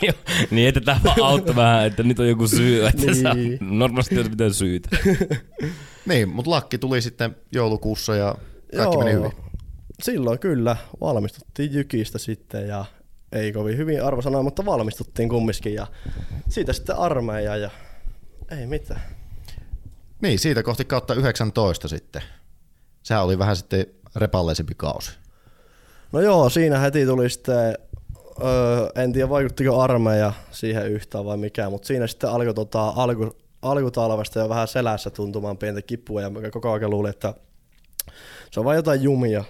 niin, 0.00 0.14
niin, 0.50 0.68
että 0.68 0.80
tämä 0.80 1.00
auttoi 1.22 1.56
vähän, 1.56 1.86
että 1.86 2.02
nyt 2.02 2.18
on 2.18 2.28
joku 2.28 2.48
syy, 2.48 2.86
että 2.86 3.06
niin. 3.06 3.22
saa, 3.22 3.34
normaalisti 3.60 4.16
olisi 4.16 4.30
mitään 4.30 4.54
syytä. 4.54 4.88
niin, 6.08 6.28
mutta 6.28 6.50
lakki 6.50 6.78
tuli 6.78 7.02
sitten 7.02 7.36
joulukuussa 7.52 8.16
ja 8.16 8.34
kaikki 8.76 8.96
Joo. 8.96 9.04
meni 9.04 9.12
hyvin 9.16 9.49
silloin 10.02 10.38
kyllä 10.38 10.76
valmistuttiin 11.00 11.72
Jykistä 11.72 12.18
sitten 12.18 12.68
ja 12.68 12.84
ei 13.32 13.52
kovin 13.52 13.76
hyvin 13.76 14.04
arvosanoja, 14.04 14.42
mutta 14.42 14.64
valmistuttiin 14.64 15.28
kumminkin 15.28 15.74
ja 15.74 15.86
siitä 16.48 16.72
sitten 16.72 16.96
armeija 16.96 17.56
ja 17.56 17.70
ei 18.50 18.66
mitään. 18.66 19.00
Niin, 20.22 20.38
siitä 20.38 20.62
kohti 20.62 20.84
kautta 20.84 21.14
19 21.14 21.88
sitten. 21.88 22.22
Sehän 23.02 23.24
oli 23.24 23.38
vähän 23.38 23.56
sitten 23.56 23.86
repalleisempi 24.16 24.74
kausi. 24.76 25.12
No 26.12 26.20
joo, 26.20 26.50
siinä 26.50 26.78
heti 26.78 27.06
tuli 27.06 27.30
sitten, 27.30 27.74
öö, 28.44 28.88
en 28.94 29.12
tiedä 29.12 29.28
vaikuttiko 29.28 29.80
armeija 29.80 30.32
siihen 30.50 30.92
yhtään 30.92 31.24
vai 31.24 31.36
mikä, 31.36 31.70
mutta 31.70 31.86
siinä 31.86 32.06
sitten 32.06 32.30
alkoi 32.30 32.54
tota, 32.54 32.88
alku, 32.88 33.36
alkutalvesta 33.62 34.38
jo 34.38 34.48
vähän 34.48 34.68
selässä 34.68 35.10
tuntumaan 35.10 35.58
pientä 35.58 35.82
kipua 35.82 36.22
ja 36.22 36.30
koko 36.52 36.72
ajan 36.72 36.90
luulin, 36.90 37.10
että 37.10 37.34
se 38.50 38.60
on 38.60 38.64
vain 38.66 38.76
jotain 38.76 39.02
jumia, 39.02 39.44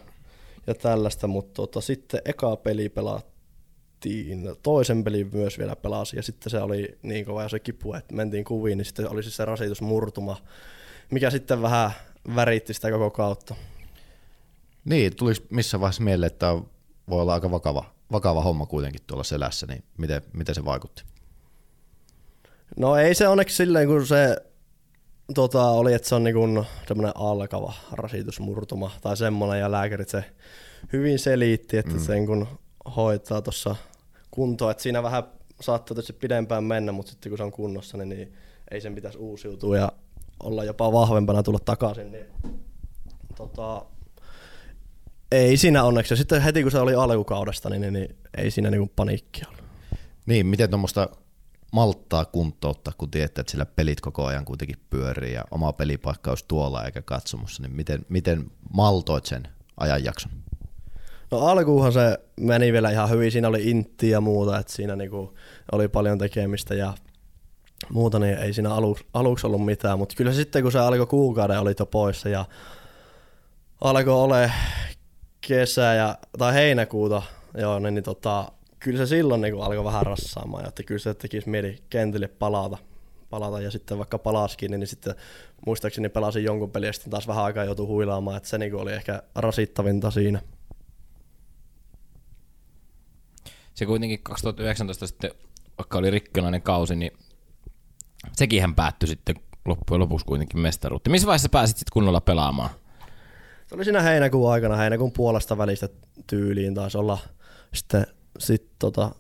ja 0.70 0.74
tällaista, 0.74 1.26
mutta 1.26 1.54
tota, 1.54 1.80
sitten 1.80 2.20
eka 2.24 2.56
peli 2.56 2.88
pelattiin, 2.88 4.56
toisen 4.62 5.04
pelin 5.04 5.30
myös 5.32 5.58
vielä 5.58 5.76
pelasi 5.76 6.16
ja 6.16 6.22
sitten 6.22 6.50
se 6.50 6.58
oli 6.60 6.98
niin 7.02 7.24
kova 7.24 7.48
se 7.48 7.60
kipu, 7.60 7.94
että 7.94 8.14
mentiin 8.14 8.44
kuviin, 8.44 8.78
niin 8.78 8.84
sitten 8.84 9.10
oli 9.10 9.22
siis 9.22 9.36
se 9.36 9.44
rasitusmurtuma, 9.44 10.36
mikä 11.10 11.30
sitten 11.30 11.62
vähän 11.62 11.90
väritti 12.36 12.74
sitä 12.74 12.90
koko 12.90 13.10
kautta. 13.10 13.54
Niin, 14.84 15.16
tulisi 15.16 15.46
missä 15.50 15.80
vaiheessa 15.80 16.02
mieleen, 16.02 16.32
että 16.32 16.56
voi 17.08 17.22
olla 17.22 17.34
aika 17.34 17.50
vakava 17.50 17.84
vakava 18.12 18.42
homma 18.42 18.66
kuitenkin 18.66 19.00
tuolla 19.06 19.24
selässä, 19.24 19.66
niin 19.66 19.84
miten, 19.98 20.22
miten 20.32 20.54
se 20.54 20.64
vaikutti? 20.64 21.02
No 22.76 22.96
ei 22.96 23.14
se 23.14 23.28
onneksi 23.28 23.56
silleen, 23.56 23.88
kun 23.88 24.06
se 24.06 24.36
tota, 25.34 25.68
oli, 25.68 25.94
että 25.94 26.08
se 26.08 26.14
on 26.14 26.24
niin 26.24 26.64
semmoinen 26.88 27.12
alkava 27.16 27.72
rasitusmurtuma 27.92 28.90
tai 29.00 29.16
semmoinen, 29.16 29.60
ja 29.60 29.70
lääkärit 29.70 30.08
se 30.08 30.24
hyvin 30.92 31.18
selitti, 31.18 31.76
että 31.76 31.92
mm. 31.92 32.00
sen 32.00 32.26
kun 32.26 32.46
hoitaa 32.96 33.42
tuossa 33.42 33.76
kuntoa, 34.30 34.70
että 34.70 34.82
siinä 34.82 35.02
vähän 35.02 35.22
saattaa 35.60 35.94
tietysti 35.94 36.12
pidempään 36.12 36.64
mennä, 36.64 36.92
mutta 36.92 37.10
sitten 37.10 37.30
kun 37.30 37.36
se 37.36 37.44
on 37.44 37.52
kunnossa, 37.52 37.96
niin, 37.96 38.08
niin 38.08 38.32
ei 38.70 38.80
sen 38.80 38.94
pitäisi 38.94 39.18
uusiutua 39.18 39.76
ja 39.76 39.92
olla 40.42 40.64
jopa 40.64 40.92
vahvempana 40.92 41.42
tulla 41.42 41.58
takaisin, 41.64 42.12
niin 42.12 42.26
tota, 43.36 43.84
ei 45.32 45.56
siinä 45.56 45.84
onneksi. 45.84 46.16
Sitten 46.16 46.42
heti 46.42 46.62
kun 46.62 46.70
se 46.70 46.78
oli 46.78 46.94
alkukaudesta, 46.94 47.70
niin, 47.70 47.80
niin, 47.80 47.92
niin 47.92 48.16
ei 48.36 48.50
siinä 48.50 48.70
niinku 48.70 48.92
paniikki 48.96 49.42
ollut. 49.48 49.64
Niin, 50.26 50.46
miten 50.46 50.70
tuommoista 50.70 51.08
malttaa 51.70 52.24
kuntouttaa, 52.24 52.94
kun 52.98 53.10
tiedät, 53.10 53.38
että 53.38 53.50
sillä 53.50 53.66
pelit 53.66 54.00
koko 54.00 54.24
ajan 54.24 54.44
kuitenkin 54.44 54.76
pyörii 54.90 55.32
ja 55.32 55.44
oma 55.50 55.72
pelipaikka 55.72 56.30
olisi 56.30 56.44
tuolla 56.48 56.84
eikä 56.84 57.02
katsomussa, 57.02 57.62
niin 57.62 57.76
miten, 57.76 58.06
miten 58.08 58.50
maltoit 58.72 59.26
sen 59.26 59.48
ajanjakson? 59.76 60.32
No 61.30 61.38
alkuuhan 61.38 61.92
se 61.92 62.20
meni 62.40 62.72
vielä 62.72 62.90
ihan 62.90 63.10
hyvin, 63.10 63.32
siinä 63.32 63.48
oli 63.48 63.70
intti 63.70 64.10
ja 64.10 64.20
muuta, 64.20 64.58
että 64.58 64.72
siinä 64.72 64.96
niinku 64.96 65.34
oli 65.72 65.88
paljon 65.88 66.18
tekemistä 66.18 66.74
ja 66.74 66.94
muuta, 67.92 68.18
niin 68.18 68.38
ei 68.38 68.52
siinä 68.52 68.74
aluksi, 68.74 69.06
aluksi 69.14 69.46
ollut 69.46 69.64
mitään, 69.64 69.98
mutta 69.98 70.14
kyllä 70.16 70.32
sitten 70.32 70.62
kun 70.62 70.72
se 70.72 70.78
alkoi 70.78 71.06
kuukauden 71.06 71.60
oli 71.60 71.74
jo 71.78 71.86
poissa 71.86 72.28
ja 72.28 72.44
alkoi 73.80 74.14
ole 74.14 74.52
kesä 75.40 75.94
ja, 75.94 76.18
tai 76.38 76.54
heinäkuuta, 76.54 77.22
joo, 77.58 77.78
niin, 77.78 77.94
niin 77.94 78.04
tota, 78.04 78.52
kyllä 78.80 78.98
se 78.98 79.06
silloin 79.06 79.40
niin 79.40 79.62
alkoi 79.62 79.84
vähän 79.84 80.06
rassaamaan, 80.06 80.68
että 80.68 80.82
kyllä 80.82 80.98
se 80.98 81.14
tekisi 81.14 81.48
mieli 81.48 81.82
kentille 81.90 82.28
palata, 82.28 82.78
palata 83.30 83.60
ja 83.60 83.70
sitten 83.70 83.98
vaikka 83.98 84.18
palaskin, 84.18 84.70
niin, 84.70 84.86
sitten 84.86 85.14
muistaakseni 85.66 86.08
pelasin 86.08 86.44
jonkun 86.44 86.70
peliä 86.70 86.88
ja 86.88 86.92
sitten 86.92 87.10
taas 87.10 87.28
vähän 87.28 87.44
aikaa 87.44 87.64
joutui 87.64 87.86
huilaamaan, 87.86 88.36
että 88.36 88.48
se 88.48 88.58
niin 88.58 88.74
oli 88.74 88.92
ehkä 88.92 89.22
rasittavinta 89.34 90.10
siinä. 90.10 90.42
Se 93.74 93.86
kuitenkin 93.86 94.22
2019 94.22 95.06
sitten, 95.06 95.30
vaikka 95.78 95.98
oli 95.98 96.10
rikkonainen 96.10 96.62
kausi, 96.62 96.96
niin 96.96 97.12
sekin 98.32 98.60
hän 98.60 98.74
päättyi 98.74 99.08
sitten 99.08 99.36
loppujen 99.64 100.00
lopuksi 100.00 100.26
kuitenkin 100.26 100.60
mestaruutti. 100.60 101.10
Missä 101.10 101.26
vaiheessa 101.26 101.48
pääsit 101.48 101.76
sitten 101.76 101.92
kunnolla 101.92 102.20
pelaamaan? 102.20 102.70
Se 103.66 103.74
oli 103.74 103.84
siinä 103.84 104.02
heinäkuun 104.02 104.52
aikana, 104.52 104.76
heinäkuun 104.76 105.12
puolesta 105.12 105.58
välistä 105.58 105.88
tyyliin 106.26 106.74
taisi 106.74 106.98
olla 106.98 107.18
sitten 107.74 108.06
sit 108.40 108.66
tota, 108.78 109.10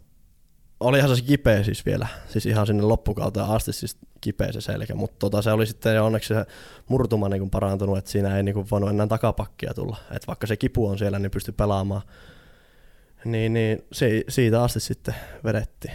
olihan 0.80 1.16
se 1.16 1.22
kipeä 1.22 1.62
siis 1.62 1.86
vielä, 1.86 2.06
siis 2.28 2.46
ihan 2.46 2.66
sinne 2.66 2.82
loppukauteen 2.82 3.46
asti 3.46 3.72
siis 3.72 3.98
kipeä 4.20 4.52
se 4.52 4.60
selkä, 4.60 4.94
mutta 4.94 5.16
tota, 5.18 5.42
se 5.42 5.52
oli 5.52 5.66
sitten 5.66 6.02
onneksi 6.02 6.34
se 6.34 6.46
murtuma 6.88 7.28
niin 7.28 7.50
parantunut, 7.50 7.98
että 7.98 8.10
siinä 8.10 8.36
ei 8.36 8.42
niin 8.42 8.70
voinut 8.70 8.90
enää 8.90 9.06
takapakkia 9.06 9.74
tulla, 9.74 9.96
että 10.10 10.26
vaikka 10.26 10.46
se 10.46 10.56
kipu 10.56 10.86
on 10.86 10.98
siellä, 10.98 11.18
niin 11.18 11.30
pystyi 11.30 11.54
pelaamaan, 11.54 12.02
niin, 13.24 13.52
niin 13.52 13.84
se, 13.92 14.24
siitä 14.28 14.62
asti 14.62 14.80
sitten 14.80 15.14
vedettiin. 15.44 15.94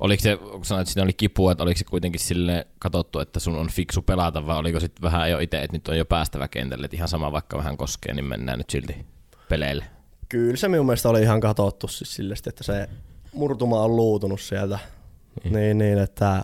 Oliko 0.00 0.22
se, 0.22 0.36
kun 0.36 0.64
sanoit, 0.64 0.82
että 0.82 0.92
siinä 0.92 1.04
oli 1.04 1.12
kipua, 1.12 1.52
että 1.52 1.64
oliko 1.64 1.78
se 1.78 1.84
kuitenkin 1.84 2.20
sille 2.20 2.66
katsottu, 2.78 3.20
että 3.20 3.40
sun 3.40 3.56
on 3.56 3.68
fiksu 3.68 4.02
pelata, 4.02 4.46
vai 4.46 4.56
oliko 4.56 4.80
sitten 4.80 5.02
vähän 5.02 5.30
jo 5.30 5.38
itse, 5.38 5.62
että 5.62 5.76
nyt 5.76 5.88
on 5.88 5.98
jo 5.98 6.04
päästävä 6.04 6.48
kentälle, 6.48 6.84
että 6.84 6.96
ihan 6.96 7.08
sama 7.08 7.32
vaikka 7.32 7.58
vähän 7.58 7.76
koskee, 7.76 8.14
niin 8.14 8.24
mennään 8.24 8.58
nyt 8.58 8.70
silti 8.70 9.06
peleille? 9.48 9.84
Kyllä 10.28 10.56
se 10.56 10.68
minun 10.68 10.86
mielestä 10.86 11.08
oli 11.08 11.22
ihan 11.22 11.40
katsottu 11.40 11.88
siis 11.88 12.14
sille, 12.14 12.34
että 12.46 12.64
se 12.64 12.88
murtuma 13.32 13.82
on 13.82 13.96
luutunut 13.96 14.40
sieltä. 14.40 14.78
Niin. 15.44 15.52
niin, 15.54 15.78
niin 15.78 15.98
että 15.98 16.42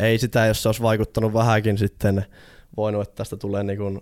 ei 0.00 0.18
sitä, 0.18 0.46
jos 0.46 0.62
se 0.62 0.68
olisi 0.68 0.82
vaikuttanut 0.82 1.32
vähänkin 1.32 1.78
sitten 1.78 2.24
voinut, 2.76 3.02
että 3.02 3.14
tästä 3.14 3.36
tulee 3.36 3.62
niin 3.62 3.78
kuin 3.78 4.00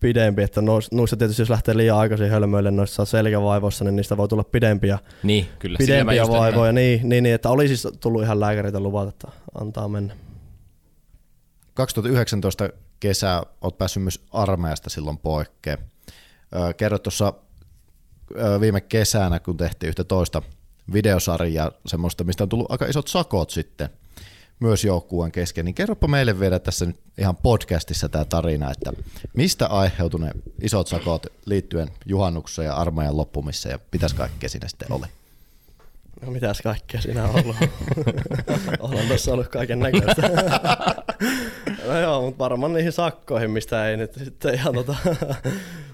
pidempi, 0.00 0.42
että 0.42 0.60
noissa 0.92 1.16
tietysti 1.16 1.42
jos 1.42 1.50
lähtee 1.50 1.76
liian 1.76 1.98
aikaisin 1.98 2.30
hölmöille 2.30 2.70
noissa 2.70 3.04
selkävaivoissa, 3.04 3.84
niin 3.84 3.96
niistä 3.96 4.16
voi 4.16 4.28
tulla 4.28 4.44
pidempiä, 4.44 4.98
niin, 5.22 5.46
kyllä, 5.58 5.76
pidempiä 5.78 6.28
vaivoja. 6.28 6.72
Niin, 6.72 7.08
niin, 7.08 7.22
niin, 7.22 7.34
että 7.34 7.50
oli 7.50 7.68
siis 7.68 7.88
tullut 8.00 8.22
ihan 8.22 8.40
lääkäreitä 8.40 8.80
luvata, 8.80 9.08
että 9.08 9.28
antaa 9.60 9.88
mennä. 9.88 10.16
2019 11.74 12.68
kesä 13.00 13.42
olet 13.60 13.78
päässyt 13.78 14.02
myös 14.02 14.24
armeijasta 14.30 14.90
silloin 14.90 15.18
poikkeen. 15.18 15.78
Kerro 16.76 16.98
tuossa 16.98 17.32
viime 18.60 18.80
kesänä, 18.80 19.40
kun 19.40 19.56
tehtiin 19.56 19.88
yhtä 19.88 20.04
toista 20.04 20.42
videosarjaa, 20.92 21.72
semmoista, 21.86 22.24
mistä 22.24 22.44
on 22.44 22.48
tullut 22.48 22.70
aika 22.70 22.86
isot 22.86 23.08
sakot 23.08 23.50
sitten– 23.50 23.88
myös 24.60 24.84
joukkueen 24.84 25.32
kesken, 25.32 25.64
niin 25.64 25.74
kerropa 25.74 26.08
meille 26.08 26.40
vielä 26.40 26.58
tässä 26.58 26.86
nyt 26.86 26.96
ihan 27.18 27.36
podcastissa 27.36 28.08
tämä 28.08 28.24
tarina, 28.24 28.70
että 28.70 28.92
mistä 29.34 29.66
aiheutui 29.66 30.20
ne 30.20 30.30
isot 30.62 30.86
sakot 30.86 31.26
liittyen 31.44 31.88
juhannukseen 32.06 32.66
ja 32.66 32.74
armeijan 32.74 33.16
loppumiseen 33.16 33.72
ja 33.72 33.78
pitäisi 33.90 34.16
kaikkea 34.16 34.48
siinä 34.48 34.68
sitten 34.68 34.92
oli? 34.92 35.06
No 36.22 36.30
mitäs 36.30 36.60
kaikkea 36.60 37.00
siinä 37.00 37.24
on 37.24 37.30
ollut? 37.30 37.56
Olen 38.80 39.08
tuossa 39.08 39.32
ollut 39.32 39.48
kaiken 39.48 39.78
näköistä. 39.78 40.22
no 41.88 42.00
joo, 42.00 42.22
mutta 42.22 42.38
varmaan 42.38 42.72
niihin 42.72 42.92
sakkoihin, 42.92 43.50
mistä 43.50 43.88
ei 43.88 43.96
nyt 43.96 44.14
sitten 44.14 44.54
ihan 44.54 44.74
tota, 44.74 44.96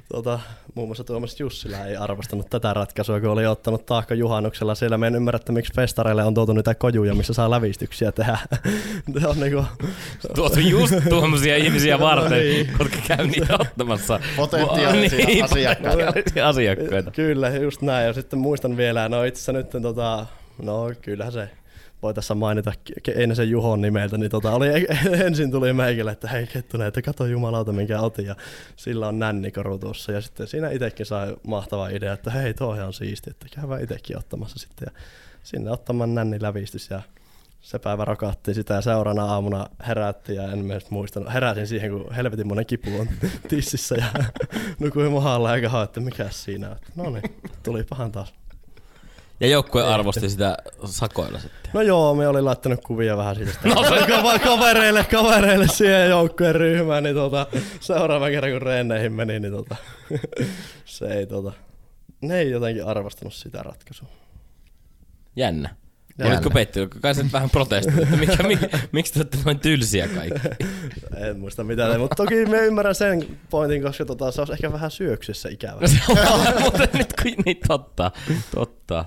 tota, 0.09 0.41
muun 0.75 0.89
muassa 0.89 1.05
Tuomas 1.05 1.41
Jussila 1.41 1.79
ei 1.79 1.97
arvostanut 1.97 2.51
tätä 2.51 2.75
ratkaisua, 2.75 3.21
kun 3.21 3.31
oli 3.31 3.47
ottanut 3.47 3.87
taakka 3.87 4.15
juhannuksella. 4.15 4.75
Siellä 4.75 4.99
me 4.99 5.07
en 5.07 5.15
ymmärrä, 5.15 5.37
että 5.37 5.53
miksi 5.53 5.73
festareille 5.75 6.25
on 6.25 6.35
tuotu 6.35 6.53
niitä 6.53 6.75
kojuja, 6.75 7.15
missä 7.15 7.33
saa 7.33 7.51
lävistyksiä 7.51 8.13
tehdä. 8.13 8.39
Ne 9.21 9.29
on 9.29 9.41
niinku... 9.41 9.65
Tuotu 10.35 10.61
just 10.61 10.95
tuommoisia 11.09 11.57
ihmisiä 11.57 11.99
varten, 11.99 12.31
no 12.31 12.37
niin. 12.37 12.71
jotka 12.79 12.97
käy 13.09 13.27
niitä 13.27 13.55
ottamassa. 13.59 14.21
Potentiaalisia 14.37 15.27
niin, 15.27 15.45
asiakkaita. 15.45 16.49
asiakkaita. 16.49 17.11
Kyllä, 17.11 17.49
just 17.49 17.83
näin. 17.83 18.07
Ja 18.07 18.13
sitten 18.13 18.39
muistan 18.39 18.77
vielä, 18.77 19.09
no 19.09 19.25
itse 19.25 19.39
asiassa 19.39 19.53
nyt, 19.53 19.83
tota, 19.83 20.27
no 20.63 20.93
kyllähän 21.03 21.33
se 21.33 21.49
voi 22.05 22.15
tässä 22.15 22.35
mainita 22.35 22.73
sen 23.35 23.51
Juhon 23.51 23.81
nimeltä, 23.81 24.19
niin 24.19 24.31
tota, 24.31 24.51
oli, 24.51 24.67
ensin 25.27 25.51
tuli 25.51 25.73
meikille, 25.73 26.13
että 26.13 26.29
hei 26.29 26.47
Kettunen, 26.47 26.89
että 26.89 27.03
kato 27.03 27.27
jumalauta 27.27 27.73
minkä 27.73 28.01
otin, 28.01 28.27
ja 28.27 28.37
sillä 28.77 29.09
on 29.09 29.19
nännikoru 29.19 29.79
tuossa, 29.79 30.13
ja 30.13 30.21
sitten 30.21 30.47
siinä 30.47 30.71
itsekin 30.71 31.07
sai 31.07 31.37
mahtava 31.47 31.89
idea, 31.89 32.13
että 32.13 32.31
hei 32.31 32.55
tuo 32.55 32.71
on 32.71 32.93
siisti, 32.93 33.31
että 33.31 33.47
käydään 33.55 33.83
itsekin 33.83 34.19
ottamassa 34.19 34.59
sitten, 34.59 34.87
ja 34.87 35.01
sinne 35.43 35.71
ottamaan 35.71 36.15
nänni 36.15 36.43
lävistys, 36.43 36.91
ja 36.91 37.03
se 37.61 37.79
päivä 37.79 38.05
rokattiin 38.05 38.55
sitä 38.55 38.75
ja 38.75 38.81
seuraavana 38.81 39.25
aamuna 39.25 39.67
herättiin 39.87 40.37
ja 40.37 40.53
en 40.53 40.59
myös 40.59 40.91
muistanut. 40.91 41.33
Heräsin 41.33 41.67
siihen, 41.67 41.91
kun 41.91 42.15
helvetin 42.15 42.47
monen 42.47 42.67
kipu 42.67 42.91
on 43.01 43.09
tississä 43.49 43.95
ja 43.95 44.25
nukuin 44.81 45.13
mahalla 45.13 45.55
eikä 45.55 45.71
että 45.85 46.01
mikä 46.01 46.27
siinä. 46.31 46.77
No 46.97 47.11
niin, 47.11 47.23
tuli 47.63 47.85
pahan 47.85 48.13
taas. 48.13 48.44
Ja 49.41 49.47
joukkue 49.47 49.85
arvosti 49.85 50.31
sitä 50.31 50.57
sakoilla 50.85 51.39
sitten. 51.39 51.71
No 51.73 51.83
joo, 51.83 52.15
me 52.15 52.29
oli 52.29 52.43
laittanut 52.43 52.81
kuvia 52.87 53.17
vähän 53.17 53.37
siitä. 53.37 53.53
No 53.75 53.85
se 53.85 54.39
kavereille, 54.45 55.05
kavereille 55.05 55.69
siihen 55.69 56.11
joukkueen 56.11 56.55
ryhmään, 56.55 57.03
niin 57.03 57.15
tota, 57.15 57.47
seuraava 57.81 58.31
kerran 58.31 58.53
kun 58.53 58.63
reeneihin 58.63 59.13
meni, 59.13 59.41
niin 59.41 59.53
tota, 59.53 59.77
se 60.85 61.07
ei 61.07 61.27
tota, 61.27 61.53
ne 62.21 62.39
ei 62.39 62.51
jotenkin 62.51 62.85
arvostanut 62.87 63.35
sitä 63.35 63.63
ratkaisua. 63.63 64.09
Jännä. 65.37 65.77
Ja 66.19 66.27
Olitko 66.27 66.51
pettynyt? 66.51 66.95
Kai 67.01 67.15
sä 67.15 67.25
vähän 67.33 67.51
protestoit, 67.51 67.99
että 67.99 68.17
mikä, 68.17 68.43
mikä, 68.43 68.79
miksi 68.93 69.13
te 69.13 69.19
olette 69.19 69.39
noin 69.45 69.59
tylsiä 69.59 70.09
kaikki? 70.09 70.49
en 71.17 71.39
muista 71.39 71.65
mitään, 71.65 72.01
mutta 72.01 72.17
toki 72.17 72.47
me 72.47 72.59
ymmärrän 72.59 72.95
sen 72.95 73.39
pointin, 73.51 73.83
koska 73.83 74.05
tota, 74.05 74.31
se 74.31 74.41
olisi 74.41 74.53
ehkä 74.53 74.73
vähän 74.73 74.91
syöksyssä 74.91 75.49
ikävä. 75.49 75.81
mutta 76.65 76.89
nyt 76.93 77.13
kun 77.23 77.33
niin 77.45 77.61
totta, 77.69 78.11
totta. 78.55 79.05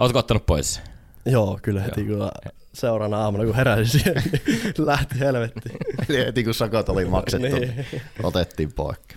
Oletko 0.00 0.18
ottanut 0.18 0.46
pois? 0.46 0.80
Joo, 1.26 1.58
kyllä 1.62 1.82
heti 1.82 2.06
Joo. 2.06 2.18
kun 2.18 2.52
seuraavana 2.72 3.22
aamuna, 3.22 3.44
kun 3.44 3.54
heräsin 3.54 3.86
siihen, 3.86 4.22
niin 4.46 4.72
lähti 4.86 5.18
helvettiin. 5.18 5.76
Eli 6.08 6.26
heti 6.26 6.44
kun 6.44 6.54
sakot 6.54 6.88
oli 6.88 7.04
maksettu, 7.04 7.56
niin. 7.56 7.86
otettiin 8.22 8.72
poikki. 8.72 9.14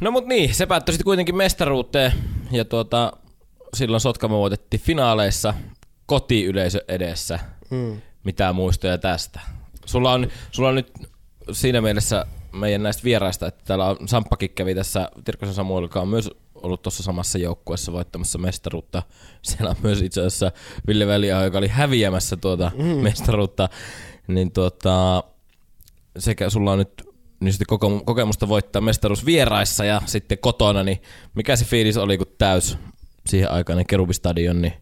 No 0.00 0.10
mut 0.10 0.26
niin, 0.26 0.54
se 0.54 0.66
päättyi 0.66 0.92
sitten 0.92 1.04
kuitenkin 1.04 1.36
mestaruuteen 1.36 2.12
ja 2.50 2.64
tuota, 2.64 3.12
silloin 3.74 4.00
Sotkamo 4.00 4.38
voitettiin 4.38 4.80
finaaleissa 4.80 5.54
kotiyleisö 6.06 6.84
edessä. 6.88 7.38
Hmm. 7.70 8.00
Mitä 8.24 8.52
muistoja 8.52 8.98
tästä? 8.98 9.40
Sulla 9.86 10.12
on, 10.12 10.28
sulla 10.50 10.68
on 10.68 10.74
nyt 10.74 10.92
siinä 11.52 11.80
mielessä 11.80 12.26
meidän 12.52 12.82
näistä 12.82 13.04
vieraista, 13.04 13.46
että 13.46 13.64
täällä 13.64 13.86
on 13.86 14.08
Samppakin 14.08 14.50
kävi 14.50 14.74
tässä, 14.74 15.10
Tirkkosen 15.24 15.54
Samuel, 15.54 15.82
joka 15.82 16.00
on 16.00 16.08
myös 16.08 16.30
ollut 16.62 16.82
tuossa 16.82 17.02
samassa 17.02 17.38
joukkueessa 17.38 17.92
voittamassa 17.92 18.38
mestaruutta. 18.38 19.02
Siellä 19.42 19.70
on 19.70 19.76
myös 19.82 20.02
itse 20.02 20.20
asiassa 20.20 20.52
Ville 20.86 21.06
Väliä, 21.06 21.44
joka 21.44 21.58
oli 21.58 21.68
häviämässä 21.68 22.36
tuota 22.36 22.70
mm. 22.76 22.84
mestaruutta. 22.84 23.68
Niin 24.28 24.52
tuota, 24.52 25.24
sekä 26.18 26.50
sulla 26.50 26.72
on 26.72 26.78
nyt 26.78 27.12
niin 27.40 27.52
sitten 27.52 27.78
kokemusta 28.04 28.48
voittaa 28.48 28.82
mestaruus 28.82 29.26
vieraissa 29.26 29.84
ja 29.84 30.02
sitten 30.06 30.38
kotona, 30.38 30.82
niin 30.82 31.02
mikä 31.34 31.56
se 31.56 31.64
fiilis 31.64 31.96
oli, 31.96 32.18
kun 32.18 32.26
täys 32.38 32.78
siihen 33.26 33.50
aikaan 33.50 33.76
ne 33.76 33.84
Kerubistadion 33.84 34.62
niin 34.62 34.74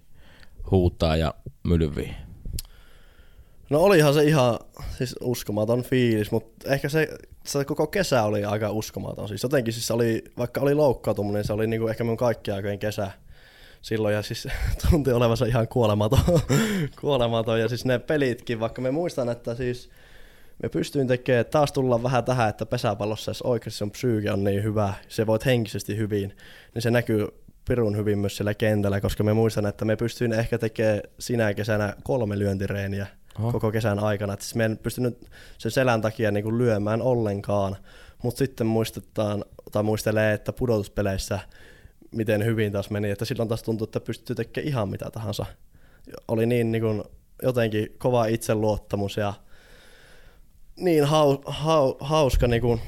huutaa 0.71 1.17
ja 1.17 1.35
mylvii? 1.63 2.15
No 3.71 3.81
olihan 3.81 4.15
se 4.15 4.25
ihan 4.25 4.59
siis 4.99 5.17
uskomaton 5.21 5.83
fiilis, 5.83 6.31
mutta 6.31 6.73
ehkä 6.73 6.89
se, 6.89 7.09
se 7.45 7.65
koko 7.65 7.87
kesä 7.87 8.23
oli 8.23 8.45
aika 8.45 8.71
uskomaton. 8.71 9.29
Siis 9.29 9.43
jotenkin 9.43 9.75
siis 9.75 9.91
oli, 9.91 10.25
vaikka 10.39 10.61
oli 10.61 10.75
loukkaantuminen, 10.75 11.35
niin 11.35 11.45
se 11.45 11.53
oli 11.53 11.67
niinku 11.67 11.89
ehkä 11.89 12.05
mun 12.05 12.17
kaikkien 12.17 12.55
aikojen 12.55 12.79
kesä 12.79 13.11
silloin 13.83 14.15
ja 14.15 14.23
siis 14.23 14.49
tunti 14.91 15.13
olevansa 15.13 15.47
ihan 15.47 15.69
kuolematon, 15.69 16.41
kuolematon. 17.01 17.61
Ja 17.61 17.69
siis 17.69 17.85
ne 17.85 17.99
pelitkin, 17.99 18.61
vaikka 18.61 18.83
me 18.83 18.91
muistan, 18.91 19.29
että 19.29 19.55
siis 19.55 19.91
me 20.63 20.69
pystyin 20.69 21.07
tekemään, 21.07 21.47
taas 21.47 21.73
tulla 21.73 22.03
vähän 22.03 22.25
tähän, 22.25 22.49
että 22.49 22.67
pesäpallossa, 22.67 23.31
jos 23.31 23.43
oikeasti 23.43 23.79
sun 23.79 23.91
psyyke 23.91 24.33
on 24.33 24.45
niin 24.45 24.63
hyvä, 24.63 24.95
se 25.09 25.27
voit 25.27 25.47
henkisesti 25.47 25.97
hyvin, 25.97 26.37
niin 26.75 26.83
se 26.83 26.91
näkyy 26.91 27.29
pirun 27.69 27.97
hyvin 27.97 28.19
myös 28.19 28.37
siellä 28.37 28.55
kentällä, 28.55 29.01
koska 29.01 29.25
me 29.25 29.33
muistan, 29.33 29.67
että 29.67 29.85
me 29.85 29.97
pystyin 29.97 30.33
ehkä 30.33 30.59
tekemään 30.59 31.01
sinä 31.19 31.55
kesänä 31.55 31.95
kolme 32.03 32.39
lyöntireeniä 32.39 33.07
Oho. 33.41 33.53
koko 33.53 33.73
kesän 33.73 33.99
aikana. 33.99 34.33
Et 34.33 34.41
siis 34.41 34.55
me 34.55 34.65
en 34.65 34.79
pystynyt 34.79 35.31
sen 35.59 35.73
selän 35.73 36.03
takia 36.03 36.31
niin 36.31 36.45
kuin 36.45 36.59
lyömään 36.59 37.03
ollenkaan, 37.03 37.77
mutta 38.23 38.39
sitten 38.39 38.67
muistetaan, 38.67 39.45
tai 39.73 39.83
muistelee, 39.83 40.33
että 40.33 40.53
pudotuspeleissä 40.53 41.41
miten 42.11 42.45
hyvin 42.45 42.73
taas 42.73 42.91
meni, 42.91 43.11
että 43.11 43.25
silloin 43.25 43.49
taas 43.49 43.63
tuntui, 43.63 43.85
että 43.85 44.01
pystyy 44.01 44.37
tekemään 44.37 44.69
ihan 44.69 44.89
mitä 44.89 45.11
tahansa. 45.11 45.47
Oli 46.29 46.47
niin, 46.47 46.73
niin 46.73 46.83
kuin, 46.83 47.03
jotenkin 47.43 47.95
kova 47.99 48.27
itseluottamus 48.27 49.17
ja 49.17 49.35
niin 50.77 51.05
hau, 51.05 51.39
hau, 51.47 51.95
hauska 52.01 52.47
niin 52.47 52.63
kuin, 52.63 52.81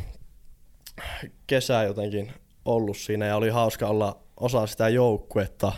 kesä 1.47 1.83
jotenkin 1.83 2.33
ollut 2.65 2.97
siinä 2.97 3.27
ja 3.27 3.37
oli 3.37 3.49
hauska 3.49 3.89
olla 3.89 4.23
osa 4.37 4.67
sitä 4.67 4.89
joukkuetta, 4.89 5.73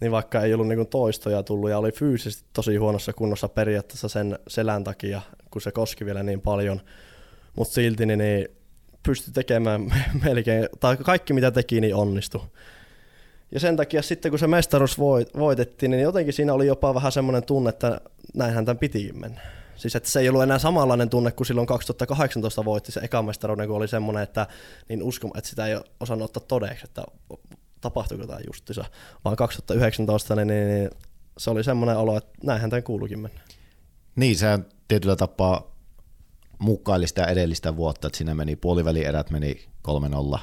niin 0.00 0.12
vaikka 0.12 0.40
ei 0.40 0.54
ollut 0.54 0.68
niin 0.68 0.86
toistoja 0.86 1.42
tullut 1.42 1.70
ja 1.70 1.78
oli 1.78 1.92
fyysisesti 1.92 2.44
tosi 2.52 2.76
huonossa 2.76 3.12
kunnossa 3.12 3.48
periaatteessa 3.48 4.08
sen 4.08 4.38
selän 4.48 4.84
takia, 4.84 5.22
kun 5.50 5.62
se 5.62 5.72
koski 5.72 6.04
vielä 6.04 6.22
niin 6.22 6.40
paljon, 6.40 6.80
mutta 7.56 7.74
silti 7.74 8.06
niin, 8.06 8.18
niin 8.18 8.48
pystyi 9.02 9.32
tekemään 9.32 9.80
melkein, 10.24 10.68
tai 10.80 10.96
kaikki 10.96 11.32
mitä 11.32 11.50
teki, 11.50 11.80
niin 11.80 11.94
onnistui. 11.94 12.40
Ja 13.52 13.60
sen 13.60 13.76
takia 13.76 14.02
sitten 14.02 14.32
kun 14.32 14.38
se 14.38 14.46
mestaruus 14.46 14.98
voitettiin, 15.38 15.90
niin 15.90 16.02
jotenkin 16.02 16.32
siinä 16.32 16.54
oli 16.54 16.66
jopa 16.66 16.94
vähän 16.94 17.12
semmoinen 17.12 17.44
tunne, 17.44 17.68
että 17.68 18.00
näinhän 18.34 18.64
tämän 18.64 18.78
pitikin 18.78 19.20
mennä. 19.20 19.40
Siis 19.76 19.96
että 19.96 20.08
se 20.08 20.20
ei 20.20 20.28
ollut 20.28 20.42
enää 20.42 20.58
samanlainen 20.58 21.10
tunne 21.10 21.32
kuin 21.32 21.46
silloin 21.46 21.66
2018 21.66 22.64
voitti 22.64 22.92
se 22.92 23.00
eka 23.00 23.22
mestaruuden, 23.22 23.68
kun 23.68 23.76
oli 23.76 23.88
semmoinen, 23.88 24.22
että, 24.22 24.46
niin 24.88 25.02
uskon, 25.02 25.30
että 25.36 25.50
sitä 25.50 25.66
ei 25.66 25.76
osannut 26.00 26.24
ottaa 26.24 26.42
todeksi, 26.48 26.84
että 26.84 27.02
tapahtuiko 27.80 28.26
tämä 28.26 28.38
justissa. 28.46 28.84
Vaan 29.24 29.36
2019 29.36 30.36
niin, 30.36 30.48
niin, 30.48 30.68
niin 30.68 30.90
se 31.38 31.50
oli 31.50 31.64
semmoinen 31.64 31.96
olo, 31.96 32.16
että 32.16 32.32
näinhän 32.44 32.70
tämän 32.70 32.82
kuulukin 32.82 33.18
mennä. 33.18 33.40
Niin, 34.16 34.36
se 34.36 34.58
tietyllä 34.88 35.16
tapaa 35.16 35.76
mukaili 36.58 37.06
sitä 37.06 37.24
edellistä 37.24 37.76
vuotta, 37.76 38.06
että 38.06 38.16
siinä 38.16 38.34
meni 38.34 38.56
puolivälierät 38.56 39.30
meni 39.30 39.68
3-0, 40.36 40.38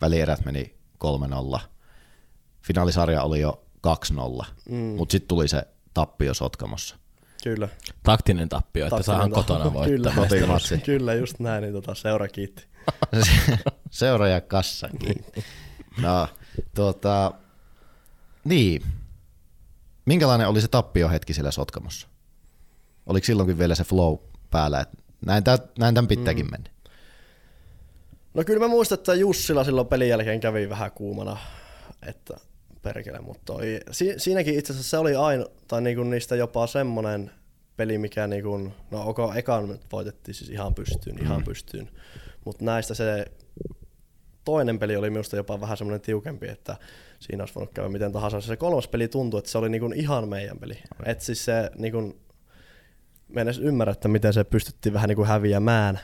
välierät 0.00 0.44
meni 0.44 0.74
3-0, 1.56 1.60
finaalisarja 2.62 3.22
oli 3.22 3.40
jo 3.40 3.64
2-0, 3.86 4.44
mm. 4.68 4.76
mutta 4.76 5.12
sitten 5.12 5.28
tuli 5.28 5.48
se 5.48 5.62
tappio 5.94 6.34
Sotkamossa. 6.34 6.96
Kyllä. 7.44 7.68
Taktinen 8.02 8.48
tappio, 8.48 8.86
että 8.86 9.02
saadaan 9.02 9.30
kotona 9.30 9.72
voittaa. 9.72 10.26
Kyllä, 10.28 10.58
Kyllä, 10.84 11.14
just 11.14 11.38
näin, 11.40 11.62
niin 11.62 11.72
tota, 11.72 11.94
seura 11.94 12.28
kiitti. 12.28 12.66
seura 13.90 14.28
ja 14.28 14.40
kassa 14.40 14.88
kiitti. 14.98 15.44
No, 16.02 16.28
tuota, 16.74 17.32
niin. 18.44 18.82
Minkälainen 20.04 20.48
oli 20.48 20.60
se 20.60 20.68
tappiohetki 20.68 21.34
siellä 21.34 21.50
Sotkamossa? 21.50 22.08
Oliko 23.06 23.24
silloinkin 23.24 23.58
vielä 23.58 23.74
se 23.74 23.84
flow 23.84 24.16
päällä, 24.50 24.80
että 24.80 24.96
näin, 25.26 25.44
tämän, 25.44 25.58
näin 25.78 25.94
tämän 25.94 26.08
pitääkin 26.08 26.46
mm. 26.46 26.50
mennä? 26.50 26.70
No 28.34 28.44
kyllä 28.44 28.60
mä 28.60 28.68
muistan, 28.68 28.98
että 28.98 29.14
Jussila 29.14 29.64
silloin 29.64 29.86
pelin 29.86 30.08
jälkeen 30.08 30.40
kävi 30.40 30.68
vähän 30.68 30.90
kuumana, 30.90 31.36
että 32.06 32.34
perkele, 32.82 33.20
mutta 33.20 33.42
toi, 33.44 33.80
si, 33.90 34.14
siinäkin 34.16 34.58
itse 34.58 34.72
asiassa 34.72 34.90
se 34.90 34.98
oli 34.98 35.14
aina, 35.14 35.44
tai 35.68 35.82
niinku 35.82 36.02
niistä 36.02 36.36
jopa 36.36 36.66
semmonen 36.66 37.30
peli, 37.76 37.98
mikä 37.98 38.26
niinku, 38.26 38.72
no 38.90 39.08
ok, 39.08 39.18
ekan 39.36 39.78
voitettiin 39.92 40.34
siis 40.34 40.50
ihan 40.50 40.74
pystyyn, 40.74 41.22
ihan 41.22 41.38
mm. 41.38 41.44
pystyyn, 41.44 41.90
mutta 42.44 42.64
näistä 42.64 42.94
se 42.94 43.26
toinen 44.44 44.78
peli 44.78 44.96
oli 44.96 45.10
minusta 45.10 45.36
jopa 45.36 45.60
vähän 45.60 45.76
semmoinen 45.76 46.00
tiukempi, 46.00 46.48
että 46.48 46.76
siinä 47.20 47.42
olisi 47.42 47.54
voinut 47.54 47.74
käydä 47.74 47.88
miten 47.88 48.12
tahansa. 48.12 48.40
Se 48.40 48.56
kolmas 48.56 48.88
peli 48.88 49.08
tuntui, 49.08 49.38
että 49.38 49.50
se 49.50 49.58
oli 49.58 49.68
niinku 49.68 49.92
ihan 49.94 50.28
meidän 50.28 50.58
peli. 50.58 50.78
Okay. 50.92 51.12
Et 51.12 51.20
siis 51.20 51.44
se 51.44 51.70
niinku, 51.74 52.16
mä 53.28 53.40
en 53.40 53.46
edes 53.46 53.58
ymmärrä, 53.58 53.92
että 53.92 54.08
miten 54.08 54.32
se 54.32 54.44
pystyttiin 54.44 54.92
vähän 54.92 55.08
niinku 55.08 55.24
häviämään. 55.24 56.00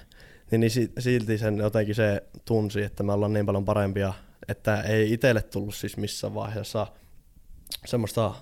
Niin, 0.51 0.61
niin 0.61 0.70
silti 0.99 1.38
sen 1.38 1.59
jotenkin 1.59 1.95
se 1.95 2.22
tunsi, 2.45 2.82
että 2.82 3.03
me 3.03 3.12
ollaan 3.12 3.32
niin 3.32 3.47
paljon 3.47 3.64
parempia, 3.64 4.12
että 4.49 4.82
ei 4.82 5.12
itselle 5.12 5.43
tullut 5.43 5.74
siis 5.74 5.97
missään 5.97 6.34
vaiheessa 6.34 6.86
semmoista 7.86 8.34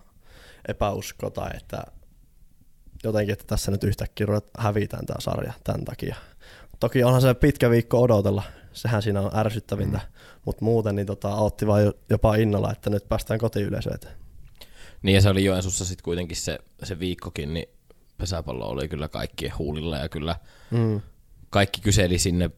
epäuskota, 0.68 1.50
että 1.56 1.82
jotenkin, 3.04 3.32
että 3.32 3.44
tässä 3.46 3.70
nyt 3.70 3.84
yhtäkkiä 3.84 4.26
hävitään 4.58 5.06
tämä 5.06 5.20
sarja 5.20 5.52
tämän 5.64 5.84
takia. 5.84 6.16
Toki 6.80 7.04
onhan 7.04 7.22
se 7.22 7.34
pitkä 7.34 7.70
viikko 7.70 8.02
odotella, 8.02 8.42
sehän 8.78 9.02
siinä 9.02 9.20
on 9.20 9.30
ärsyttävintä, 9.34 9.98
mm. 9.98 10.40
mutta 10.44 10.64
muuten 10.64 10.96
niin 10.96 11.06
tota, 11.06 11.34
otti 11.34 11.66
vain 11.66 11.92
jopa 12.10 12.34
innolla, 12.34 12.72
että 12.72 12.90
nyt 12.90 13.08
päästään 13.08 13.40
kotiyleisöön. 13.40 13.98
Niin 15.02 15.14
ja 15.14 15.20
se 15.20 15.28
oli 15.28 15.44
Joensuussa 15.44 15.84
sitten 15.84 16.04
kuitenkin 16.04 16.36
se, 16.36 16.58
se 16.82 16.98
viikkokin, 16.98 17.54
niin 17.54 17.68
pesäpallo 18.18 18.68
oli 18.68 18.88
kyllä 18.88 19.08
kaikkien 19.08 19.58
huulilla 19.58 19.96
ja 19.96 20.08
kyllä 20.08 20.36
mm. 20.70 21.00
kaikki 21.50 21.80
kyseli 21.80 22.18
sinne 22.18 22.50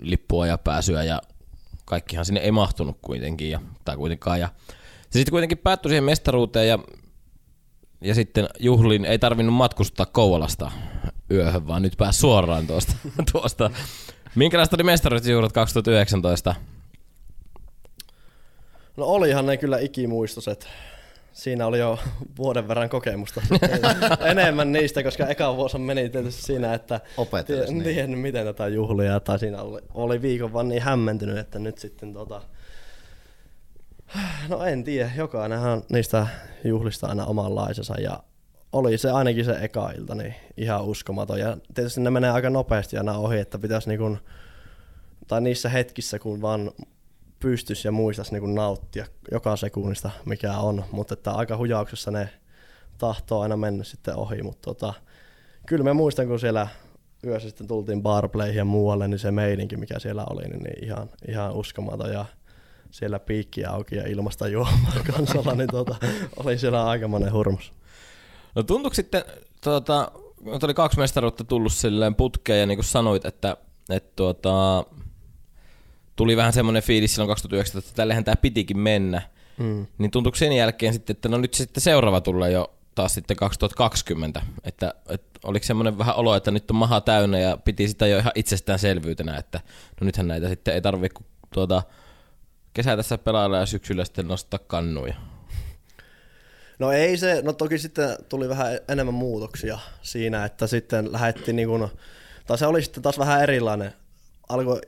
lippua 0.00 0.46
ja 0.46 0.58
pääsyä 0.58 1.04
ja 1.04 1.22
kaikkihan 1.84 2.24
sinne 2.24 2.40
ei 2.40 2.52
mahtunut 2.52 2.98
kuitenkin, 3.02 3.50
ja, 3.50 3.60
tai 3.84 3.96
kuitenkaan. 3.96 4.40
Ja 4.40 4.48
se 5.10 5.18
sitten 5.18 5.32
kuitenkin 5.32 5.58
päättyi 5.58 5.90
siihen 5.90 6.04
mestaruuteen 6.04 6.68
ja, 6.68 6.78
ja 8.00 8.14
sitten 8.14 8.48
juhlin 8.60 9.04
ei 9.04 9.18
tarvinnut 9.18 9.54
matkustaa 9.54 10.06
Kouvolasta 10.06 10.70
yöhön, 11.30 11.66
vaan 11.66 11.82
nyt 11.82 11.96
pääsi 11.96 12.18
suoraan 12.18 12.66
tuosta. 12.66 12.92
tuosta. 13.32 13.70
Minkälaista 14.34 14.76
oli 14.76 14.82
mestaruusjuhlat 14.82 15.52
2019? 15.52 16.54
No 18.96 19.04
olihan 19.04 19.46
ne 19.46 19.56
kyllä 19.56 19.78
ikimuistoset. 19.78 20.68
Siinä 21.32 21.66
oli 21.66 21.78
jo 21.78 21.98
vuoden 22.38 22.68
verran 22.68 22.88
kokemusta 22.88 23.42
enemmän 24.30 24.72
niistä, 24.72 25.02
koska 25.02 25.26
eka 25.26 25.56
vuosi 25.56 25.78
meni 25.78 26.08
tietysti 26.08 26.42
siinä, 26.42 26.74
että 26.74 27.00
en 27.68 27.74
niin. 27.74 27.82
tiennyt 27.82 28.20
miten 28.20 28.46
tätä 28.46 28.68
juhlia, 28.68 29.20
tai 29.20 29.38
siinä 29.38 29.62
oli, 29.62 29.80
oli 29.94 30.22
viikon 30.22 30.52
vaan 30.52 30.68
niin 30.68 30.82
hämmentynyt, 30.82 31.38
että 31.38 31.58
nyt 31.58 31.78
sitten 31.78 32.12
tota, 32.12 32.42
no 34.48 34.64
en 34.64 34.84
tiedä, 34.84 35.10
jokainenhan 35.16 35.82
niistä 35.88 36.26
juhlista 36.64 37.06
aina 37.06 37.26
omanlaisensa 37.26 38.00
ja 38.00 38.22
oli 38.74 38.98
se 38.98 39.10
ainakin 39.10 39.44
se 39.44 39.58
eka 39.60 39.90
ilta 39.90 40.14
niin 40.14 40.34
ihan 40.56 40.84
uskomaton. 40.84 41.38
Ja 41.38 41.56
tietysti 41.74 42.00
ne 42.00 42.10
menee 42.10 42.30
aika 42.30 42.50
nopeasti 42.50 42.96
aina 42.96 43.18
ohi, 43.18 43.38
että 43.38 43.58
pitäisi 43.58 43.88
niin 43.88 44.18
tai 45.28 45.40
niissä 45.40 45.68
hetkissä 45.68 46.18
kun 46.18 46.42
vaan 46.42 46.70
pystyisi 47.40 47.88
ja 47.88 47.92
muistaisi 47.92 48.34
niin 48.34 48.54
nauttia 48.54 49.06
joka 49.32 49.56
sekunnista, 49.56 50.10
mikä 50.24 50.52
on, 50.52 50.84
mutta 50.90 51.14
että 51.14 51.32
aika 51.32 51.56
hujauksessa 51.56 52.10
ne 52.10 52.28
tahtoo 52.98 53.40
aina 53.40 53.56
mennä 53.56 53.84
sitten 53.84 54.16
ohi, 54.16 54.42
mutta 54.42 54.62
tota, 54.62 54.94
kyllä 55.66 55.84
mä 55.84 55.94
muistan, 55.94 56.26
kun 56.26 56.40
siellä 56.40 56.68
yössä 57.26 57.48
sitten 57.48 57.66
tultiin 57.66 58.02
barplayhin 58.02 58.56
ja 58.56 58.64
muualle, 58.64 59.08
niin 59.08 59.18
se 59.18 59.30
meidinkin, 59.30 59.80
mikä 59.80 59.98
siellä 59.98 60.24
oli, 60.30 60.42
niin, 60.42 60.62
niin 60.62 60.84
ihan, 60.84 61.10
ihan 61.28 61.52
uskomaton. 61.52 62.12
Ja 62.12 62.24
siellä 62.90 63.18
piikki 63.18 63.64
auki 63.64 63.96
ja 63.96 64.08
ilmasta 64.08 64.48
juomaa 64.48 65.02
kansalla, 65.16 65.54
niin 65.54 65.70
tota, 65.70 65.96
oli 66.36 66.58
siellä 66.58 66.86
aikamoinen 66.86 67.32
hurmus. 67.32 67.72
No 68.54 68.62
tuntuuko 68.62 68.94
sitten, 68.94 69.24
tuota, 69.64 70.12
oli 70.62 70.74
kaksi 70.74 70.98
mestaruutta 70.98 71.44
tullut 71.44 71.72
silleen 71.72 72.14
putkeen 72.14 72.60
ja 72.60 72.66
niin 72.66 72.78
kuin 72.78 72.84
sanoit, 72.84 73.24
että, 73.24 73.56
että 73.90 74.12
tuota, 74.16 74.84
tuli 76.16 76.36
vähän 76.36 76.52
semmoinen 76.52 76.82
fiilis 76.82 77.14
silloin 77.14 77.28
2019, 77.28 77.88
että 77.88 77.96
tällehän 77.96 78.24
tämä 78.24 78.36
pitikin 78.36 78.78
mennä. 78.78 79.22
Mm. 79.58 79.86
Niin 79.98 80.10
tuntuuko 80.10 80.36
sen 80.36 80.52
jälkeen 80.52 80.92
sitten, 80.92 81.14
että 81.14 81.28
no 81.28 81.38
nyt 81.38 81.54
sitten 81.54 81.82
seuraava 81.82 82.20
tulee 82.20 82.50
jo 82.50 82.74
taas 82.94 83.14
sitten 83.14 83.36
2020, 83.36 84.42
että, 84.64 84.94
että 85.08 85.40
oliko 85.44 85.66
semmoinen 85.66 85.98
vähän 85.98 86.16
olo, 86.16 86.34
että 86.36 86.50
nyt 86.50 86.70
on 86.70 86.76
maha 86.76 87.00
täynnä 87.00 87.38
ja 87.38 87.56
piti 87.56 87.88
sitä 87.88 88.06
jo 88.06 88.18
ihan 88.18 88.32
itsestäänselvyytenä, 88.34 89.36
että 89.36 89.60
no 90.00 90.04
nythän 90.04 90.28
näitä 90.28 90.48
sitten 90.48 90.74
ei 90.74 90.82
tarvitse 90.82 91.24
tuota, 91.54 91.82
kesä 92.74 92.96
tässä 92.96 93.18
pelailla 93.18 93.56
ja 93.56 93.66
syksyllä 93.66 94.04
sitten 94.04 94.28
nostaa 94.28 94.60
kannuja. 94.66 95.14
No 96.78 96.92
ei 96.92 97.16
se, 97.16 97.42
no 97.42 97.52
toki 97.52 97.78
sitten 97.78 98.16
tuli 98.28 98.48
vähän 98.48 98.78
enemmän 98.88 99.14
muutoksia 99.14 99.78
siinä, 100.02 100.44
että 100.44 100.66
sitten 100.66 101.12
lähdettiin 101.12 101.56
niin 101.56 101.68
kuin, 101.68 101.88
tai 102.46 102.58
se 102.58 102.66
oli 102.66 102.82
sitten 102.82 103.02
taas 103.02 103.18
vähän 103.18 103.42
erilainen. 103.42 103.92
Alkoi 104.48 104.80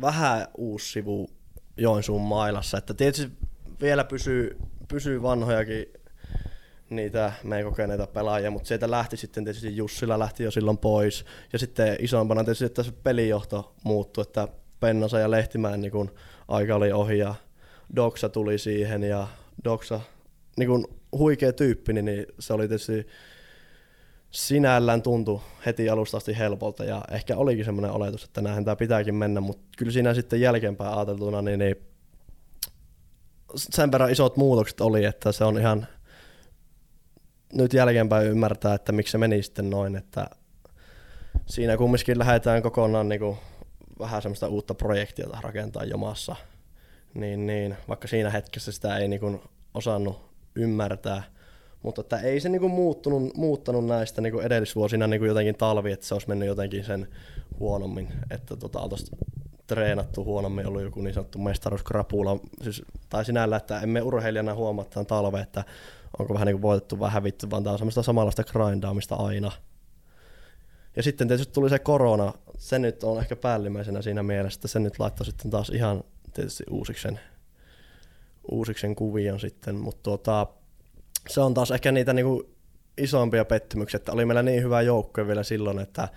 vähän 0.00 0.46
uusi 0.56 0.92
sivu 0.92 1.30
Joensuun 1.76 2.22
mailassa. 2.22 2.78
Että 2.78 2.94
tietysti 2.94 3.32
vielä 3.80 4.04
pysyy, 4.04 4.56
pysyy 4.88 5.22
vanhojakin 5.22 5.86
niitä 6.90 7.32
meidän 7.44 7.70
kokeneita 7.70 8.06
pelaajia, 8.06 8.50
mutta 8.50 8.68
sieltä 8.68 8.90
lähti 8.90 9.16
sitten 9.16 9.44
tietysti 9.44 9.76
Jussila 9.76 10.18
lähti 10.18 10.42
jo 10.42 10.50
silloin 10.50 10.78
pois. 10.78 11.24
Ja 11.52 11.58
sitten 11.58 11.96
isompana 12.00 12.44
tietysti, 12.44 12.64
että 12.64 12.82
se 12.82 12.92
pelijohto 12.92 13.74
muuttui, 13.84 14.22
että 14.22 14.48
Pennosa 14.80 15.18
ja 15.18 15.30
Lehtimäen 15.30 15.80
niin 15.80 15.92
kun 15.92 16.14
aika 16.48 16.74
oli 16.74 16.92
ohi 16.92 17.18
ja 17.18 17.34
Doksa 17.96 18.28
tuli 18.28 18.58
siihen 18.58 19.02
ja 19.02 19.28
Doksa 19.64 20.00
niin 20.56 20.68
kun 20.68 20.88
huikea 21.18 21.52
tyyppi, 21.52 21.92
niin 21.92 22.26
se 22.38 22.52
oli 22.52 22.68
tietysti 22.68 23.06
sinällään 24.30 25.02
tuntui 25.02 25.40
heti 25.66 25.88
alusta 25.88 26.16
asti 26.16 26.38
helpolta 26.38 26.84
ja 26.84 27.04
ehkä 27.10 27.36
olikin 27.36 27.64
semmoinen 27.64 27.90
oletus, 27.90 28.24
että 28.24 28.40
näinhän 28.40 28.64
tämä 28.64 28.76
pitääkin 28.76 29.14
mennä, 29.14 29.40
mutta 29.40 29.64
kyllä 29.78 29.92
siinä 29.92 30.14
sitten 30.14 30.40
jälkeenpäin 30.40 30.94
ajateltuna 30.94 31.42
niin, 31.42 31.58
niin 31.58 31.76
sen 33.56 33.92
verran 33.92 34.10
isot 34.10 34.36
muutokset 34.36 34.80
oli, 34.80 35.04
että 35.04 35.32
se 35.32 35.44
on 35.44 35.58
ihan 35.58 35.86
nyt 37.52 37.72
jälkeenpäin 37.72 38.26
ymmärtää, 38.26 38.74
että 38.74 38.92
miksi 38.92 39.12
se 39.12 39.18
meni 39.18 39.42
sitten 39.42 39.70
noin, 39.70 39.96
että 39.96 40.26
siinä 41.46 41.76
kumminkin 41.76 42.18
lähdetään 42.18 42.62
kokonaan 42.62 43.08
niin 43.08 43.20
kuin 43.20 43.36
vähän 43.98 44.22
semmoista 44.22 44.48
uutta 44.48 44.74
projektia 44.74 45.28
rakentaa 45.40 45.84
jomassa, 45.84 46.36
niin, 47.14 47.46
niin 47.46 47.76
vaikka 47.88 48.08
siinä 48.08 48.30
hetkessä 48.30 48.72
sitä 48.72 48.96
ei 48.96 49.08
niin 49.08 49.20
kuin 49.20 49.40
osannut 49.74 50.25
ymmärtää, 50.56 51.22
mutta 51.82 52.00
että 52.00 52.18
ei 52.18 52.40
se 52.40 52.48
niinku 52.48 52.68
muuttunut, 52.68 53.36
muuttanut 53.36 53.86
näistä 53.86 54.20
niinku 54.20 54.40
edellisvuosina 54.40 55.06
niinku 55.06 55.26
jotenkin 55.26 55.54
talvi, 55.54 55.92
että 55.92 56.06
se 56.06 56.14
olisi 56.14 56.28
mennyt 56.28 56.48
jotenkin 56.48 56.84
sen 56.84 57.08
huonommin, 57.58 58.08
että 58.30 58.56
tota, 58.56 58.80
oltaisiin 58.80 59.18
treenattu 59.66 60.24
huonommin, 60.24 60.66
ollut 60.66 60.82
joku 60.82 61.00
niin 61.00 61.14
sanottu 61.14 61.38
mestaruuskrapula, 61.38 62.36
siis, 62.62 62.82
tai 63.08 63.24
sinällä, 63.24 63.56
että 63.56 63.80
emme 63.80 64.02
urheilijana 64.02 64.54
huomaa 64.54 64.84
tämän 64.84 65.06
talve, 65.06 65.40
että 65.40 65.64
onko 66.18 66.34
vähän 66.34 66.46
niin 66.46 66.62
voitettu, 66.62 67.00
vähän 67.00 67.12
hävitty, 67.12 67.50
vaan 67.50 67.62
tämä 67.62 67.72
on 67.72 67.78
semmoista 67.78 68.02
samanlaista 68.02 68.44
grindaamista 68.44 69.14
aina. 69.14 69.52
Ja 70.96 71.02
sitten 71.02 71.28
tietysti 71.28 71.52
tuli 71.52 71.70
se 71.70 71.78
korona, 71.78 72.32
se 72.58 72.78
nyt 72.78 73.04
on 73.04 73.20
ehkä 73.20 73.36
päällimmäisenä 73.36 74.02
siinä 74.02 74.22
mielessä, 74.22 74.58
että 74.58 74.68
se 74.68 74.78
nyt 74.78 74.98
laittoi 74.98 75.26
sitten 75.26 75.50
taas 75.50 75.70
ihan 75.70 76.04
tietysti 76.32 76.64
uusiksen, 78.50 78.90
uusiksen 78.90 78.94
kuvion 78.94 79.40
sitten, 79.40 79.74
mutta 79.74 80.02
tuota, 80.02 80.46
se 81.28 81.40
on 81.40 81.54
taas 81.54 81.70
ehkä 81.70 81.92
niitä 81.92 82.12
niinku 82.12 82.56
isompia 82.98 83.44
pettymyksiä, 83.44 83.96
että 83.98 84.12
oli 84.12 84.24
meillä 84.24 84.42
niin 84.42 84.62
hyvä 84.62 84.82
joukko 84.82 85.26
vielä 85.26 85.42
silloin, 85.42 85.78
että 85.78 86.08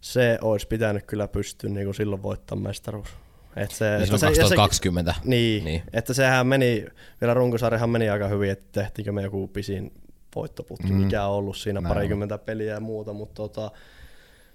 se 0.00 0.38
olisi 0.40 0.66
pitänyt 0.66 1.06
kyllä 1.06 1.28
pystyä 1.28 1.70
niinku 1.70 1.92
silloin 1.92 2.22
voittamaan 2.22 2.68
mestaruus. 2.68 3.08
Et 3.56 3.70
se, 3.70 3.98
niin 3.98 4.06
se 4.06 4.26
2020. 4.26 5.12
Se, 5.12 5.20
niin, 5.24 5.64
niin, 5.64 5.82
että 5.92 6.14
sehän 6.14 6.46
meni, 6.46 6.86
vielä 7.20 7.34
runkosarjahan 7.34 7.90
meni 7.90 8.10
aika 8.10 8.28
hyvin, 8.28 8.50
että 8.50 8.80
tehtiinkö 8.80 9.12
me 9.12 9.22
joku 9.22 9.48
pisin 9.48 9.92
voittoputki, 10.36 10.92
mm. 10.92 10.94
mikä 10.94 11.24
on 11.24 11.34
ollut 11.34 11.56
siinä 11.56 11.80
Näin 11.80 11.94
parikymmentä 11.94 12.34
on. 12.34 12.40
peliä 12.40 12.74
ja 12.74 12.80
muuta, 12.80 13.12
mutta 13.12 13.34
tota, 13.34 13.70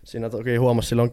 siinä 0.03 0.29
toki 0.29 0.55
huomasi 0.55 0.89
silloin 0.89 1.11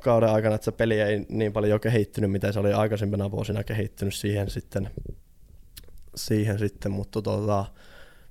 kauden 0.00 0.30
aikana, 0.30 0.54
että 0.54 0.64
se 0.64 0.72
peli 0.72 1.00
ei 1.00 1.26
niin 1.28 1.52
paljon 1.52 1.70
jo 1.70 1.78
kehittynyt, 1.78 2.30
mitä 2.30 2.52
se 2.52 2.60
oli 2.60 2.72
aikaisempina 2.72 3.30
vuosina 3.30 3.64
kehittynyt 3.64 4.14
siihen 4.14 4.50
sitten, 4.50 4.90
siihen 6.18 6.58
sitten 6.58 6.92
mutta 6.92 7.22
tota, 7.22 7.64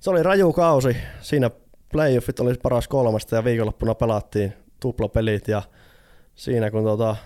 se 0.00 0.10
oli 0.10 0.22
raju 0.22 0.52
kausi. 0.52 0.96
Siinä 1.20 1.50
playoffit 1.92 2.40
oli 2.40 2.54
paras 2.54 2.88
kolmesta 2.88 3.36
ja 3.36 3.44
viikonloppuna 3.44 3.94
pelattiin 3.94 4.52
tuplapelit 4.80 5.48
ja 5.48 5.62
siinä 6.34 6.70
kun 6.70 6.84
tota, 6.84 7.16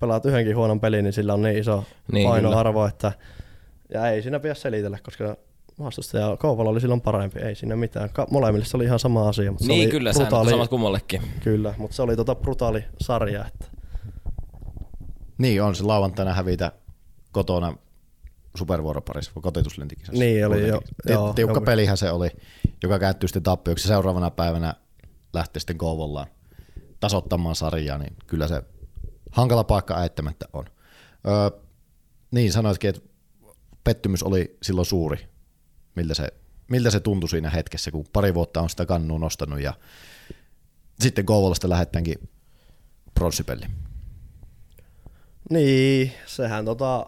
pelaat 0.00 0.24
yhdenkin 0.24 0.56
huonon 0.56 0.80
pelin, 0.80 1.04
niin 1.04 1.12
sillä 1.12 1.34
on 1.34 1.42
niin 1.42 1.58
iso 1.58 1.84
niin, 2.12 2.28
painoarvo, 2.28 2.78
kyllä. 2.78 2.88
että 2.88 3.12
ja 3.94 4.08
ei 4.08 4.22
siinä 4.22 4.40
pidä 4.40 4.54
selitellä, 4.54 4.98
koska 5.02 5.36
vastustaja 5.78 6.36
Kouvala 6.36 6.70
oli 6.70 6.80
silloin 6.80 7.00
parempi, 7.00 7.40
ei 7.40 7.54
siinä 7.54 7.76
mitään. 7.76 8.10
Ka- 8.10 8.26
molemmille 8.30 8.64
se 8.64 8.76
oli 8.76 8.84
ihan 8.84 8.98
sama 8.98 9.28
asia. 9.28 9.52
Mutta 9.52 9.66
niin 9.66 9.80
se 9.80 9.84
oli 9.84 9.90
kyllä, 9.90 10.12
brutaali, 10.12 10.50
samat 10.50 10.70
kummallekin. 10.70 11.22
Kyllä, 11.40 11.74
mutta 11.78 11.96
se 11.96 12.02
oli 12.02 12.16
tota 12.16 12.34
brutaali 12.34 12.84
sarja. 13.00 13.44
Että. 13.46 13.66
Niin 15.38 15.62
on 15.62 15.74
se 15.74 15.84
lauantaina 15.84 16.34
hävitä 16.34 16.72
kotona 17.32 17.76
supervuoroparissa 18.56 19.32
kotituslentikisassa. 19.40 20.18
Niin 20.18 20.46
oli 20.46 20.68
jo. 20.68 20.80
Joo, 21.06 21.32
Tiukka 21.32 21.56
joku. 21.56 21.64
pelihän 21.64 21.96
se 21.96 22.10
oli, 22.10 22.30
joka 22.82 22.98
kääntyi 22.98 23.28
sitten 23.28 23.42
tappioksi. 23.42 23.88
Seuraavana 23.88 24.30
päivänä 24.30 24.74
lähti 25.32 25.60
sitten 25.60 25.78
Kouvollaan 25.78 26.26
tasottamaan 27.00 27.56
sarjaa, 27.56 27.98
niin 27.98 28.16
kyllä 28.26 28.48
se 28.48 28.62
hankala 29.30 29.64
paikka 29.64 29.98
äittämättä 29.98 30.46
on. 30.52 30.64
Öö, 31.26 31.60
niin 32.30 32.52
sanoitkin, 32.52 32.90
että 32.90 33.00
pettymys 33.84 34.22
oli 34.22 34.58
silloin 34.62 34.86
suuri, 34.86 35.28
miltä 35.94 36.14
se, 36.14 36.28
miltä 36.70 36.90
se 36.90 37.00
tuntui 37.00 37.28
siinä 37.28 37.50
hetkessä, 37.50 37.90
kun 37.90 38.04
pari 38.12 38.34
vuotta 38.34 38.60
on 38.60 38.70
sitä 38.70 38.86
kannua 38.86 39.18
nostanut 39.18 39.60
ja 39.60 39.74
sitten 41.00 41.26
Kouvolasta 41.26 41.68
lähdetäänkin 41.68 42.28
pronssipelli. 43.14 43.66
Niin, 45.50 46.12
sehän 46.26 46.64
tota, 46.64 47.06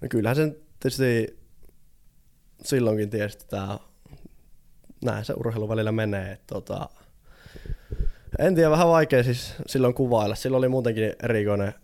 No 0.00 0.08
kyllähän 0.10 0.36
sen 0.36 0.56
tietysti 0.80 1.38
silloinkin 2.64 3.10
tiesi, 3.10 3.38
että 3.40 3.56
tämä, 3.56 3.78
näin 5.04 5.24
se 5.24 5.32
urheilu 5.32 5.68
välillä 5.68 5.92
menee. 5.92 6.32
Että 6.32 6.54
tota, 6.54 6.88
en 8.38 8.54
tiedä, 8.54 8.70
vähän 8.70 8.88
vaikea 8.88 9.22
siis 9.22 9.54
silloin 9.66 9.94
kuvailla. 9.94 10.34
Silloin 10.34 10.58
oli 10.58 10.68
muutenkin 10.68 11.12
erikoinen, 11.22 11.74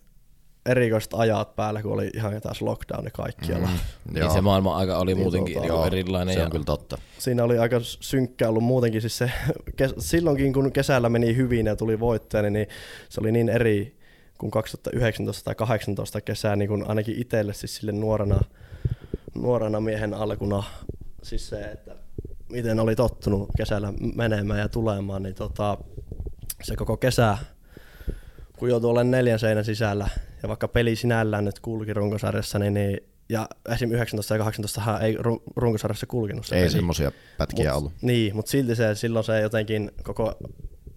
erikoiset 0.65 1.13
ajat 1.13 1.55
päällä, 1.55 1.81
kun 1.81 1.93
oli 1.93 2.09
ihan 2.13 2.41
taas 2.41 2.61
lockdowni 2.61 3.09
kaikkialla. 3.13 3.67
Mm, 3.67 4.13
niin 4.13 4.31
se 4.31 4.41
maailma 4.41 4.77
aika 4.77 4.97
oli 4.97 5.13
niin 5.13 5.23
muutenkin 5.23 5.53
tota, 5.53 5.67
jo 5.67 5.85
erilainen. 5.85 6.33
Se 6.33 6.39
on 6.39 6.45
ja... 6.45 6.49
kyllä 6.49 6.65
totta. 6.65 6.97
Siinä 7.17 7.43
oli 7.43 7.57
aika 7.57 7.79
synkkä 7.81 8.49
ollut 8.49 8.63
muutenkin. 8.63 9.01
Siis 9.01 9.17
se, 9.17 9.31
kes, 9.77 9.93
silloinkin 9.99 10.53
kun 10.53 10.71
kesällä 10.71 11.09
meni 11.09 11.35
hyvin 11.35 11.65
ja 11.65 11.75
tuli 11.75 11.99
voittaja, 11.99 12.49
niin 12.49 12.67
se 13.09 13.21
oli 13.21 13.31
niin 13.31 13.49
eri, 13.49 13.96
kun 14.37 14.51
2019 14.51 15.43
tai 15.43 15.55
2018 15.55 16.21
kesää 16.21 16.55
niin 16.55 16.69
kun 16.69 16.85
ainakin 16.87 17.21
itselle 17.21 17.53
siis 17.53 17.75
sille 17.75 17.91
nuorena, 17.91 18.39
nuorena 19.35 19.79
miehen 19.79 20.13
alkuna 20.13 20.63
siis 21.23 21.49
se, 21.49 21.61
että 21.61 21.95
miten 22.49 22.79
oli 22.79 22.95
tottunut 22.95 23.49
kesällä 23.57 23.93
menemään 24.15 24.59
ja 24.59 24.69
tulemaan, 24.69 25.23
niin 25.23 25.35
tota, 25.35 25.77
se 26.63 26.75
koko 26.75 26.97
kesä, 26.97 27.37
kun 28.57 28.69
joutui 28.69 28.89
olemaan 28.89 29.11
neljän 29.11 29.39
seinän 29.39 29.65
sisällä, 29.65 30.07
ja 30.43 30.49
vaikka 30.49 30.67
peli 30.67 30.95
sinällään 30.95 31.45
nyt 31.45 31.59
kulki 31.59 31.93
runkosarjassa, 31.93 32.59
niin, 32.59 32.73
niin 32.73 32.99
ja 33.29 33.49
esim. 33.69 33.91
19 33.91 34.33
ja 34.33 34.37
18 34.37 34.99
ei 34.99 35.17
runkosarjassa 35.55 36.05
kulkenut 36.05 36.45
se 36.45 36.55
Ei 36.55 36.69
semmoisia 36.69 37.11
pätkiä 37.37 37.69
mut, 37.69 37.77
ollut. 37.77 37.93
Niin, 38.01 38.35
mutta 38.35 38.51
silti 38.51 38.75
se, 38.75 38.95
silloin 38.95 39.25
se 39.25 39.41
jotenkin 39.41 39.91
koko 40.03 40.37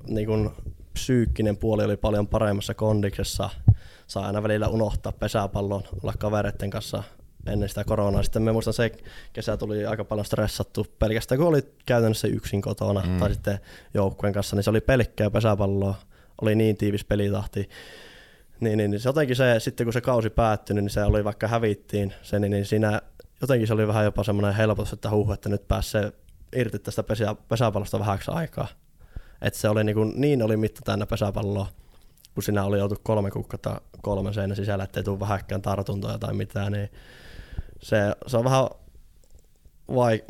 niin 0.08 0.26
kun, 0.26 0.54
psyykkinen 0.92 1.56
puoli 1.56 1.84
oli 1.84 1.96
paljon 1.96 2.26
paremmassa 2.28 2.74
kondiksessa. 2.74 3.50
Saa 4.06 4.26
aina 4.26 4.42
välillä 4.42 4.68
unohtaa 4.68 5.12
pesäpallon, 5.12 5.82
olla 6.02 6.12
kavereiden 6.18 6.70
kanssa 6.70 7.02
ennen 7.46 7.68
sitä 7.68 7.84
koronaa. 7.84 8.22
Sitten 8.22 8.42
me 8.42 8.52
muistan 8.52 8.74
se 8.74 8.92
kesä 9.32 9.56
tuli 9.56 9.86
aika 9.86 10.04
paljon 10.04 10.24
stressattu 10.24 10.86
pelkästään, 10.98 11.38
kun 11.38 11.48
oli 11.48 11.62
käytännössä 11.86 12.28
yksin 12.28 12.62
kotona 12.62 13.02
mm. 13.06 13.18
tai 13.18 13.34
sitten 13.34 13.58
joukkueen 13.94 14.34
kanssa, 14.34 14.56
niin 14.56 14.64
se 14.64 14.70
oli 14.70 14.80
pelkkää 14.80 15.30
pesäpalloa. 15.30 15.94
Oli 16.42 16.54
niin 16.54 16.76
tiivis 16.76 17.04
pelitahti. 17.04 17.68
Niin, 18.60 18.78
niin, 18.78 18.90
niin 18.90 19.00
se 19.00 19.08
jotenkin 19.08 19.36
se, 19.36 19.60
sitten 19.60 19.86
kun 19.86 19.92
se 19.92 20.00
kausi 20.00 20.30
päättyi, 20.30 20.76
niin 20.76 20.90
se 20.90 21.04
oli 21.04 21.24
vaikka 21.24 21.48
hävittiin 21.48 22.12
se, 22.22 22.38
niin, 22.38 22.50
niin 22.50 22.66
siinä 22.66 23.02
jotenkin 23.40 23.66
se 23.66 23.74
oli 23.74 23.88
vähän 23.88 24.04
jopa 24.04 24.24
semmoinen 24.24 24.54
helpotus, 24.54 24.92
että 24.92 25.10
huh, 25.10 25.32
että 25.32 25.48
nyt 25.48 25.68
pääsee 25.68 26.12
irti 26.56 26.78
tästä 26.78 27.02
pesä, 27.02 27.36
pesäpallosta 27.48 27.98
vähäksi 27.98 28.30
aikaa. 28.30 28.68
Et 29.42 29.54
se 29.54 29.68
oli 29.68 29.84
niin, 29.84 29.96
kuin, 29.96 30.12
niin 30.16 30.42
oli 30.42 30.56
mitta 30.56 30.80
täynnä 30.84 31.06
pesäpalloa, 31.06 31.66
kun 32.34 32.42
sinä 32.42 32.64
oli 32.64 32.78
joutu 32.78 32.96
kolme 33.02 33.30
kuukautta 33.30 33.80
kolmen 34.02 34.34
seinän 34.34 34.56
sisällä, 34.56 34.84
ettei 34.84 35.02
tule 35.04 35.20
vähäkään 35.20 35.62
tartuntoja 35.62 36.18
tai 36.18 36.34
mitään, 36.34 36.72
niin 36.72 36.88
se, 37.82 37.96
se 38.26 38.36
on 38.36 38.44
vähän 38.44 38.68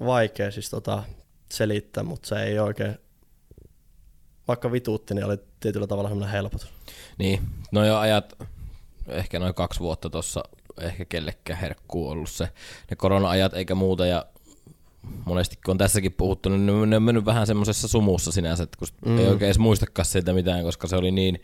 vaikea 0.07 0.51
siis 0.51 0.71
tota 0.71 1.03
selittää, 1.53 2.03
mutta 2.03 2.29
se 2.29 2.43
ei 2.43 2.59
oikein, 2.59 2.99
vaikka 4.49 4.73
vituutti, 4.73 5.15
niin 5.15 5.25
oli 5.25 5.39
tietyllä 5.61 5.87
tavalla 5.87 6.09
semmoinen 6.09 6.33
helpotus. 6.33 6.73
Niin, 7.19 7.41
no 7.73 7.85
jo 7.85 7.99
ajat, 7.99 8.43
ehkä 9.09 9.39
noin 9.39 9.55
kaksi 9.55 9.81
vuotta 9.81 10.11
tuossa 10.11 10.43
ehkä 10.81 11.05
kellekään 11.05 11.61
herkkuu 11.61 12.09
ollut 12.09 12.31
se, 12.31 12.49
ne 12.91 12.97
korona-ajat 12.97 13.55
eikä 13.55 13.75
muuta, 13.75 14.07
ja 14.07 14.27
monesti 15.25 15.59
kun 15.65 15.73
on 15.73 15.79
tässäkin 15.79 16.13
puhuttu, 16.13 16.49
niin 16.49 16.91
ne 16.91 16.97
on 16.97 17.03
mennyt 17.03 17.25
vähän 17.25 17.47
semmoisessa 17.47 17.89
sumussa 17.89 18.33
sinänsä, 18.33 18.63
että 18.63 18.79
kun 18.79 18.89
mm. 19.07 19.19
ei 19.19 19.27
oikein 19.27 19.47
edes 19.47 19.59
muistakaan 19.59 20.07
siitä 20.07 20.33
mitään, 20.33 20.63
koska 20.63 20.87
se 20.87 20.97
oli 20.97 21.11
niin 21.11 21.43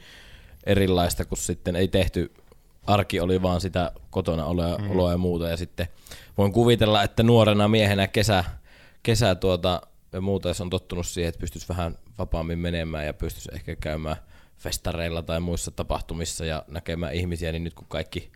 erilaista, 0.66 1.24
kun 1.24 1.38
sitten 1.38 1.76
ei 1.76 1.88
tehty, 1.88 2.32
arki 2.86 3.20
oli 3.20 3.42
vaan 3.42 3.60
sitä 3.60 3.92
kotona 4.10 4.44
oloa, 4.44 4.78
mm. 4.78 4.90
oloa 4.90 5.10
ja 5.10 5.18
muuta, 5.18 5.48
ja 5.48 5.56
sitten 5.56 5.88
voin 6.38 6.52
kuvitella, 6.52 7.02
että 7.02 7.22
nuorena 7.22 7.68
miehenä 7.68 8.06
kesä, 8.06 8.44
kesä 9.02 9.34
tuota, 9.34 9.82
ja 10.12 10.20
muuta, 10.20 10.48
jos 10.48 10.60
on 10.60 10.70
tottunut 10.70 11.06
siihen, 11.06 11.28
että 11.28 11.40
pystyisi 11.40 11.68
vähän 11.68 11.98
vapaammin 12.18 12.58
menemään 12.58 13.06
ja 13.06 13.14
pystyisi 13.14 13.48
ehkä 13.52 13.76
käymään 13.76 14.16
festareilla 14.58 15.22
tai 15.22 15.40
muissa 15.40 15.70
tapahtumissa 15.70 16.44
ja 16.44 16.64
näkemään 16.68 17.14
ihmisiä, 17.14 17.52
niin 17.52 17.64
nyt 17.64 17.74
kun 17.74 17.86
kaikki 17.88 18.30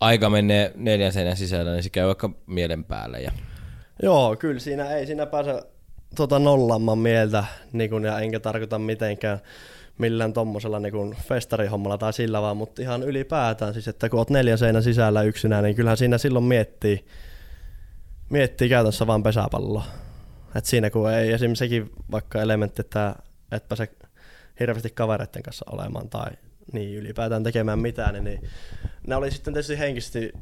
aika 0.00 0.30
menee 0.30 0.72
neljän 0.74 1.12
seinän 1.12 1.36
sisällä, 1.36 1.72
niin 1.72 1.82
se 1.82 1.90
käy 1.90 2.06
vaikka 2.06 2.30
mielen 2.46 2.84
päälle. 2.84 3.20
Ja... 3.20 3.32
Joo, 4.02 4.36
kyllä 4.36 4.60
siinä 4.60 4.90
ei 4.90 5.06
siinä 5.06 5.26
pääse 5.26 5.62
tota 6.16 6.38
nollaamaan 6.38 6.98
mieltä, 6.98 7.44
niin 7.72 7.90
kun, 7.90 8.04
ja 8.04 8.20
enkä 8.20 8.40
tarkoita 8.40 8.78
mitenkään 8.78 9.40
millään 9.98 10.32
tommosella 10.32 10.78
niin 10.78 11.16
festarihommalla 11.28 11.98
tai 11.98 12.12
sillä 12.12 12.42
vaan, 12.42 12.56
mutta 12.56 12.82
ihan 12.82 13.02
ylipäätään 13.02 13.72
siis, 13.72 13.88
että 13.88 14.08
kun 14.08 14.18
oot 14.18 14.30
neljän 14.30 14.58
seinän 14.58 14.82
sisällä 14.82 15.22
yksinään, 15.22 15.64
niin 15.64 15.76
kyllähän 15.76 15.96
siinä 15.96 16.18
silloin 16.18 16.44
miettii, 16.44 17.06
miettii 18.30 18.68
käytännössä 18.68 19.06
vaan 19.06 19.22
pesäpalloa. 19.22 19.84
Et 20.54 20.64
siinä 20.64 20.90
kun 20.90 21.12
ei 21.12 21.32
esimerkiksi 21.32 21.64
sekin 21.64 21.90
vaikka 22.10 22.42
elementti, 22.42 22.80
että 22.80 23.14
et 23.52 23.68
pääse 23.68 23.88
hirveästi 24.60 24.90
kavereiden 24.90 25.42
kanssa 25.42 25.64
olemaan 25.72 26.08
tai 26.08 26.30
niin 26.72 26.98
ylipäätään 26.98 27.42
tekemään 27.42 27.78
mitään, 27.78 28.14
niin, 28.14 28.24
niin 28.24 28.48
ne 29.06 29.16
oli 29.16 29.30
sitten 29.30 29.54
tietysti 29.54 29.78
henkisesti, 29.78 30.32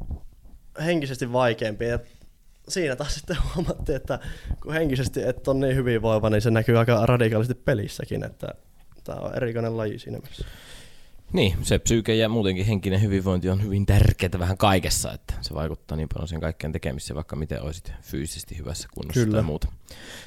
henkisesti 0.85 1.33
vaikeampia. 1.33 1.99
Siinä 2.67 2.95
taas 2.95 3.15
sitten 3.15 3.37
huomattiin, 3.55 3.95
että 3.95 4.19
kun 4.63 4.73
henkisesti 4.73 5.23
et 5.23 5.47
on 5.47 5.59
niin 5.59 5.75
hyvinvoiva, 5.75 6.29
niin 6.29 6.41
se 6.41 6.51
näkyy 6.51 6.77
aika 6.77 7.05
radikaalisti 7.05 7.55
pelissäkin, 7.55 8.23
että 8.23 8.47
tämä 9.03 9.19
on 9.19 9.35
erikoinen 9.35 9.77
laji 9.77 9.99
siinä 9.99 10.17
mielessä. 10.17 10.45
Niin, 11.33 11.57
se 11.61 11.79
psyyke 11.79 12.15
ja 12.15 12.29
muutenkin 12.29 12.65
henkinen 12.65 13.01
hyvinvointi 13.01 13.49
on 13.49 13.63
hyvin 13.63 13.85
tärkeää 13.85 14.39
vähän 14.39 14.57
kaikessa, 14.57 15.11
että 15.11 15.33
se 15.41 15.53
vaikuttaa 15.53 15.97
niin 15.97 16.09
paljon 16.13 16.27
sen 16.27 16.39
kaikkeen 16.39 16.73
tekemiseen, 16.73 17.15
vaikka 17.15 17.35
miten 17.35 17.61
olisit 17.61 17.91
fyysisesti 18.01 18.57
hyvässä 18.57 18.87
kunnossa 18.93 19.21
Kyllä. 19.21 19.33
tai 19.33 19.43
muuta. 19.43 19.67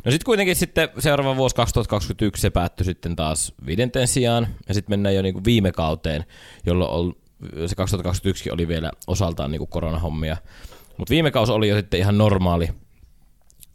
No 0.05 0.11
sitten 0.11 0.25
kuitenkin 0.25 0.57
sitten 0.57 0.89
seuraava 0.99 1.37
vuosi 1.37 1.55
2021 1.55 2.43
se 2.43 2.51
päättyi 2.51 2.85
sitten 2.85 3.17
taas 3.17 3.55
viidenten 3.67 4.09
sijaan, 4.09 4.47
ja 4.69 4.75
sitten 4.75 4.93
mennään 4.93 5.15
jo 5.15 5.23
niinku 5.23 5.45
viime 5.45 5.73
kauteen, 5.73 6.25
jolloin 6.67 6.91
on, 6.91 7.15
se 7.67 7.75
2021 7.75 8.51
oli 8.51 8.69
vielä 8.69 8.93
osaltaan 9.07 9.51
niinku 9.51 9.67
koronahommia, 9.67 10.37
mutta 10.99 11.11
viime 11.11 11.31
kausi 11.31 11.53
oli 11.53 11.69
jo 11.69 11.77
sitten 11.77 12.01
ihan 12.01 12.19
normaali, 12.19 12.69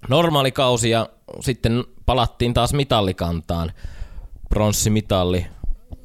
normaali 0.10 0.52
kausi, 0.52 0.90
ja 0.90 1.10
sitten 1.40 1.84
palattiin 2.06 2.54
taas 2.54 2.74
mitallikantaan, 2.74 3.72
pronssimitalli 4.50 5.46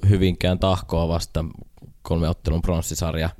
Hyvinkään 0.08 0.58
tahkoa 0.58 1.08
vasta 1.08 1.44
kolme 2.02 2.28
ottelun 2.28 2.62
pronssisarja. 2.62 3.30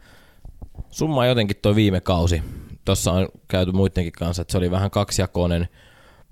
Summa 0.90 1.26
jotenkin 1.26 1.56
toi 1.62 1.74
viime 1.74 2.00
kausi. 2.00 2.42
Tuossa 2.84 3.12
on 3.12 3.28
käyty 3.48 3.72
muidenkin 3.72 4.12
kanssa, 4.12 4.42
että 4.42 4.52
se 4.52 4.58
oli 4.58 4.70
vähän 4.70 4.90
kaksijakoinen, 4.90 5.68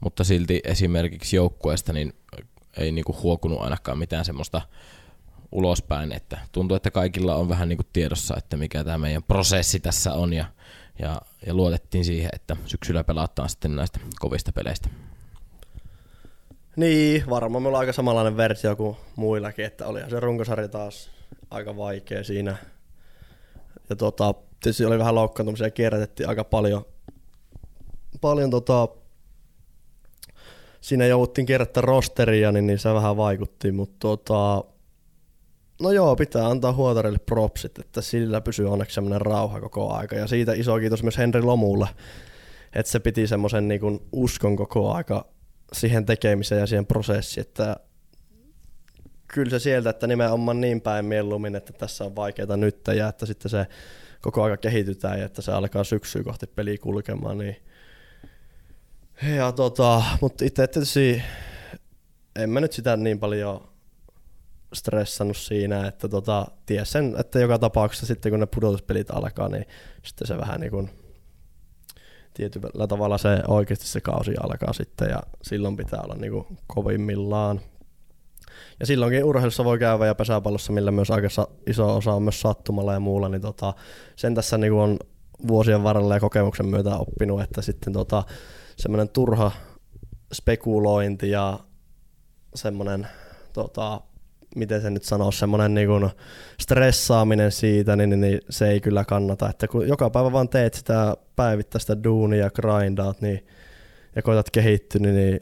mutta 0.01 0.25
silti 0.25 0.61
esimerkiksi 0.65 1.37
joukkueesta 1.37 1.93
niin 1.93 2.13
ei 2.77 2.93
niinku 2.93 3.17
huokunut 3.23 3.61
ainakaan 3.61 3.99
mitään 3.99 4.25
semmoista 4.25 4.63
ulospäin, 5.53 6.13
että 6.13 6.39
tuntuu, 6.53 6.77
että 6.77 6.91
kaikilla 6.91 7.37
on 7.37 7.49
vähän 7.49 7.69
niinku 7.69 7.85
tiedossa, 7.93 8.35
että 8.37 8.57
mikä 8.57 8.85
tämä 8.85 8.99
meidän 8.99 9.23
prosessi 9.23 9.81
tässä 9.81 10.13
on 10.13 10.33
ja, 10.33 10.45
ja, 10.99 11.21
ja 11.47 11.55
luotettiin 11.55 12.05
siihen, 12.05 12.31
että 12.33 12.57
syksyllä 12.65 13.05
pelataan 13.05 13.49
sitten 13.49 13.77
näistä 13.77 14.01
kovista 14.21 14.53
peleistä. 14.53 14.89
Niin, 16.77 17.31
varmaan 17.31 17.63
meillä 17.63 17.77
on 17.77 17.81
aika 17.81 17.93
samanlainen 17.93 18.37
versio 18.37 18.77
kuin 18.77 18.97
muillakin, 19.17 19.65
että 19.65 19.87
olihan 19.87 20.11
se 20.11 20.21
runkosarja 20.21 20.69
taas 20.69 21.11
aika 21.51 21.77
vaikea 21.77 22.25
siinä. 22.25 22.57
Ja 23.91 23.97
tota, 23.97 24.35
tietysti 24.63 24.85
oli 24.85 24.99
vähän 24.99 25.15
loukkaantumisia 25.15 25.71
kierrätettiin 25.71 26.29
aika 26.29 26.45
paljon. 26.45 26.87
Paljon 28.21 28.51
tota, 28.51 28.89
siinä 30.81 31.07
jouduttiin 31.07 31.47
kierrättää 31.47 31.81
rosteria, 31.81 32.53
niin, 32.53 32.67
niin 32.67 32.79
se 32.79 32.95
vähän 32.95 33.17
vaikutti, 33.17 33.73
mutta 33.73 33.97
tota, 33.99 34.65
no 35.81 35.93
joo, 35.93 36.17
pitää 36.17 36.49
antaa 36.49 36.73
huotarille 36.73 37.19
propsit, 37.19 37.79
että 37.79 38.01
sillä 38.01 38.41
pysyy 38.41 38.73
onneksi 38.73 38.95
semmoinen 38.95 39.21
rauha 39.21 39.61
koko 39.61 39.93
aika. 39.93 40.17
Ja 40.17 40.27
siitä 40.27 40.53
iso 40.53 40.79
kiitos 40.79 41.03
myös 41.03 41.19
Henri 41.19 41.43
Lomulle, 41.43 41.89
että 42.73 42.93
se 42.93 43.01
piti 43.01 43.27
semmoisen 43.27 43.69
niin 43.69 44.01
uskon 44.13 44.57
koko 44.57 44.93
aika 44.93 45.27
siihen 45.73 46.07
tekemiseen 46.07 46.61
ja 46.61 46.67
siihen 46.67 46.87
prosessiin, 46.87 47.47
että 47.47 47.77
kyllä 49.29 49.51
se 49.51 49.59
sieltä, 49.59 49.91
että 49.91 50.07
nimenomaan 50.07 50.61
niin 50.61 50.81
päin 50.81 51.05
mieluummin, 51.05 51.57
että 51.57 51.73
tässä 51.73 52.05
on 52.05 52.17
vaikeaa 52.17 52.57
nyt 52.57 52.81
ja 52.97 53.09
että 53.09 53.27
sitten 53.27 53.51
se 53.51 53.67
koko 54.21 54.43
aika 54.43 54.57
kehitytään 54.57 55.19
ja 55.19 55.25
että 55.25 55.43
se 55.43 55.53
alkaa 55.53 55.85
syksyä 55.85 56.23
kohti 56.23 56.47
peli 56.47 56.79
kulkemaan, 56.79 57.39
niin 57.39 57.57
ja 59.37 59.53
tota, 59.53 60.03
mutta 60.21 60.45
itse 60.45 60.67
tietysti 60.67 61.23
en 62.37 62.51
mä 62.51 62.61
nyt 62.61 62.73
sitä 62.73 62.97
niin 62.97 63.19
paljon 63.19 63.69
stressannut 64.77 65.37
siinä, 65.37 65.87
että 65.87 66.09
tota, 66.09 66.47
ties 66.67 66.93
sen, 66.93 67.15
että 67.19 67.39
joka 67.39 67.59
tapauksessa 67.59 68.07
sitten 68.07 68.33
kun 68.33 68.41
ne 68.41 68.47
pudotuspelit 68.47 69.11
alkaa, 69.11 69.49
niin 69.49 69.67
sitten 70.03 70.29
se 70.29 70.39
vähän 70.39 70.61
niin 70.61 70.71
kuin 70.71 70.91
tietyllä 72.35 72.87
tavalla 72.87 73.19
se 73.19 73.43
oikeasti 73.49 73.87
se 73.87 74.01
kausi 74.01 74.35
alkaa 74.41 74.73
sitten 74.73 75.09
ja 75.11 75.23
silloin 75.43 75.77
pitää 75.77 76.01
olla 76.05 76.15
niin 76.15 76.33
kuin 76.33 76.47
kovimmillaan. 76.67 77.61
Ja 78.81 78.87
silloinkin 78.87 79.25
urheilussa 79.25 79.65
voi 79.65 79.79
käydä 79.79 80.07
ja 80.07 80.15
pesäpallossa, 80.15 80.73
millä 80.73 80.91
myös 80.91 81.11
aika 81.11 81.29
iso 81.67 81.97
osa 81.97 82.13
on 82.13 82.23
myös 82.23 82.41
sattumalla 82.41 82.93
ja 82.93 83.01
muulla, 83.01 83.29
niin 83.29 83.41
tota, 83.41 83.75
sen 84.17 84.35
tässä 84.35 84.59
niin 84.59 84.73
on 84.73 84.99
vuosien 85.49 85.83
varrella 85.83 86.15
ja 86.15 86.21
kokemuksen 86.21 86.67
myötä 86.67 86.97
oppinut, 86.97 87.41
että 87.41 87.63
sitten 87.63 87.93
tota, 87.93 88.23
semmoinen 88.77 89.09
turha 89.09 89.53
spekulointi 90.35 91.31
ja 91.31 91.59
semmoinen 92.55 93.07
tota, 93.53 94.01
miten 94.57 94.83
se 94.83 94.91
nyt 94.91 95.03
sanoo, 95.03 95.33
semmoinen 95.33 95.75
niin 95.75 96.11
stressaaminen 96.61 97.53
siitä, 97.53 97.97
niin, 97.97 98.11
niin, 98.11 98.21
niin, 98.21 98.41
se 98.51 98.69
ei 98.69 98.81
kyllä 98.81 99.05
kannata. 99.05 99.51
Että 99.51 99.69
kun 99.69 99.89
joka 99.89 100.11
päivä 100.11 100.33
vaan 100.33 100.49
teet 100.49 100.75
sitä 100.75 101.17
päivittäistä 101.37 102.05
duunia 102.05 102.45
ja 102.45 102.51
grindaat 102.51 103.21
niin, 103.21 103.47
ja 104.17 104.23
koetat 104.23 104.51
kehittyä, 104.51 105.01
niin, 105.01 105.15
niin 105.15 105.41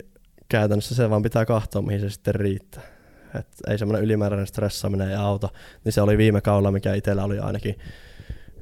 käytännössä 0.49 0.95
se 0.95 1.11
vaan 1.11 1.23
pitää 1.23 1.45
katsoa, 1.45 1.83
mihin 1.83 2.01
se 2.01 2.11
sitten 2.11 2.35
riittää. 2.35 2.83
Et 3.39 3.47
ei 3.69 3.79
semmoinen 3.79 4.05
ylimääräinen 4.05 4.47
stressaaminen 4.47 5.09
ei 5.09 5.17
auta. 5.17 5.49
Niin 5.85 5.93
se 5.93 6.01
oli 6.01 6.19
viime 6.19 6.41
kaudella, 6.41 6.71
mikä 6.71 6.95
itsellä 6.95 7.25
oli 7.25 7.39
ainakin 7.39 7.79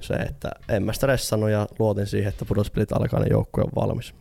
se, 0.00 0.14
että 0.14 0.50
en 0.68 0.82
mä 0.82 0.92
stressannut 0.92 1.50
ja 1.50 1.66
luotin 1.78 2.06
siihen, 2.06 2.28
että 2.28 2.44
pudotuspelit 2.44 2.92
alkaa, 2.92 3.20
niin 3.20 3.30
joukkue 3.30 3.64
on 3.64 3.70
valmis. 3.74 4.14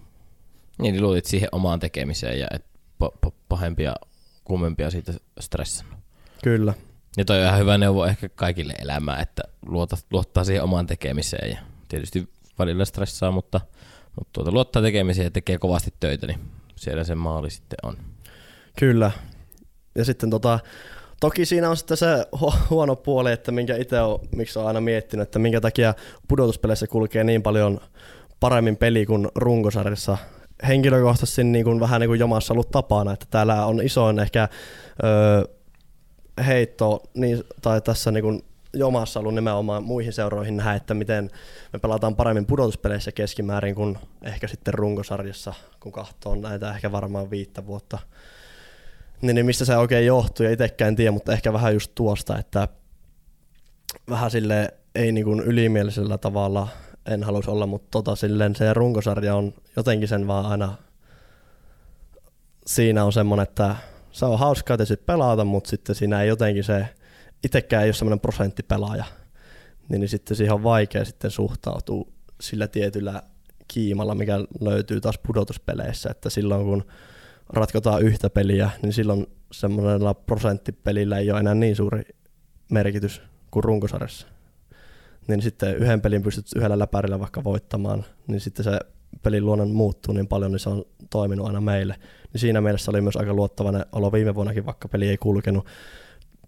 Niin, 0.81 0.93
niin 0.93 1.03
luotit 1.03 1.25
siihen 1.25 1.49
omaan 1.51 1.79
tekemiseen 1.79 2.39
ja 2.39 2.47
et 2.53 2.65
pahempia, 3.49 3.95
kummempia 4.43 4.91
siitä 4.91 5.13
stressannut. 5.39 5.90
Kyllä. 6.43 6.73
Ja 7.17 7.25
toi 7.25 7.39
on 7.39 7.45
ihan 7.45 7.59
hyvä 7.59 7.77
neuvo 7.77 8.05
ehkä 8.05 8.29
kaikille 8.29 8.73
elämään, 8.79 9.21
että 9.21 9.43
luota, 9.65 9.97
luottaa 10.11 10.43
siihen 10.43 10.63
omaan 10.63 10.87
tekemiseen 10.87 11.51
ja 11.51 11.57
tietysti 11.87 12.29
välillä 12.59 12.85
stressaa, 12.85 13.31
mutta, 13.31 13.61
mutta 14.19 14.29
tuota, 14.33 14.51
luottaa 14.51 14.81
tekemiseen 14.81 15.25
ja 15.25 15.31
tekee 15.31 15.57
kovasti 15.57 15.93
töitä, 15.99 16.27
niin 16.27 16.39
siellä 16.75 17.03
se 17.03 17.15
maali 17.15 17.49
sitten 17.49 17.79
on. 17.83 17.97
Kyllä. 18.79 19.11
Ja 19.95 20.05
sitten 20.05 20.29
tota, 20.29 20.59
toki 21.19 21.45
siinä 21.45 21.69
on 21.69 21.77
sitten 21.77 21.97
se 21.97 22.25
huono 22.69 22.95
puoli, 22.95 23.31
että 23.31 23.51
minkä 23.51 23.75
itse 23.75 24.01
on, 24.01 24.19
miksi 24.35 24.59
on 24.59 24.67
aina 24.67 24.81
miettinyt, 24.81 25.23
että 25.23 25.39
minkä 25.39 25.61
takia 25.61 25.93
pudotuspeleissä 26.27 26.87
kulkee 26.87 27.23
niin 27.23 27.43
paljon 27.43 27.79
paremmin 28.39 28.77
peli 28.77 29.05
kuin 29.05 29.27
runkosarjassa 29.35 30.17
henkilökohtaisesti 30.67 31.43
niin 31.43 31.65
kuin 31.65 31.79
vähän 31.79 32.01
niin 32.01 32.09
kuin 32.09 32.19
jomassa 32.19 32.53
ollut 32.53 32.71
tapana, 32.71 33.13
että 33.13 33.25
täällä 33.29 33.65
on 33.65 33.81
isoin 33.81 34.19
ehkä 34.19 34.47
öö, 35.03 35.43
heitto, 36.47 37.03
niin, 37.13 37.43
tai 37.61 37.81
tässä 37.81 38.11
niin 38.11 38.23
kuin 38.23 38.43
jomassa 38.73 39.19
ollut 39.19 39.35
nimenomaan 39.35 39.83
muihin 39.83 40.13
seuroihin 40.13 40.57
nähdä, 40.57 40.73
että 40.73 40.93
miten 40.93 41.29
me 41.73 41.79
pelataan 41.79 42.15
paremmin 42.15 42.45
pudotuspeleissä 42.45 43.11
keskimäärin 43.11 43.75
kuin 43.75 43.97
ehkä 44.23 44.47
sitten 44.47 44.73
runkosarjassa, 44.73 45.53
kun 45.79 45.91
kahtoo 45.91 46.35
näitä 46.35 46.75
ehkä 46.75 46.91
varmaan 46.91 47.29
viittä 47.29 47.65
vuotta. 47.65 47.99
Niin, 49.21 49.35
niin 49.35 49.45
mistä 49.45 49.65
se 49.65 49.77
oikein 49.77 50.05
johtuu, 50.05 50.45
ja 50.45 50.51
itsekään 50.51 50.95
tiedä, 50.95 51.11
mutta 51.11 51.33
ehkä 51.33 51.53
vähän 51.53 51.73
just 51.73 51.91
tuosta, 51.95 52.39
että 52.39 52.67
vähän 54.09 54.31
sille 54.31 54.73
ei 54.95 55.11
niin 55.11 55.25
kuin 55.25 55.39
ylimielisellä 55.39 56.17
tavalla 56.17 56.67
en 57.05 57.23
halus 57.23 57.47
olla, 57.47 57.67
mutta 57.67 57.87
tota, 57.91 58.15
silleen 58.15 58.55
se 58.55 58.73
runkosarja 58.73 59.35
on 59.35 59.53
jotenkin 59.75 60.07
sen 60.07 60.27
vaan 60.27 60.45
aina, 60.45 60.73
siinä 62.65 63.05
on 63.05 63.13
semmoinen, 63.13 63.43
että 63.43 63.75
se 64.11 64.25
on 64.25 64.39
hauskaa 64.39 64.77
tietysti 64.77 65.03
pelata, 65.05 65.45
mutta 65.45 65.69
sitten 65.69 65.95
siinä 65.95 66.21
ei 66.21 66.27
jotenkin 66.27 66.63
se, 66.63 66.87
itsekään 67.43 67.83
ei 67.83 67.87
ole 67.87 67.93
semmoinen 67.93 68.19
prosenttipelaaja, 68.19 69.05
niin, 69.89 69.99
niin 69.99 70.09
sitten 70.09 70.37
siihen 70.37 70.53
on 70.53 70.63
vaikea 70.63 71.05
sitten 71.05 71.31
suhtautua 71.31 72.11
sillä 72.41 72.67
tietyllä 72.67 73.23
kiimalla, 73.67 74.15
mikä 74.15 74.39
löytyy 74.61 75.01
taas 75.01 75.17
pudotuspeleissä, 75.27 76.09
että 76.09 76.29
silloin 76.29 76.65
kun 76.65 76.83
ratkotaan 77.49 78.01
yhtä 78.01 78.29
peliä, 78.29 78.69
niin 78.81 78.93
silloin 78.93 79.27
semmoisella 79.51 80.13
prosenttipelillä 80.13 81.17
ei 81.17 81.31
ole 81.31 81.39
enää 81.39 81.55
niin 81.55 81.75
suuri 81.75 82.03
merkitys 82.71 83.21
kuin 83.51 83.63
runkosarjassa. 83.63 84.27
Niin 85.27 85.41
sitten 85.41 85.75
yhden 85.75 86.01
pelin 86.01 86.23
pystyt 86.23 86.45
yhdellä 86.55 86.79
läpärillä 86.79 87.19
vaikka 87.19 87.43
voittamaan, 87.43 88.05
niin 88.27 88.41
sitten 88.41 88.63
se 88.63 88.79
pelin 89.23 89.45
luonne 89.45 89.65
muuttuu 89.65 90.13
niin 90.13 90.27
paljon, 90.27 90.51
niin 90.51 90.59
se 90.59 90.69
on 90.69 90.85
toiminut 91.09 91.47
aina 91.47 91.61
meille. 91.61 91.95
Niin 92.33 92.41
siinä 92.41 92.61
mielessä 92.61 92.91
oli 92.91 93.01
myös 93.01 93.15
aika 93.15 93.33
luottavainen 93.33 93.85
olo 93.91 94.11
viime 94.11 94.35
vuonnakin, 94.35 94.65
vaikka 94.65 94.87
peli 94.87 95.09
ei 95.09 95.17
kulkenut 95.17 95.67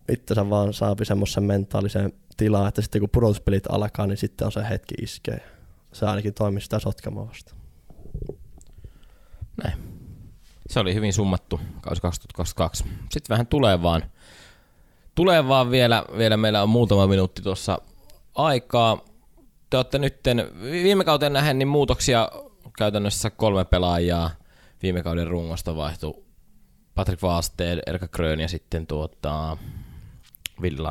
itsensä 0.10 0.50
vaan 0.50 0.74
saapi 0.74 1.06
semmoisen 1.06 1.44
mentaalisen 1.44 2.14
tilaan, 2.38 2.68
että 2.68 2.82
sitten 2.82 3.02
kun 3.02 3.10
pudotuspelit 3.10 3.64
alkaa, 3.70 4.08
niin 4.08 4.18
sitten 4.18 4.46
on 4.46 4.52
se 4.52 4.70
hetki 4.70 4.96
iskee. 5.02 5.42
Se 5.92 6.06
ainakin 6.06 6.34
toimii 6.34 6.62
sitä 6.62 6.80
sotkamaa 6.80 7.28
vasta. 7.28 7.56
Näin. 9.64 9.78
Se 10.70 10.80
oli 10.80 10.94
hyvin 10.94 11.14
summattu 11.14 11.60
kausi 11.82 12.02
2022. 12.02 12.84
Sitten 12.84 13.30
vähän 13.30 13.48
tulee 13.48 13.82
vaan. 13.82 14.04
Tulee 15.16 15.48
vaan 15.48 15.72
vielä, 15.72 16.06
vielä 16.18 16.38
meillä 16.38 16.64
on 16.64 16.70
muutama 16.70 17.08
minuutti 17.08 17.42
tuossa 17.42 17.82
aikaa. 18.36 19.06
Te 19.70 19.78
olette 19.78 20.00
nytten, 20.00 20.48
viime 20.62 21.04
kauteen 21.04 21.34
nähden, 21.34 21.60
niin 21.60 21.68
muutoksia 21.68 22.30
käytännössä 22.78 23.30
kolme 23.30 23.66
pelaajaa 23.66 24.30
viime 24.84 25.04
kauden 25.04 25.28
rungosta 25.28 25.76
vaihtui 25.76 26.24
Patrick 26.96 27.22
Vaasteen, 27.22 27.82
Erka 27.88 28.08
Grön 28.08 28.40
ja 28.40 28.48
sitten 28.48 28.88
tuota, 28.88 29.58
Ville 30.62 30.90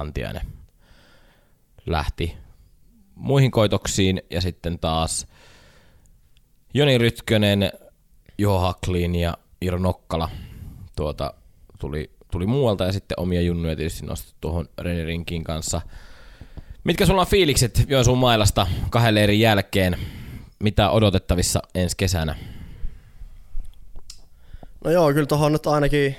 lähti 1.87 2.37
muihin 3.14 3.51
koitoksiin 3.51 4.22
ja 4.30 4.41
sitten 4.41 4.78
taas 4.78 5.26
Joni 6.74 6.99
Rytkönen, 6.99 7.72
Juho 8.39 8.59
Haklin 8.59 9.14
ja 9.14 9.39
Iro 9.61 9.78
Nokkala 9.78 10.28
tuota, 10.97 11.35
tuli, 11.78 12.11
tuli 12.33 12.47
muualta 12.47 12.85
ja 12.85 12.93
sitten 12.93 13.20
omia 13.20 13.41
junnuja 13.41 13.76
tietysti 13.76 14.07
nostettu 14.07 14.37
tuohon 14.41 14.68
Renirinkin 14.78 15.45
kanssa. 15.45 15.80
Mitkä 16.85 17.07
sulla 17.07 17.20
on 17.20 17.26
fiilikset 17.26 17.85
Joensuun 17.89 18.18
mailasta 18.18 18.66
kahden 18.91 19.14
leirin 19.14 19.41
jälkeen? 19.41 19.97
Mitä 20.62 20.90
odotettavissa 20.90 21.62
ensi 21.74 21.96
kesänä? 21.96 22.36
No 24.84 24.90
joo, 24.90 25.12
kyllä 25.12 25.26
tuohon 25.26 25.52
nyt 25.52 25.66
ainakin 25.66 26.16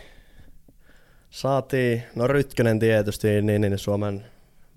saatiin, 1.29 2.03
no 2.15 2.27
Rytkönen 2.27 2.79
tietysti, 2.79 3.41
niin, 3.41 3.61
niin 3.61 3.77
Suomen 3.77 4.25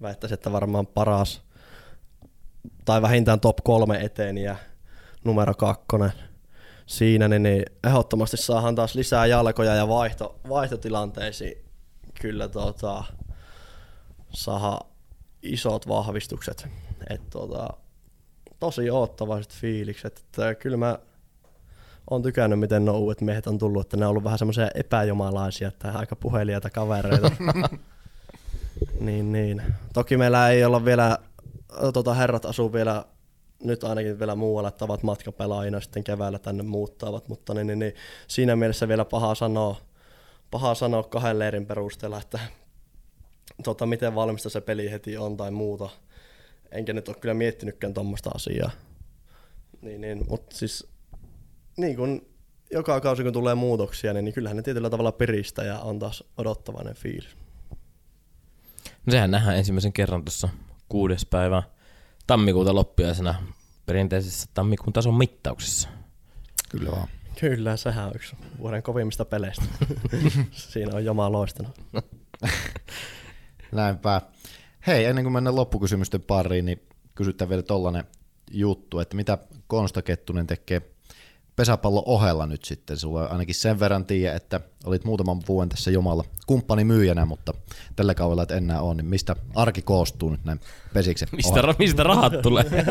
väittäisi, 0.02 0.34
että 0.34 0.52
varmaan 0.52 0.86
paras, 0.86 1.42
tai 2.84 3.02
vähintään 3.02 3.40
top 3.40 3.56
kolme 3.64 4.00
eteen 4.00 4.38
ja 4.38 4.56
numero 5.24 5.54
kakkonen 5.54 6.12
siinä, 6.86 7.28
niin, 7.28 7.42
niin 7.42 7.62
ehdottomasti 7.84 8.36
saadaan 8.36 8.74
taas 8.74 8.94
lisää 8.94 9.26
jalkoja 9.26 9.74
ja 9.74 9.88
vaihto, 9.88 10.40
vaihtotilanteisiin 10.48 11.64
kyllä 12.20 12.48
tota, 12.48 13.04
saada 14.30 14.80
isot 15.42 15.88
vahvistukset. 15.88 16.68
Et, 17.10 17.30
tota, 17.30 17.68
tosi 18.60 18.90
oottavaiset 18.90 19.52
fiilikset. 19.52 20.18
Että 20.18 20.54
kyllä 20.54 20.76
mä 20.76 20.98
on 22.10 22.22
tykännyt, 22.22 22.58
miten 22.58 22.84
nuo 22.84 22.98
uudet 22.98 23.20
miehet 23.20 23.46
on 23.46 23.58
tullut, 23.58 23.86
että 23.86 23.96
ne 23.96 24.06
on 24.06 24.10
ollut 24.10 24.24
vähän 24.24 24.38
semmoisia 24.38 24.68
epäjumalaisia, 24.74 25.68
että 25.68 25.92
aika 25.92 26.16
puhelijaita 26.16 26.70
kavereita. 26.70 27.30
niin, 29.00 29.32
niin. 29.32 29.62
Toki 29.92 30.16
meillä 30.16 30.48
ei 30.48 30.64
olla 30.64 30.84
vielä, 30.84 31.18
tota, 31.92 32.14
herrat 32.14 32.44
asuu 32.44 32.72
vielä 32.72 33.04
nyt 33.64 33.84
ainakin 33.84 34.18
vielä 34.18 34.34
muualla, 34.34 34.68
että 34.68 34.84
ovat 34.84 35.02
matkapelaajina 35.02 35.80
sitten 35.80 36.04
keväällä 36.04 36.38
tänne 36.38 36.62
muuttavat, 36.62 37.28
mutta 37.28 37.54
niin, 37.54 37.66
niin, 37.66 37.78
niin, 37.78 37.94
siinä 38.28 38.56
mielessä 38.56 38.88
vielä 38.88 39.04
paha 39.04 39.34
sanoa, 39.34 39.76
paha 40.50 40.74
sanoa 40.74 41.02
kahden 41.02 41.38
leirin 41.38 41.66
perusteella, 41.66 42.18
että 42.18 42.38
tota, 43.64 43.86
miten 43.86 44.14
valmista 44.14 44.50
se 44.50 44.60
peli 44.60 44.90
heti 44.90 45.16
on 45.16 45.36
tai 45.36 45.50
muuta. 45.50 45.88
Enkä 46.72 46.92
nyt 46.92 47.08
ole 47.08 47.16
kyllä 47.16 47.34
miettinytkään 47.34 47.94
tuommoista 47.94 48.30
asiaa. 48.34 48.70
Niin, 49.82 50.00
niin, 50.00 50.24
mutta 50.28 50.56
siis 50.56 50.88
niin 51.76 51.96
kun 51.96 52.26
joka 52.70 53.00
kausi 53.00 53.22
kun 53.22 53.32
tulee 53.32 53.54
muutoksia, 53.54 54.12
niin, 54.12 54.24
niin 54.24 54.34
kyllähän 54.34 54.56
ne 54.56 54.62
tietyllä 54.62 54.90
tavalla 54.90 55.12
piristä 55.12 55.64
ja 55.64 55.78
on 55.78 55.98
taas 55.98 56.24
odottavainen 56.38 56.94
fiilis. 56.94 57.36
No 59.06 59.10
sehän 59.10 59.30
nähdään 59.30 59.56
ensimmäisen 59.56 59.92
kerran 59.92 60.24
tuossa 60.24 60.48
kuudes 60.88 61.26
päivä 61.26 61.62
tammikuuta 62.26 62.74
loppiaisena 62.74 63.34
perinteisessä 63.86 64.48
tammikuun 64.54 64.92
tason 64.92 65.14
mittauksessa. 65.14 65.88
Kyllä 66.68 66.90
vaan. 66.90 67.08
Kyllä, 67.40 67.76
sehän 67.76 68.06
on 68.06 68.12
yksi 68.14 68.36
vuoden 68.58 68.82
kovimmista 68.82 69.24
peleistä. 69.24 69.64
Siinä 70.52 70.94
on 70.94 71.04
jomaa 71.04 71.32
loistanut. 71.32 71.80
Näinpä. 73.72 74.22
Hei, 74.86 75.04
ennen 75.04 75.24
kuin 75.24 75.32
mennään 75.32 75.56
loppukysymysten 75.56 76.22
pariin, 76.22 76.64
niin 76.64 76.82
kysytään 77.14 77.48
vielä 77.48 77.62
tollanen 77.62 78.04
juttu, 78.50 78.98
että 78.98 79.16
mitä 79.16 79.38
Konsta 79.66 80.02
Kettunen 80.02 80.46
tekee 80.46 80.82
pesäpallon 81.56 82.02
ohella 82.06 82.46
nyt 82.46 82.64
sitten. 82.64 82.96
Sulla 82.96 83.22
on 83.22 83.32
ainakin 83.32 83.54
sen 83.54 83.80
verran 83.80 84.04
tiedä, 84.04 84.36
että 84.36 84.60
olit 84.84 85.04
muutaman 85.04 85.40
vuoden 85.48 85.68
tässä 85.68 85.90
jomalla 85.90 86.24
kumppani 86.46 86.84
myyjänä, 86.84 87.24
mutta 87.24 87.54
tällä 87.96 88.14
kaudella 88.14 88.42
et 88.42 88.50
enää 88.50 88.80
ole, 88.80 88.94
niin 88.94 89.06
mistä 89.06 89.36
arki 89.54 89.82
koostuu 89.82 90.30
nyt 90.30 90.44
näin 90.44 90.60
pesiksen 90.94 91.28
Mistä, 91.32 91.60
ra- 91.60 91.76
mistä 91.78 92.02
rahat 92.02 92.42
tulee? 92.42 92.64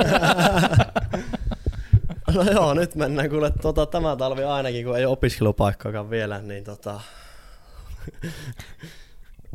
no 2.36 2.44
joo, 2.44 2.74
nyt 2.74 2.96
mennään 2.96 3.30
kuule 3.30 3.52
tota, 3.62 3.86
tämä 3.86 4.16
talvi 4.16 4.44
ainakin, 4.44 4.86
kun 4.86 4.98
ei 4.98 5.06
ole 5.06 5.14
opiskelupaikkaakaan 5.14 6.10
vielä, 6.10 6.42
niin 6.42 6.64
tota... 6.64 7.02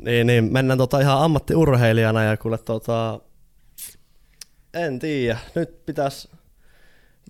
niin, 0.00 0.26
niin, 0.26 0.52
mennään 0.52 0.78
tota 0.78 1.00
ihan 1.00 1.22
ammattiurheilijana 1.22 2.24
ja 2.24 2.36
kuule 2.36 2.58
tota... 2.58 3.20
En 4.74 4.98
tiedä, 4.98 5.38
nyt 5.54 5.86
pitäisi 5.86 6.28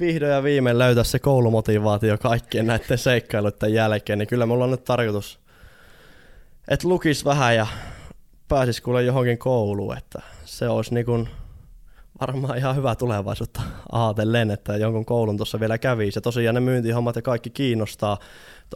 vihdoin 0.01 0.33
ja 0.33 0.43
viimein 0.43 0.79
löytää 0.79 1.05
se 1.05 1.19
koulumotivaatio 1.19 2.19
kaikkien 2.19 2.67
näiden 2.67 2.99
seikkailuiden 2.99 3.75
jälkeen, 3.75 4.19
niin 4.19 4.29
kyllä 4.29 4.47
mulla 4.47 4.65
on 4.65 4.71
nyt 4.71 4.85
tarkoitus, 4.85 5.41
että 6.69 6.89
lukis 6.89 7.25
vähän 7.25 7.57
ja 7.57 7.67
pääsis 8.49 8.81
kuule 8.81 9.03
johonkin 9.03 9.39
kouluun, 9.39 9.97
että 9.99 10.23
se 10.45 10.69
olisi 10.69 10.95
niin 10.95 11.07
kuin 11.07 11.29
varmaan 12.21 12.59
ihan 12.59 12.77
hyvä 12.77 12.95
tulevaisuutta 12.95 13.63
ajatellen, 13.93 14.51
että 14.51 14.77
jonkun 14.77 15.05
koulun 15.05 15.37
tuossa 15.37 15.61
vielä 15.61 15.79
kävisi. 15.79 16.17
Ja 16.19 16.21
tosiaan 16.21 16.55
ne 16.55 16.61
myyntihommat 16.61 17.17
ja 17.17 17.23
kaikki 17.23 17.51
kiinnostaa. 17.51 18.19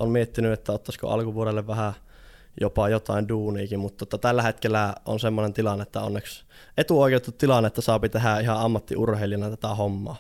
On 0.00 0.10
miettinyt, 0.10 0.52
että 0.52 0.72
ottaisiko 0.72 1.08
alkuvuodelle 1.08 1.66
vähän 1.66 1.92
jopa 2.60 2.88
jotain 2.88 3.28
duuniikin, 3.28 3.78
mutta 3.78 4.06
tota, 4.06 4.18
tällä 4.18 4.42
hetkellä 4.42 4.94
on 5.04 5.20
semmoinen 5.20 5.52
tilanne, 5.52 5.82
että 5.82 6.00
onneksi 6.00 6.44
etuoikeutettu 6.78 7.32
tilanne, 7.38 7.66
että 7.66 7.80
saa 7.80 7.98
tehdä 7.98 8.40
ihan 8.40 8.60
ammattiurheilijana 8.60 9.50
tätä 9.50 9.68
hommaa 9.68 10.16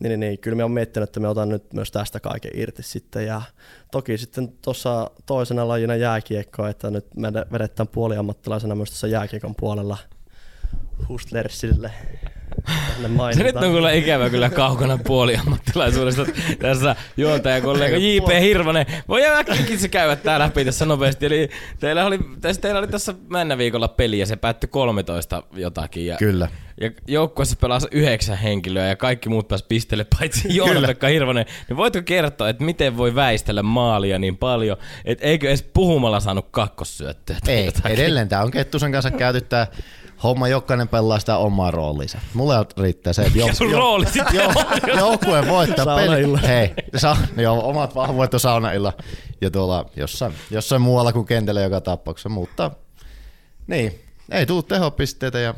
niin, 0.00 0.08
niin, 0.08 0.20
niin 0.20 0.38
kyllä 0.38 0.56
me 0.56 0.64
on 0.64 0.70
miettinyt, 0.70 1.08
että 1.08 1.20
me 1.20 1.28
otan 1.28 1.48
nyt 1.48 1.72
myös 1.72 1.90
tästä 1.90 2.20
kaiken 2.20 2.50
irti 2.54 2.82
sitten. 2.82 3.26
Ja 3.26 3.42
toki 3.90 4.18
sitten 4.18 4.52
tuossa 4.62 5.10
toisena 5.26 5.68
lajina 5.68 5.96
jääkiekko, 5.96 6.66
että 6.66 6.90
nyt 6.90 7.06
me 7.16 7.32
vedetään 7.52 7.88
puoliammattilaisena 7.88 8.74
myös 8.74 8.90
tässä 8.90 9.06
jääkiekon 9.06 9.54
puolella 9.54 9.96
Hustlersille 11.08 11.92
se 13.32 13.42
nyt 13.42 13.56
on 13.56 13.72
kyllä 13.72 13.92
ikävä 13.92 14.30
kyllä 14.30 14.50
kaukana 14.50 14.98
puoliammattilaisuudesta 15.04 16.26
tässä 16.58 16.96
juontajakollega 17.16 17.96
J.P. 17.96 18.40
Hirvonen. 18.40 18.86
Voi 19.08 19.26
äkkiäkin 19.26 19.78
se 19.78 19.88
käydä 19.88 20.16
tää 20.16 20.38
läpi 20.38 20.64
tässä 20.64 20.86
nopeasti. 20.86 21.26
Eli 21.26 21.48
teillä 21.80 22.06
oli, 22.06 22.18
tässä, 22.40 22.62
teillä 22.62 22.78
oli 22.78 22.88
tässä 22.88 23.14
mennä 23.28 23.58
viikolla 23.58 23.88
peli 23.88 24.18
ja 24.18 24.26
se 24.26 24.36
päättyi 24.36 24.68
13 24.68 25.42
jotakin. 25.52 26.06
Ja, 26.06 26.16
kyllä. 26.16 26.48
Ja 26.80 26.90
joukkueessa 27.08 27.56
pelasi 27.60 27.88
yhdeksän 27.90 28.38
henkilöä 28.38 28.86
ja 28.86 28.96
kaikki 28.96 29.28
muut 29.28 29.48
pääsi 29.48 29.64
pisteelle 29.68 30.06
paitsi 30.18 30.56
Joona-Pekka 30.56 31.06
Hirvonen. 31.06 31.46
Niin 31.68 31.76
voitko 31.76 32.02
kertoa, 32.04 32.48
että 32.48 32.64
miten 32.64 32.96
voi 32.96 33.14
väistellä 33.14 33.62
maalia 33.62 34.18
niin 34.18 34.36
paljon, 34.36 34.76
että 35.04 35.24
eikö 35.26 35.48
edes 35.48 35.62
puhumalla 35.62 36.20
saanut 36.20 36.48
kakkossyöttöä? 36.50 37.36
Ei, 37.48 37.70
edelleen 37.84 38.28
tämä 38.28 38.42
on 38.42 38.50
Kettusen 38.50 38.92
kanssa 38.92 39.10
käyty 39.10 39.40
tää 39.40 39.66
homma 40.24 40.48
jokainen 40.48 40.88
pelaa 40.88 41.18
sitä 41.18 41.36
omaa 41.36 41.70
roolinsa. 41.70 42.18
Mulle 42.34 42.54
riittää 42.78 43.12
se, 43.12 43.22
että 43.22 43.38
jouk- 43.38 43.54
sun 43.58 43.70
jo, 43.70 43.78
rooli 43.78 44.06
jo, 44.32 44.42
joukkue 44.96 45.48
voittaa 45.48 45.96
peli. 45.96 46.42
Hei, 46.46 46.74
sa, 46.96 47.16
jo, 47.36 47.54
omat 47.58 47.94
vahvuudet 47.94 48.34
on 48.34 48.40
saunailla 48.40 48.92
ja 49.40 49.50
tuolla 49.50 49.90
jossain, 49.96 50.34
jossain 50.50 50.82
muualla 50.82 51.12
kuin 51.12 51.26
kentällä 51.26 51.60
joka 51.60 51.80
tapauksessa, 51.80 52.28
mutta 52.28 52.70
niin, 53.66 54.00
ei 54.30 54.46
tule 54.46 54.62
tehopisteitä 54.62 55.38
ja 55.38 55.54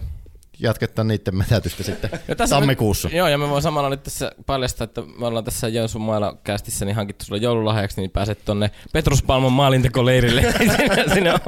jatketaan 0.59 1.09
niiden 1.09 1.37
metätystä 1.37 1.83
sitten 1.83 2.11
ja 2.29 2.37
tässä 2.37 2.57
tammikuussa. 2.57 3.09
Me, 3.09 3.17
joo, 3.17 3.29
ja 3.29 3.39
me 3.39 3.49
voin 3.49 3.63
samalla 3.63 3.89
nyt 3.89 4.03
tässä 4.03 4.33
paljastaa, 4.47 4.85
että 4.85 5.03
me 5.19 5.27
ollaan 5.27 5.45
tässä 5.45 5.69
Joensuun 5.69 6.05
mailla 6.05 6.37
kästissä 6.45 6.85
niin 6.85 6.97
hankittu 6.97 7.25
sulle 7.25 7.41
joululahjaksi, 7.41 8.01
niin 8.01 8.11
pääset 8.11 8.45
tonne 8.45 8.71
Petrus 8.93 9.23
Palmon 9.23 9.53
maalintekoleirille. 9.53 10.43
sinne, 10.59 11.05
sinne, 11.15 11.33
on, 11.33 11.41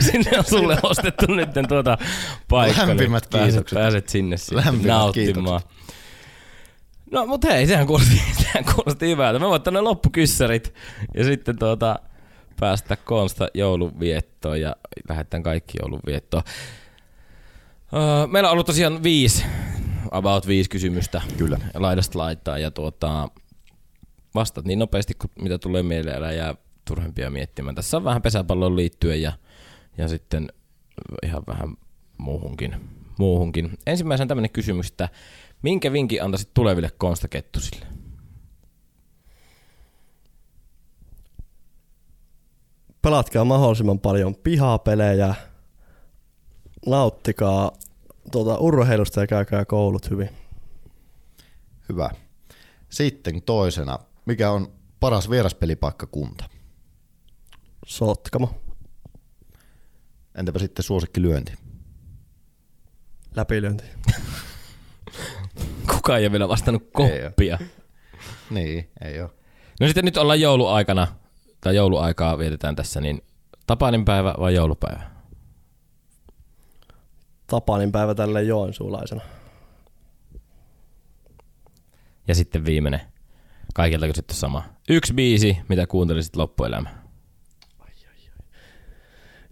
sinne 0.00 0.38
on 0.38 0.44
sulle 0.44 0.78
ostettu 0.82 1.26
nyt 1.26 1.48
tuota 1.68 1.98
paikka. 2.48 2.86
Lämpimät 2.86 3.24
niin 3.32 3.40
pääset, 3.40 3.70
pääset 3.74 4.08
sinne 4.08 4.36
nauttimaan. 4.82 5.12
Kiitokset. 5.12 5.94
No 7.10 7.26
mut 7.26 7.44
hei, 7.44 7.66
sehän 7.66 7.86
kuulosti, 7.86 8.22
sehän 8.42 8.64
kuulosti 8.64 9.08
hyvältä. 9.08 9.38
Me 9.38 9.46
voimme 9.48 9.80
loppukyssärit 9.80 10.74
ja 11.14 11.24
sitten 11.24 11.58
tuota, 11.58 11.98
päästä 12.60 12.96
Konsta 12.96 13.48
jouluviettoon 13.54 14.60
ja 14.60 14.76
lähdetään 15.08 15.42
kaikki 15.42 15.78
jouluviettoon. 15.82 16.42
Öö, 17.94 18.26
meillä 18.26 18.48
on 18.48 18.52
ollut 18.52 18.66
tosiaan 18.66 19.02
viisi, 19.02 19.44
about 20.10 20.46
viisi 20.46 20.70
kysymystä. 20.70 21.22
Kyllä. 21.38 21.58
Laidasta 21.74 22.18
laittaa 22.18 22.58
ja 22.58 22.70
tuota, 22.70 23.28
vastat 24.34 24.64
niin 24.64 24.78
nopeasti 24.78 25.14
kuin 25.14 25.30
mitä 25.40 25.58
tulee 25.58 25.82
mieleen 25.82 26.22
ja 26.22 26.32
jää 26.32 26.54
turhempia 26.84 27.30
miettimään. 27.30 27.74
Tässä 27.74 27.96
on 27.96 28.04
vähän 28.04 28.22
pesäpalloon 28.22 28.76
liittyen 28.76 29.22
ja, 29.22 29.32
ja 29.98 30.08
sitten 30.08 30.48
ihan 31.22 31.42
vähän 31.46 31.76
muuhunkin. 32.18 32.76
muuhunkin. 33.18 33.78
Ensimmäisenä 33.86 34.28
tämmöinen 34.28 34.50
kysymys, 34.50 34.90
että 34.90 35.08
minkä 35.62 35.92
vinkin 35.92 36.22
antaisit 36.22 36.54
tuleville 36.54 36.90
konstakettusille? 36.98 37.86
Pelatkaa 43.02 43.44
mahdollisimman 43.44 44.00
paljon 44.00 44.34
pihapelejä, 44.34 45.34
nauttikaa 46.86 47.72
tuota, 48.32 48.58
urheilusta 48.58 49.20
ja 49.20 49.26
käykää 49.26 49.64
koulut 49.64 50.10
hyvin. 50.10 50.30
Hyvä. 51.88 52.10
Sitten 52.90 53.42
toisena, 53.42 53.98
mikä 54.24 54.50
on 54.50 54.72
paras 55.00 55.30
vieraspelipaikkakunta? 55.30 56.44
Sotkamo. 57.86 58.60
Entäpä 60.34 60.58
sitten 60.58 60.82
suosikkilyönti? 60.82 61.52
Läpilyönti. 63.36 63.84
Kukaan 65.92 66.18
ei 66.18 66.24
ole 66.24 66.32
vielä 66.32 66.48
vastannut 66.48 66.90
koppia. 66.92 67.58
Niin, 68.50 68.90
ei 69.04 69.20
ole. 69.20 69.30
No 69.80 69.86
sitten 69.86 70.04
nyt 70.04 70.16
ollaan 70.16 70.40
jouluaikana, 70.40 71.06
tai 71.60 71.76
jouluaikaa 71.76 72.38
vietetään 72.38 72.76
tässä, 72.76 73.00
niin 73.00 73.22
Tapanin 73.66 74.04
päivä 74.04 74.34
vai 74.38 74.54
joulupäivä? 74.54 75.13
Tapanin 77.54 77.92
päivä 77.92 78.14
tälle 78.14 78.42
joensuulaisena. 78.42 79.20
Ja 82.28 82.34
sitten 82.34 82.64
viimeinen. 82.64 83.00
Kaikilta 83.74 84.06
kysytty 84.06 84.34
sama. 84.34 84.62
Yksi 84.88 85.14
biisi, 85.14 85.58
mitä 85.68 85.86
kuuntelisit 85.86 86.36
loppuelämä. 86.36 86.90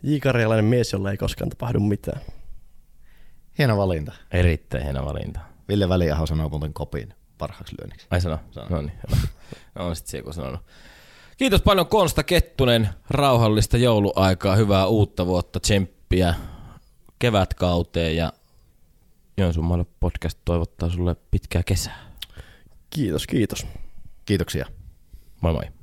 Jiikarialainen 0.02 0.64
mies, 0.64 0.92
jolle 0.92 1.10
ei 1.10 1.16
koskaan 1.16 1.48
tapahdu 1.48 1.80
mitään. 1.80 2.20
Hieno 3.58 3.76
valinta. 3.76 4.12
Erittäin 4.30 4.84
hieno 4.84 5.04
valinta. 5.04 5.40
Ville 5.68 5.88
Väliaho 5.88 6.26
sanoo 6.26 6.48
muuten 6.48 6.74
kopin 6.74 7.14
parhaaksi 7.38 7.76
lyönniksi. 7.80 8.06
Ai 8.10 8.20
sano? 8.20 8.38
Sano. 8.50 8.66
No 8.70 8.82
niin, 8.82 8.98
hyvä. 9.10 9.28
No 9.74 9.86
on 9.86 9.96
sitten 9.96 10.10
se 10.10 10.18
joku 10.18 10.32
sanonut. 10.32 10.60
Kiitos 11.36 11.62
paljon 11.62 11.86
Konsta 11.86 12.22
Kettunen, 12.22 12.88
rauhallista 13.10 13.76
jouluaikaa, 13.76 14.56
hyvää 14.56 14.86
uutta 14.86 15.26
vuotta, 15.26 15.60
tsemppiä 15.60 16.34
kevätkauteen 17.22 18.16
ja 18.16 18.32
Joensuun 19.36 19.86
podcast 20.00 20.38
toivottaa 20.44 20.90
sulle 20.90 21.16
pitkää 21.30 21.62
kesää. 21.62 22.12
Kiitos, 22.90 23.26
kiitos. 23.26 23.66
Kiitoksia. 24.24 24.66
Moi 25.40 25.52
moi. 25.52 25.81